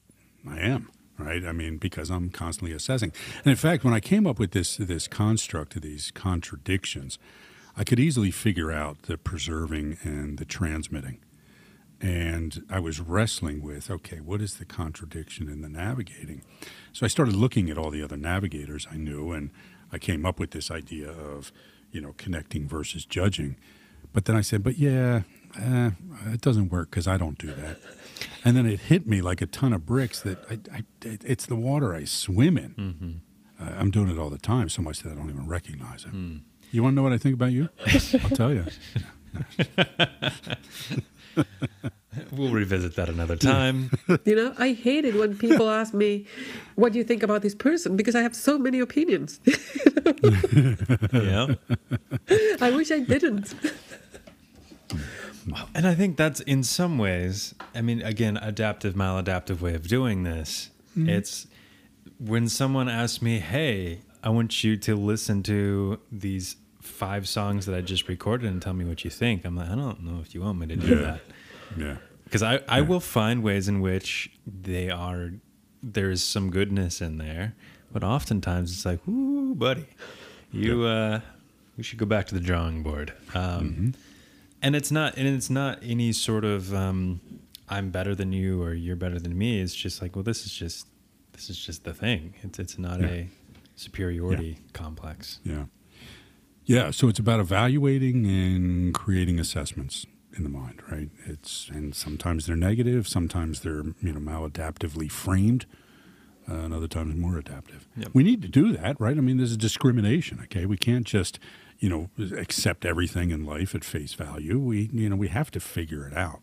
I 0.48 0.58
am. 0.58 0.90
Right, 1.16 1.44
I 1.44 1.52
mean, 1.52 1.76
because 1.76 2.10
I'm 2.10 2.30
constantly 2.30 2.74
assessing, 2.74 3.12
and 3.44 3.50
in 3.50 3.56
fact, 3.56 3.84
when 3.84 3.94
I 3.94 4.00
came 4.00 4.26
up 4.26 4.40
with 4.40 4.50
this 4.50 4.76
this 4.76 5.06
construct 5.06 5.76
of 5.76 5.82
these 5.82 6.10
contradictions, 6.10 7.18
I 7.76 7.84
could 7.84 8.00
easily 8.00 8.32
figure 8.32 8.72
out 8.72 9.02
the 9.02 9.16
preserving 9.16 9.98
and 10.02 10.38
the 10.38 10.44
transmitting. 10.44 11.18
And 12.00 12.64
I 12.68 12.80
was 12.80 13.00
wrestling 13.00 13.62
with, 13.62 13.90
okay, 13.90 14.20
what 14.20 14.40
is 14.40 14.56
the 14.56 14.64
contradiction 14.64 15.48
in 15.48 15.62
the 15.62 15.68
navigating? 15.68 16.42
So 16.92 17.06
I 17.06 17.08
started 17.08 17.34
looking 17.34 17.70
at 17.70 17.78
all 17.78 17.90
the 17.90 18.02
other 18.02 18.16
navigators 18.16 18.86
I 18.90 18.96
knew, 18.96 19.32
and 19.32 19.50
I 19.92 19.98
came 19.98 20.26
up 20.26 20.38
with 20.38 20.50
this 20.50 20.70
idea 20.70 21.10
of, 21.10 21.52
you 21.92 22.00
know, 22.00 22.14
connecting 22.16 22.68
versus 22.68 23.06
judging. 23.06 23.56
But 24.12 24.26
then 24.26 24.36
I 24.36 24.42
said, 24.42 24.62
but 24.62 24.78
yeah, 24.78 25.22
eh, 25.58 25.90
it 26.32 26.40
doesn't 26.40 26.70
work 26.70 26.90
because 26.90 27.06
I 27.06 27.16
don't 27.16 27.38
do 27.38 27.52
that. 27.52 27.78
And 28.44 28.56
then 28.56 28.66
it 28.66 28.80
hit 28.80 29.06
me 29.06 29.20
like 29.22 29.40
a 29.40 29.46
ton 29.46 29.72
of 29.72 29.86
bricks 29.86 30.20
that 30.20 30.38
I, 30.50 30.58
I, 30.78 30.84
it's 31.02 31.46
the 31.46 31.56
water 31.56 31.94
I 31.94 32.04
swim 32.04 32.56
in. 32.58 33.20
Uh, 33.60 33.70
I'm 33.78 33.90
doing 33.90 34.10
it 34.10 34.18
all 34.18 34.30
the 34.30 34.38
time, 34.38 34.68
so 34.68 34.82
much 34.82 35.00
that 35.02 35.12
I 35.12 35.14
don't 35.14 35.30
even 35.30 35.46
recognize 35.46 36.04
it. 36.04 36.12
You 36.70 36.82
want 36.82 36.92
to 36.92 36.96
know 36.96 37.02
what 37.02 37.12
I 37.12 37.18
think 37.18 37.34
about 37.34 37.52
you? 37.52 37.68
I'll 38.22 38.30
tell 38.30 38.52
you. 38.52 38.66
We'll 42.30 42.50
revisit 42.50 42.94
that 42.96 43.08
another 43.08 43.36
time. 43.36 43.90
You 44.24 44.36
know, 44.36 44.54
I 44.58 44.72
hate 44.72 45.04
it 45.04 45.14
when 45.14 45.36
people 45.36 45.68
ask 45.68 45.92
me, 45.92 46.26
"What 46.76 46.92
do 46.92 46.98
you 46.98 47.04
think 47.04 47.22
about 47.22 47.42
this 47.42 47.54
person?" 47.54 47.96
Because 47.96 48.14
I 48.14 48.22
have 48.22 48.34
so 48.34 48.58
many 48.58 48.78
opinions. 48.80 49.40
yeah. 51.12 51.54
I 52.60 52.70
wish 52.70 52.90
I 52.90 53.00
didn't. 53.00 53.54
And 55.74 55.86
I 55.86 55.94
think 55.94 56.16
that's 56.16 56.40
in 56.40 56.62
some 56.62 56.98
ways, 56.98 57.54
I 57.74 57.80
mean, 57.82 58.00
again, 58.02 58.36
adaptive, 58.38 58.94
maladaptive 58.94 59.60
way 59.60 59.74
of 59.74 59.86
doing 59.88 60.22
this. 60.22 60.70
It's 60.96 61.46
when 62.18 62.48
someone 62.48 62.88
asks 62.88 63.20
me, 63.20 63.40
hey, 63.40 64.00
I 64.22 64.28
want 64.30 64.62
you 64.62 64.76
to 64.76 64.94
listen 64.96 65.42
to 65.44 65.98
these 66.12 66.56
five 66.80 67.26
songs 67.28 67.66
that 67.66 67.74
I 67.74 67.80
just 67.80 68.08
recorded 68.08 68.50
and 68.50 68.62
tell 68.62 68.74
me 68.74 68.84
what 68.84 69.04
you 69.04 69.10
think. 69.10 69.44
I'm 69.44 69.56
like, 69.56 69.68
I 69.70 69.74
don't 69.74 70.02
know 70.04 70.20
if 70.20 70.34
you 70.34 70.42
want 70.42 70.58
me 70.60 70.66
to 70.68 70.76
do 70.76 70.86
Yeah. 70.86 70.94
that. 71.02 71.20
Yeah. 71.76 71.96
Because 72.24 72.42
I, 72.42 72.60
I 72.68 72.80
will 72.80 73.00
find 73.00 73.42
ways 73.42 73.68
in 73.68 73.80
which 73.80 74.30
they 74.46 74.88
are, 74.90 75.32
there's 75.82 76.22
some 76.22 76.50
goodness 76.50 77.00
in 77.00 77.18
there. 77.18 77.54
But 77.92 78.02
oftentimes 78.04 78.72
it's 78.72 78.84
like, 78.86 79.06
ooh, 79.08 79.54
buddy, 79.54 79.86
you, 80.52 80.84
uh, 80.84 81.20
we 81.76 81.82
should 81.82 81.98
go 81.98 82.06
back 82.06 82.26
to 82.28 82.34
the 82.34 82.40
drawing 82.40 82.82
board. 82.82 83.12
Um, 83.34 83.94
And 84.64 84.74
it's 84.74 84.90
not, 84.90 85.16
and 85.16 85.28
it's 85.28 85.50
not 85.50 85.78
any 85.82 86.12
sort 86.12 86.44
of, 86.44 86.74
um, 86.74 87.20
I'm 87.68 87.90
better 87.90 88.14
than 88.14 88.32
you 88.32 88.62
or 88.62 88.74
you're 88.74 88.96
better 88.96 89.18
than 89.18 89.36
me. 89.38 89.60
It's 89.60 89.74
just 89.74 90.02
like, 90.02 90.16
well, 90.16 90.22
this 90.22 90.44
is 90.46 90.52
just, 90.52 90.86
this 91.32 91.48
is 91.50 91.58
just 91.58 91.84
the 91.84 91.94
thing. 91.94 92.34
It's, 92.42 92.58
it's 92.58 92.78
not 92.78 93.00
Yeah. 93.00 93.06
a 93.06 93.28
superiority 93.76 94.58
complex. 94.72 95.38
Yeah. 95.44 95.64
Yeah. 96.64 96.90
So 96.90 97.08
it's 97.08 97.18
about 97.18 97.40
evaluating 97.40 98.24
and 98.26 98.94
creating 98.94 99.38
assessments 99.38 100.06
in 100.36 100.42
the 100.44 100.48
mind, 100.50 100.80
right? 100.90 101.10
It's 101.26 101.68
and 101.68 101.94
sometimes 101.94 102.46
they're 102.46 102.56
negative, 102.56 103.06
sometimes 103.06 103.60
they're 103.60 103.84
you 104.00 104.12
know 104.12 104.18
maladaptively 104.20 105.10
framed, 105.10 105.66
uh, 106.50 106.54
and 106.54 106.74
other 106.74 106.88
times 106.88 107.14
more 107.14 107.38
adaptive. 107.38 107.86
Yep. 107.96 108.08
We 108.14 108.22
need 108.24 108.42
to 108.42 108.48
do 108.48 108.72
that, 108.72 108.98
right? 109.00 109.16
I 109.16 109.20
mean, 109.20 109.36
there's 109.36 109.52
a 109.52 109.56
discrimination. 109.58 110.40
Okay, 110.44 110.66
we 110.66 110.76
can't 110.76 111.06
just 111.06 111.38
you 111.84 111.90
know 111.90 112.04
accept 112.46 112.86
everything 112.86 113.30
in 113.30 113.44
life 113.44 113.74
at 113.74 113.84
face 113.84 114.14
value. 114.14 114.58
We 114.58 114.88
you 115.00 115.08
know 115.10 115.16
we 115.16 115.28
have 115.28 115.50
to 115.50 115.60
figure 115.60 116.02
it 116.08 116.16
out. 116.16 116.40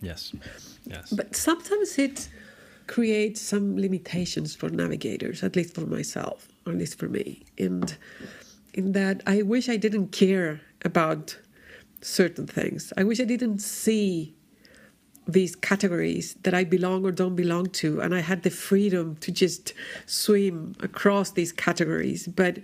Yes. 0.00 0.20
Yes. 0.84 1.06
But 1.10 1.34
sometimes 1.34 1.98
it 1.98 2.28
creates 2.86 3.40
some 3.40 3.76
limitations 3.76 4.54
for 4.54 4.68
navigators, 4.68 5.42
at 5.42 5.56
least 5.56 5.74
for 5.74 5.86
myself, 5.98 6.48
or 6.64 6.72
at 6.72 6.78
least 6.78 6.96
for 6.98 7.08
me. 7.08 7.42
And 7.58 7.96
in 8.74 8.92
that, 8.92 9.22
I 9.26 9.42
wish 9.42 9.68
I 9.68 9.78
didn't 9.78 10.08
care 10.08 10.60
about 10.84 11.36
certain 12.02 12.46
things. 12.46 12.92
I 12.96 13.02
wish 13.02 13.18
I 13.18 13.24
didn't 13.24 13.60
see 13.60 14.34
these 15.26 15.56
categories 15.56 16.36
that 16.42 16.54
I 16.54 16.64
belong 16.64 17.04
or 17.06 17.12
don't 17.12 17.34
belong 17.34 17.66
to, 17.82 18.00
and 18.00 18.14
I 18.14 18.20
had 18.20 18.42
the 18.42 18.50
freedom 18.50 19.16
to 19.24 19.32
just 19.32 19.72
swim 20.06 20.74
across 20.80 21.32
these 21.32 21.52
categories. 21.52 22.28
But 22.28 22.58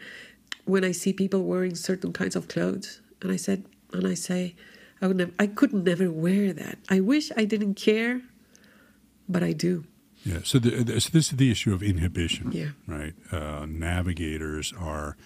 when 0.65 0.85
I 0.85 0.93
see 0.93 1.13
people 1.13 1.43
wearing 1.43 1.75
certain 1.75 2.13
kinds 2.13 2.37
of 2.37 2.49
clothes, 2.49 3.01
and 3.23 3.31
I 3.33 3.37
said, 3.37 3.65
and 3.93 4.07
I 4.07 4.15
say, 4.15 4.55
I 5.03 5.07
would 5.07 5.17
never, 5.17 5.33
I 5.39 5.47
could 5.47 5.73
never 5.73 6.11
wear 6.11 6.53
that. 6.53 6.79
I 6.89 7.01
wish 7.01 7.31
I 7.37 7.45
didn't 7.45 7.75
care, 7.75 8.21
but 9.29 9.43
I 9.43 9.53
do. 9.53 9.85
Yeah. 10.25 10.41
So, 10.45 10.59
the, 10.59 11.01
so 11.01 11.11
this 11.11 11.31
is 11.31 11.37
the 11.37 11.51
issue 11.51 11.73
of 11.73 11.83
inhibition. 11.83 12.53
Yeah. 12.53 12.71
Right. 12.87 13.15
Uh, 13.33 13.67
navigators 13.67 14.73
are 14.79 15.17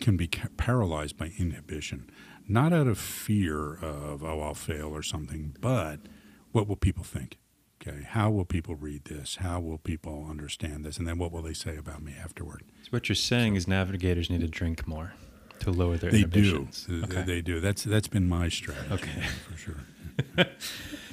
can 0.00 0.16
be 0.16 0.26
paralyzed 0.56 1.16
by 1.16 1.32
inhibition, 1.38 2.10
not 2.48 2.72
out 2.72 2.86
of 2.86 2.98
fear 2.98 3.74
of 3.74 4.24
oh 4.24 4.40
I'll 4.40 4.54
fail 4.54 4.94
or 4.94 5.02
something, 5.02 5.56
but 5.60 6.00
what 6.52 6.68
will 6.68 6.76
people 6.76 7.04
think? 7.04 7.38
Okay. 7.86 8.02
How 8.08 8.30
will 8.30 8.44
people 8.44 8.74
read 8.76 9.04
this? 9.04 9.36
How 9.36 9.60
will 9.60 9.78
people 9.78 10.26
understand 10.28 10.84
this? 10.84 10.96
And 10.98 11.06
then 11.06 11.18
what 11.18 11.32
will 11.32 11.42
they 11.42 11.52
say 11.52 11.76
about 11.76 12.02
me 12.02 12.14
afterward? 12.22 12.62
So 12.82 12.88
what 12.90 13.08
you're 13.08 13.16
saying 13.16 13.56
is 13.56 13.68
navigators 13.68 14.30
need 14.30 14.40
to 14.40 14.48
drink 14.48 14.86
more 14.86 15.12
to 15.60 15.70
lower 15.70 15.96
their 15.96 16.10
They 16.10 16.22
do. 16.24 16.40
inhibitions. 16.40 16.86
Th- 16.86 17.04
Okay. 17.04 17.22
They 17.22 17.40
do. 17.42 17.60
That's 17.60 17.84
that's 17.84 18.08
been 18.08 18.28
my 18.28 18.48
strategy. 18.48 18.92
Okay. 18.94 19.22
For 19.50 19.56
sure. 19.58 20.46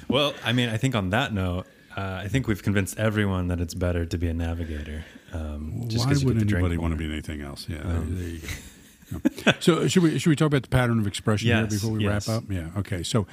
Well, 0.08 0.34
I 0.44 0.52
mean, 0.52 0.68
I 0.68 0.76
think 0.76 0.94
on 0.94 1.08
that 1.10 1.32
note, 1.32 1.64
uh, 1.96 2.20
I 2.22 2.28
think 2.28 2.46
we've 2.46 2.62
convinced 2.62 2.98
everyone 2.98 3.48
that 3.48 3.60
it's 3.62 3.72
better 3.72 4.04
to 4.04 4.18
be 4.18 4.28
a 4.28 4.34
navigator. 4.34 5.06
Um, 5.32 5.84
just 5.88 6.04
Why 6.04 6.12
would 6.12 6.20
get 6.20 6.38
to 6.40 6.44
drink 6.44 6.52
anybody 6.64 6.76
want 6.76 6.92
to 6.92 6.98
be 6.98 7.10
anything 7.10 7.40
else? 7.40 7.66
Yeah. 7.66 7.78
Um, 7.78 8.18
there 8.18 8.28
you 8.28 8.40
go. 8.40 9.52
So 9.60 9.88
should 9.88 10.02
we 10.02 10.18
should 10.18 10.28
we 10.28 10.36
talk 10.36 10.48
about 10.48 10.62
the 10.64 10.68
pattern 10.68 10.98
of 10.98 11.06
expression 11.06 11.48
here 11.48 11.66
before 11.66 11.92
we 11.92 12.04
yes. 12.04 12.28
wrap 12.28 12.42
up? 12.42 12.50
Yeah. 12.50 12.68
Okay. 12.76 13.02
So 13.02 13.26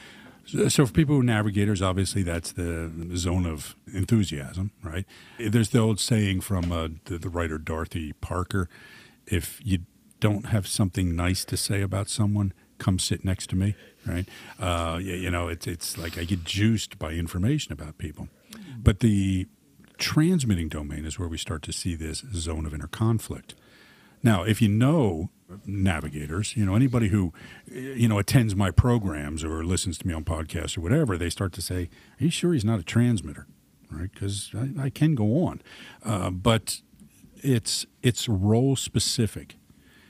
so 0.70 0.86
for 0.86 0.92
people 0.92 1.16
who 1.16 1.22
are 1.22 1.24
navigators, 1.24 1.82
obviously 1.82 2.24
that's 2.24 2.52
the 2.52 2.92
zone 3.16 3.46
of 3.46 3.76
enthusiasm, 3.94 4.72
right? 4.84 5.06
There's 5.40 5.70
the 5.70 5.80
old 5.80 6.00
saying 6.00 6.42
from 6.42 6.72
uh, 6.72 6.90
the, 7.06 7.18
the 7.18 7.30
writer 7.30 7.58
Dorothy 7.58 8.14
Parker: 8.14 8.70
if 9.26 9.60
you 9.64 9.80
don't 10.20 10.48
have 10.48 10.68
something 10.68 11.16
nice 11.16 11.46
to 11.46 11.58
say 11.58 11.82
about 11.82 12.10
someone, 12.10 12.54
come 12.78 13.00
sit 13.00 13.24
next 13.24 13.50
to 13.52 13.56
me, 13.56 13.76
right? 14.06 14.28
Uh, 14.60 15.00
you, 15.02 15.14
you 15.14 15.30
know, 15.30 15.48
it's 15.48 15.68
it's 15.68 15.98
like 15.98 16.18
I 16.18 16.24
get 16.24 16.44
juiced 16.44 17.00
by 17.00 17.12
information 17.12 17.72
about 17.74 17.98
people, 17.98 18.28
but 18.78 19.00
the 19.00 19.48
transmitting 19.98 20.70
domain 20.70 21.06
is 21.06 21.20
where 21.20 21.28
we 21.28 21.38
start 21.38 21.62
to 21.64 21.74
see 21.74 21.96
this 21.96 22.24
zone 22.34 22.66
of 22.66 22.74
inner 22.74 22.88
conflict. 22.88 23.54
Now, 24.22 24.44
if 24.44 24.62
you 24.62 24.68
know 24.68 25.30
navigators, 25.66 26.56
you 26.56 26.66
know 26.66 26.76
anybody 26.76 27.10
who 27.10 27.34
you 27.68 28.08
know 28.08 28.20
attends 28.20 28.56
my 28.56 28.72
programs 28.72 29.44
or 29.44 29.64
listens 29.64 29.98
to 30.00 30.08
me 30.08 30.14
on 30.14 30.24
podcasts 30.24 30.78
or 30.78 30.82
whatever, 30.82 31.18
they 31.18 31.30
start 31.30 31.54
to 31.54 31.62
say, 31.62 31.90
"Are 32.20 32.24
you 32.24 32.30
sure 32.30 32.54
he's 32.54 32.66
not 32.66 32.80
a 32.80 32.84
transmitter?" 32.84 33.48
Right? 33.92 34.12
Because 34.12 34.52
I, 34.56 34.86
I 34.86 34.90
can 34.90 35.16
go 35.16 35.44
on, 35.46 35.62
uh, 36.04 36.30
but 36.30 36.82
it's 37.38 37.86
it's 38.02 38.28
role 38.28 38.76
specific. 38.76 39.56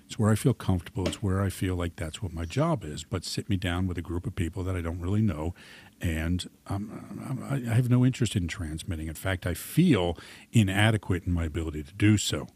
It's 0.06 0.18
where 0.18 0.32
I 0.32 0.36
feel 0.36 0.56
comfortable. 0.56 1.08
It's 1.08 1.22
where 1.22 1.40
I 1.40 1.50
feel 1.50 1.76
like 1.76 1.96
that's 1.96 2.22
what 2.22 2.34
my 2.34 2.44
job 2.44 2.84
is. 2.84 3.04
But 3.04 3.24
sit 3.24 3.48
me 3.48 3.58
down 3.58 3.86
with 3.86 3.96
a 3.96 4.02
group 4.02 4.26
of 4.26 4.36
people 4.36 4.64
that 4.64 4.76
I 4.76 4.82
don't 4.82 5.00
really 5.00 5.22
know, 5.22 5.54
and 6.02 6.50
I 6.68 7.62
I 7.70 7.74
have 7.76 7.90
no 7.90 8.04
interest 8.04 8.36
in 8.36 8.48
transmitting. 8.48 9.08
In 9.08 9.14
fact, 9.14 9.46
I 9.46 9.54
feel 9.54 10.18
inadequate 10.52 11.26
in 11.26 11.34
my 11.34 11.46
ability 11.46 11.84
to 11.84 11.94
do 11.94 12.18
so 12.18 12.48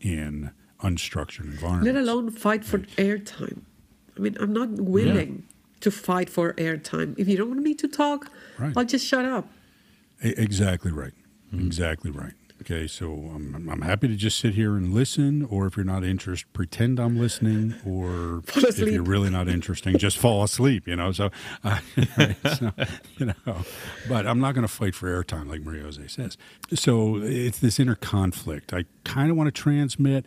in 0.00 0.52
unstructured 0.82 1.44
environment. 1.44 1.84
Let 1.86 1.96
alone 1.96 2.30
fight 2.30 2.64
for 2.64 2.78
airtime. 2.96 3.62
I 4.16 4.20
mean, 4.20 4.36
I'm 4.40 4.52
not 4.52 4.70
willing 4.70 5.44
to 5.80 5.90
fight 5.90 6.28
for 6.28 6.52
airtime. 6.54 7.18
If 7.18 7.28
you 7.28 7.36
don't 7.36 7.48
want 7.50 7.62
me 7.62 7.74
to 7.74 7.88
talk, 7.88 8.30
Right. 8.58 8.72
I'll 8.76 8.84
just 8.84 9.06
shut 9.06 9.24
up. 9.24 9.48
E- 10.22 10.34
Exactly 10.36 10.92
right. 10.92 11.12
Exactly 11.52 12.10
right. 12.10 12.32
Okay, 12.60 12.86
so 12.86 13.14
I'm, 13.34 13.66
I'm 13.70 13.80
happy 13.80 14.06
to 14.08 14.14
just 14.16 14.38
sit 14.38 14.52
here 14.52 14.76
and 14.76 14.92
listen, 14.92 15.46
or 15.46 15.66
if 15.66 15.78
you're 15.78 15.84
not 15.86 16.04
interested, 16.04 16.52
pretend 16.52 17.00
I'm 17.00 17.18
listening, 17.18 17.74
or 17.86 18.42
Fall 18.46 18.64
if 18.66 18.78
you're 18.80 19.02
really 19.02 19.30
not 19.30 19.48
interesting, 19.48 19.96
just 19.96 20.18
fall 20.18 20.44
asleep. 20.44 20.86
You 20.86 20.94
know, 20.96 21.10
so, 21.10 21.30
uh, 21.64 21.78
right, 22.18 22.36
so, 22.58 22.70
you 23.16 23.26
know, 23.46 23.62
but 24.10 24.26
I'm 24.26 24.40
not 24.40 24.54
going 24.54 24.66
to 24.66 24.72
fight 24.72 24.94
for 24.94 25.08
airtime 25.08 25.48
like 25.48 25.62
Maria 25.62 25.84
Jose 25.84 26.06
says. 26.08 26.36
So 26.74 27.16
it's 27.22 27.58
this 27.60 27.80
inner 27.80 27.94
conflict. 27.94 28.74
I 28.74 28.84
kind 29.04 29.30
of 29.30 29.38
want 29.38 29.46
to 29.48 29.52
transmit 29.58 30.26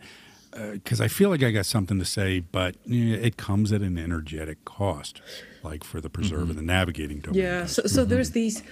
because 0.72 1.00
I 1.00 1.08
feel 1.08 1.30
like 1.30 1.42
I 1.42 1.50
got 1.50 1.66
something 1.66 1.98
to 1.98 2.04
say, 2.04 2.40
but 2.40 2.76
yeah, 2.84 3.16
it 3.16 3.36
comes 3.36 3.72
at 3.72 3.80
an 3.80 3.98
energetic 3.98 4.64
cost, 4.64 5.20
like 5.62 5.84
for 5.84 6.00
the 6.00 6.10
preserve 6.10 6.42
and 6.42 6.50
mm-hmm. 6.50 6.58
the 6.58 6.62
navigating 6.62 7.20
domain. 7.20 7.42
Yeah. 7.42 7.60
does. 7.60 7.72
So, 7.72 7.82
so 7.82 8.00
mm-hmm. 8.02 8.10
there's 8.10 8.30
these 8.30 8.62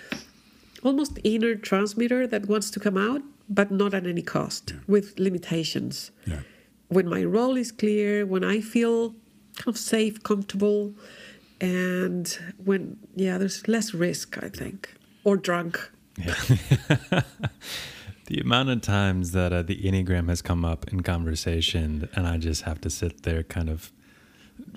almost 0.83 1.19
inner 1.25 1.55
transmitter 1.55 2.27
that 2.27 2.47
wants 2.47 2.71
to 2.71 2.81
come 2.81 2.97
out, 2.97 3.23
but 3.49 3.71
not 3.71 3.95
at 3.95 4.07
any 4.07 4.23
cost, 4.23 4.75
with 4.87 5.19
limitations. 5.19 6.11
yeah. 6.27 6.41
When 6.89 7.09
my 7.09 7.25
role 7.25 7.57
is 7.57 7.73
clear, 7.73 8.27
when 8.27 8.45
I 8.45 8.61
feel 8.61 9.15
kind 9.57 9.69
of 9.69 9.79
safe, 9.79 10.23
comfortable, 10.23 10.95
and 11.61 12.39
when 12.63 12.99
yeah, 13.17 13.39
there's 13.39 13.67
less 13.67 13.95
risk, 13.95 14.43
I 14.43 14.49
think, 14.49 14.93
or 15.25 15.37
drunk. 15.37 15.91
Yeah. 16.19 16.35
the 18.27 18.39
amount 18.41 18.71
of 18.71 18.81
times 18.83 19.33
that 19.33 19.53
uh, 19.53 19.63
the 19.63 19.77
Enneagram 19.83 20.29
has 20.29 20.43
come 20.43 20.65
up 20.65 20.91
in 20.93 21.03
conversation, 21.03 22.09
and 22.15 22.27
I 22.27 22.37
just 22.39 22.63
have 22.63 22.81
to 22.83 22.91
sit 22.91 23.23
there 23.25 23.43
kind 23.43 23.69
of 23.69 23.93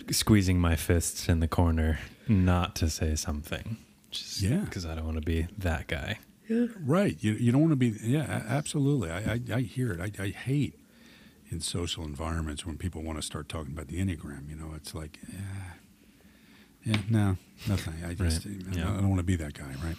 squeezing 0.09 0.59
my 0.59 0.75
fists 0.75 1.29
in 1.29 1.39
the 1.39 1.47
corner 1.47 1.99
not 2.27 2.75
to 2.77 2.89
say 2.89 3.15
something. 3.15 3.77
Just 4.11 4.41
Yeah. 4.41 4.57
Because 4.61 4.85
I 4.85 4.95
don't 4.95 5.05
want 5.05 5.17
to 5.17 5.21
be 5.25 5.47
that 5.57 5.87
guy. 5.87 6.19
Yeah. 6.49 6.67
Right. 6.79 7.17
You, 7.21 7.33
you 7.33 7.51
don't 7.51 7.61
want 7.61 7.71
to 7.71 7.75
be, 7.75 7.93
yeah, 8.03 8.43
absolutely. 8.47 9.09
I, 9.11 9.17
I, 9.33 9.39
I 9.55 9.61
hear 9.61 9.91
it. 9.91 9.99
I, 9.99 10.23
I 10.23 10.29
hate 10.29 10.75
in 11.49 11.59
social 11.59 12.03
environments 12.03 12.65
when 12.65 12.77
people 12.77 13.03
want 13.03 13.19
to 13.19 13.21
start 13.21 13.47
talking 13.49 13.73
about 13.73 13.87
the 13.87 13.97
Enneagram. 13.99 14.49
You 14.49 14.55
know, 14.55 14.71
it's 14.75 14.95
like, 14.95 15.19
yeah, 15.31 15.73
yeah 16.83 16.97
no, 17.09 17.37
nothing. 17.67 17.95
I 18.05 18.13
just, 18.13 18.45
Right. 18.45 18.55
I, 18.71 18.75
Yeah. 18.77 18.83
don't 18.85 19.09
want 19.09 19.19
to 19.19 19.23
be 19.23 19.35
that 19.37 19.53
guy, 19.53 19.73
right? 19.83 19.97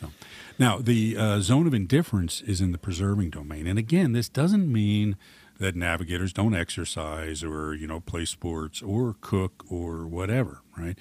So 0.00 0.10
now 0.58 0.78
the 0.78 1.16
uh, 1.16 1.40
zone 1.40 1.66
of 1.66 1.74
indifference 1.74 2.40
is 2.42 2.60
in 2.60 2.72
the 2.72 2.78
preserving 2.78 3.30
domain. 3.30 3.66
And 3.66 3.78
again, 3.78 4.12
this 4.12 4.28
doesn't 4.28 4.70
mean 4.70 5.16
that 5.58 5.74
navigators 5.74 6.32
don't 6.32 6.54
exercise 6.54 7.42
or, 7.42 7.74
you 7.74 7.86
know, 7.86 8.00
play 8.00 8.24
sports 8.24 8.82
or 8.82 9.16
cook 9.20 9.64
or 9.70 10.06
whatever, 10.06 10.62
right? 10.76 10.98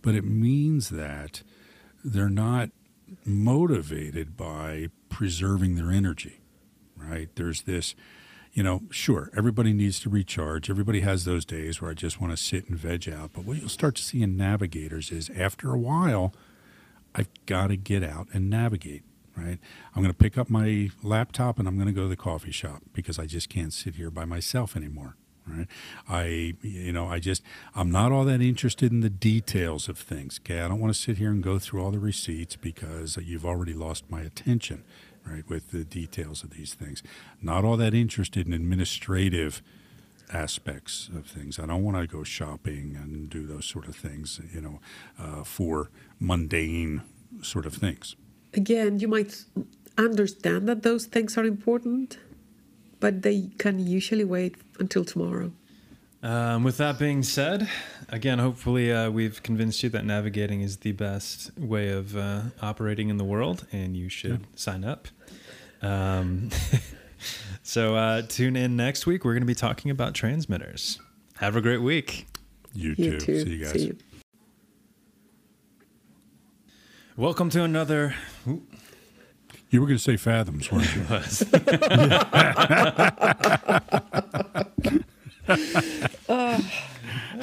But 0.00 0.14
it 0.14 0.24
means 0.24 0.90
that 0.90 1.42
they're 2.04 2.28
not 2.28 2.70
motivated 3.24 4.36
by 4.36 4.88
preserving 5.08 5.74
their 5.74 5.90
energy, 5.90 6.40
right? 6.96 7.28
There's 7.34 7.62
this, 7.62 7.94
you 8.52 8.62
know, 8.62 8.82
sure, 8.90 9.30
everybody 9.36 9.72
needs 9.72 9.98
to 10.00 10.10
recharge. 10.10 10.70
Everybody 10.70 11.00
has 11.00 11.24
those 11.24 11.44
days 11.44 11.80
where 11.80 11.90
I 11.90 11.94
just 11.94 12.20
want 12.20 12.32
to 12.32 12.36
sit 12.36 12.68
and 12.68 12.78
veg 12.78 13.08
out. 13.08 13.32
But 13.32 13.44
what 13.44 13.58
you'll 13.58 13.68
start 13.68 13.96
to 13.96 14.02
see 14.02 14.22
in 14.22 14.36
navigators 14.36 15.10
is 15.10 15.30
after 15.36 15.72
a 15.72 15.78
while, 15.78 16.32
I've 17.16 17.28
got 17.46 17.68
to 17.68 17.76
get 17.76 18.04
out 18.04 18.28
and 18.32 18.50
navigate, 18.50 19.02
right? 19.36 19.58
I'm 19.94 20.02
going 20.02 20.12
to 20.12 20.18
pick 20.18 20.36
up 20.36 20.50
my 20.50 20.90
laptop 21.02 21.58
and 21.58 21.66
I'm 21.66 21.76
going 21.76 21.88
to 21.88 21.92
go 21.92 22.02
to 22.02 22.08
the 22.08 22.16
coffee 22.16 22.52
shop 22.52 22.82
because 22.92 23.18
I 23.18 23.26
just 23.26 23.48
can't 23.48 23.72
sit 23.72 23.94
here 23.94 24.10
by 24.10 24.24
myself 24.24 24.76
anymore. 24.76 25.16
Right. 25.48 25.68
I, 26.08 26.54
you 26.60 26.92
know, 26.92 27.06
I 27.06 27.20
just, 27.20 27.40
I'm 27.76 27.88
not 27.88 28.10
all 28.10 28.24
that 28.24 28.42
interested 28.42 28.90
in 28.90 28.98
the 28.98 29.08
details 29.08 29.88
of 29.88 29.96
things. 29.96 30.40
Okay. 30.42 30.60
I 30.60 30.66
don't 30.66 30.80
want 30.80 30.92
to 30.92 31.00
sit 31.00 31.18
here 31.18 31.30
and 31.30 31.40
go 31.40 31.60
through 31.60 31.84
all 31.84 31.92
the 31.92 32.00
receipts 32.00 32.56
because 32.56 33.16
you've 33.16 33.46
already 33.46 33.72
lost 33.72 34.10
my 34.10 34.22
attention, 34.22 34.82
right, 35.24 35.48
with 35.48 35.70
the 35.70 35.84
details 35.84 36.42
of 36.42 36.50
these 36.50 36.74
things. 36.74 37.00
Not 37.40 37.64
all 37.64 37.76
that 37.76 37.94
interested 37.94 38.48
in 38.48 38.52
administrative 38.52 39.62
aspects 40.32 41.08
of 41.14 41.26
things. 41.26 41.58
I 41.58 41.66
don't 41.66 41.82
want 41.82 41.96
to 41.98 42.06
go 42.06 42.24
shopping 42.24 42.96
and 43.00 43.28
do 43.30 43.46
those 43.46 43.66
sort 43.66 43.86
of 43.86 43.96
things, 43.96 44.40
you 44.52 44.60
know, 44.60 44.80
uh, 45.18 45.44
for 45.44 45.90
mundane 46.18 47.02
sort 47.42 47.66
of 47.66 47.74
things. 47.74 48.16
Again, 48.54 48.98
you 48.98 49.08
might 49.08 49.44
understand 49.98 50.68
that 50.68 50.82
those 50.82 51.06
things 51.06 51.36
are 51.36 51.44
important, 51.44 52.18
but 53.00 53.22
they 53.22 53.50
can 53.58 53.78
usually 53.78 54.24
wait 54.24 54.56
until 54.78 55.04
tomorrow. 55.04 55.52
Um, 56.22 56.64
with 56.64 56.78
that 56.78 56.98
being 56.98 57.22
said, 57.22 57.68
again, 58.08 58.38
hopefully 58.38 58.92
uh, 58.92 59.10
we've 59.10 59.42
convinced 59.42 59.82
you 59.82 59.90
that 59.90 60.04
navigating 60.04 60.60
is 60.62 60.78
the 60.78 60.92
best 60.92 61.56
way 61.58 61.90
of 61.90 62.16
uh, 62.16 62.42
operating 62.60 63.10
in 63.10 63.16
the 63.16 63.24
world, 63.24 63.66
and 63.70 63.96
you 63.96 64.08
should 64.08 64.46
sign 64.58 64.82
up. 64.82 65.08
Um, 65.82 66.50
so 67.62 67.94
uh, 67.96 68.22
tune 68.22 68.56
in 68.56 68.76
next 68.76 69.06
week. 69.06 69.24
We're 69.24 69.32
going 69.32 69.42
to 69.42 69.46
be 69.46 69.54
talking 69.54 69.90
about 69.90 70.14
transmitters. 70.14 70.98
Have 71.38 71.56
a 71.56 71.60
great 71.60 71.82
week. 71.82 72.26
You, 72.74 72.90
You 72.96 73.12
too. 73.12 73.18
too. 73.20 73.40
See 73.44 73.50
you 73.50 73.64
guys. 73.64 73.72
See 73.72 73.86
you. 73.86 73.96
Welcome 77.16 77.48
to 77.50 77.62
another. 77.62 78.14
Ooh, 78.46 78.62
You 79.70 79.80
were 79.80 79.86
going 79.86 79.96
to 79.98 80.02
say 80.02 80.16
fathoms, 80.16 80.70
weren't 80.70 80.94
you? 80.94 81.02
was. 81.10 81.44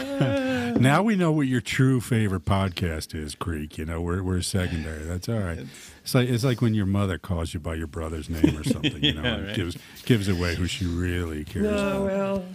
now 0.80 1.03
we 1.03 1.15
know 1.15 1.32
what 1.32 1.47
your 1.47 1.61
true 1.61 1.99
favorite 2.01 2.45
podcast 2.45 3.13
is, 3.15 3.36
Creek. 3.36 3.78
You 3.78 3.86
know, 3.86 4.01
we're, 4.01 4.21
we're 4.24 4.41
secondary. 4.41 5.03
That's 5.03 5.28
all 5.30 5.39
right. 5.39 5.65
It's 6.03 6.13
like 6.15 6.30
it's 6.30 6.43
like 6.43 6.61
when 6.61 6.74
your 6.74 6.86
mother 6.86 7.17
calls 7.17 7.53
you 7.53 7.59
by 7.59 7.76
your 7.76 7.88
brother's 7.88 8.30
name 8.30 8.57
or 8.57 8.63
something. 8.63 9.03
You 9.03 9.13
know, 9.15 9.24
Yeah, 9.24 9.34
and 9.36 9.47
right. 9.47 9.55
gives 9.55 9.78
gives 10.05 10.28
away 10.28 10.55
who 10.55 10.67
she 10.67 10.86
really 10.86 11.43
cares 11.45 11.65
about. 11.65 11.95
Oh, 11.95 12.05
well. 12.05 12.45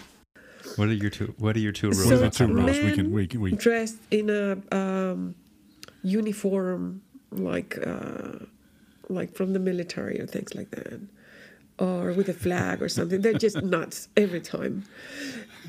What 0.76 0.88
are 0.88 0.92
your 0.94 1.10
two? 1.10 1.34
What 1.38 1.56
are 1.56 1.60
your 1.60 1.72
two 1.72 1.88
rules? 1.90 2.04
So 2.04 2.10
What 2.16 2.22
are 2.24 2.30
two 2.30 2.46
thumb? 2.46 2.52
rules? 2.54 2.76
We 2.78 2.92
can 2.92 3.04
men 3.06 3.12
we 3.12 3.26
can 3.26 3.40
we 3.40 3.52
dressed 3.52 3.96
in 4.10 4.28
a 4.30 4.58
um, 4.76 5.34
uniform, 6.02 7.02
like 7.30 7.78
uh, 7.86 8.44
like 9.08 9.34
from 9.34 9.52
the 9.52 9.58
military 9.58 10.20
or 10.20 10.26
things 10.26 10.54
like 10.54 10.70
that, 10.72 11.00
or 11.78 12.12
with 12.12 12.28
a 12.28 12.32
flag 12.34 12.82
or 12.82 12.88
something. 12.88 13.20
They're 13.22 13.34
just 13.34 13.62
nuts 13.62 14.08
every 14.16 14.40
time. 14.40 14.84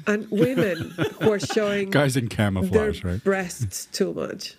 And 0.07 0.29
women 0.31 0.91
who 1.21 1.31
are 1.31 1.39
showing 1.39 1.89
guys 1.89 2.15
in 2.15 2.25
their 2.27 2.35
camouflage, 2.37 3.03
right? 3.03 3.23
breasts 3.23 3.85
too 3.91 4.13
much. 4.13 4.55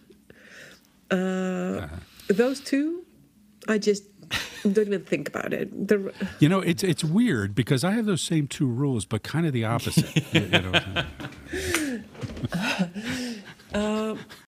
Uh, 1.10 1.88
Those 2.28 2.60
two, 2.60 3.04
I 3.66 3.78
just 3.78 4.04
don't 4.62 4.78
even 4.86 5.02
think 5.04 5.28
about 5.28 5.52
it. 5.52 5.88
The, 5.88 6.12
You 6.38 6.48
know, 6.48 6.60
it's 6.60 6.82
it's 6.84 7.02
weird 7.02 7.54
because 7.54 7.82
I 7.84 7.92
have 7.92 8.06
those 8.06 8.22
same 8.22 8.46
two 8.46 8.66
rules, 8.66 9.04
but 9.06 9.22
kind 9.22 9.46
of 9.46 9.52
the 9.52 9.64
opposite. 9.64 10.32
you 10.34 10.48
know, 10.48 10.72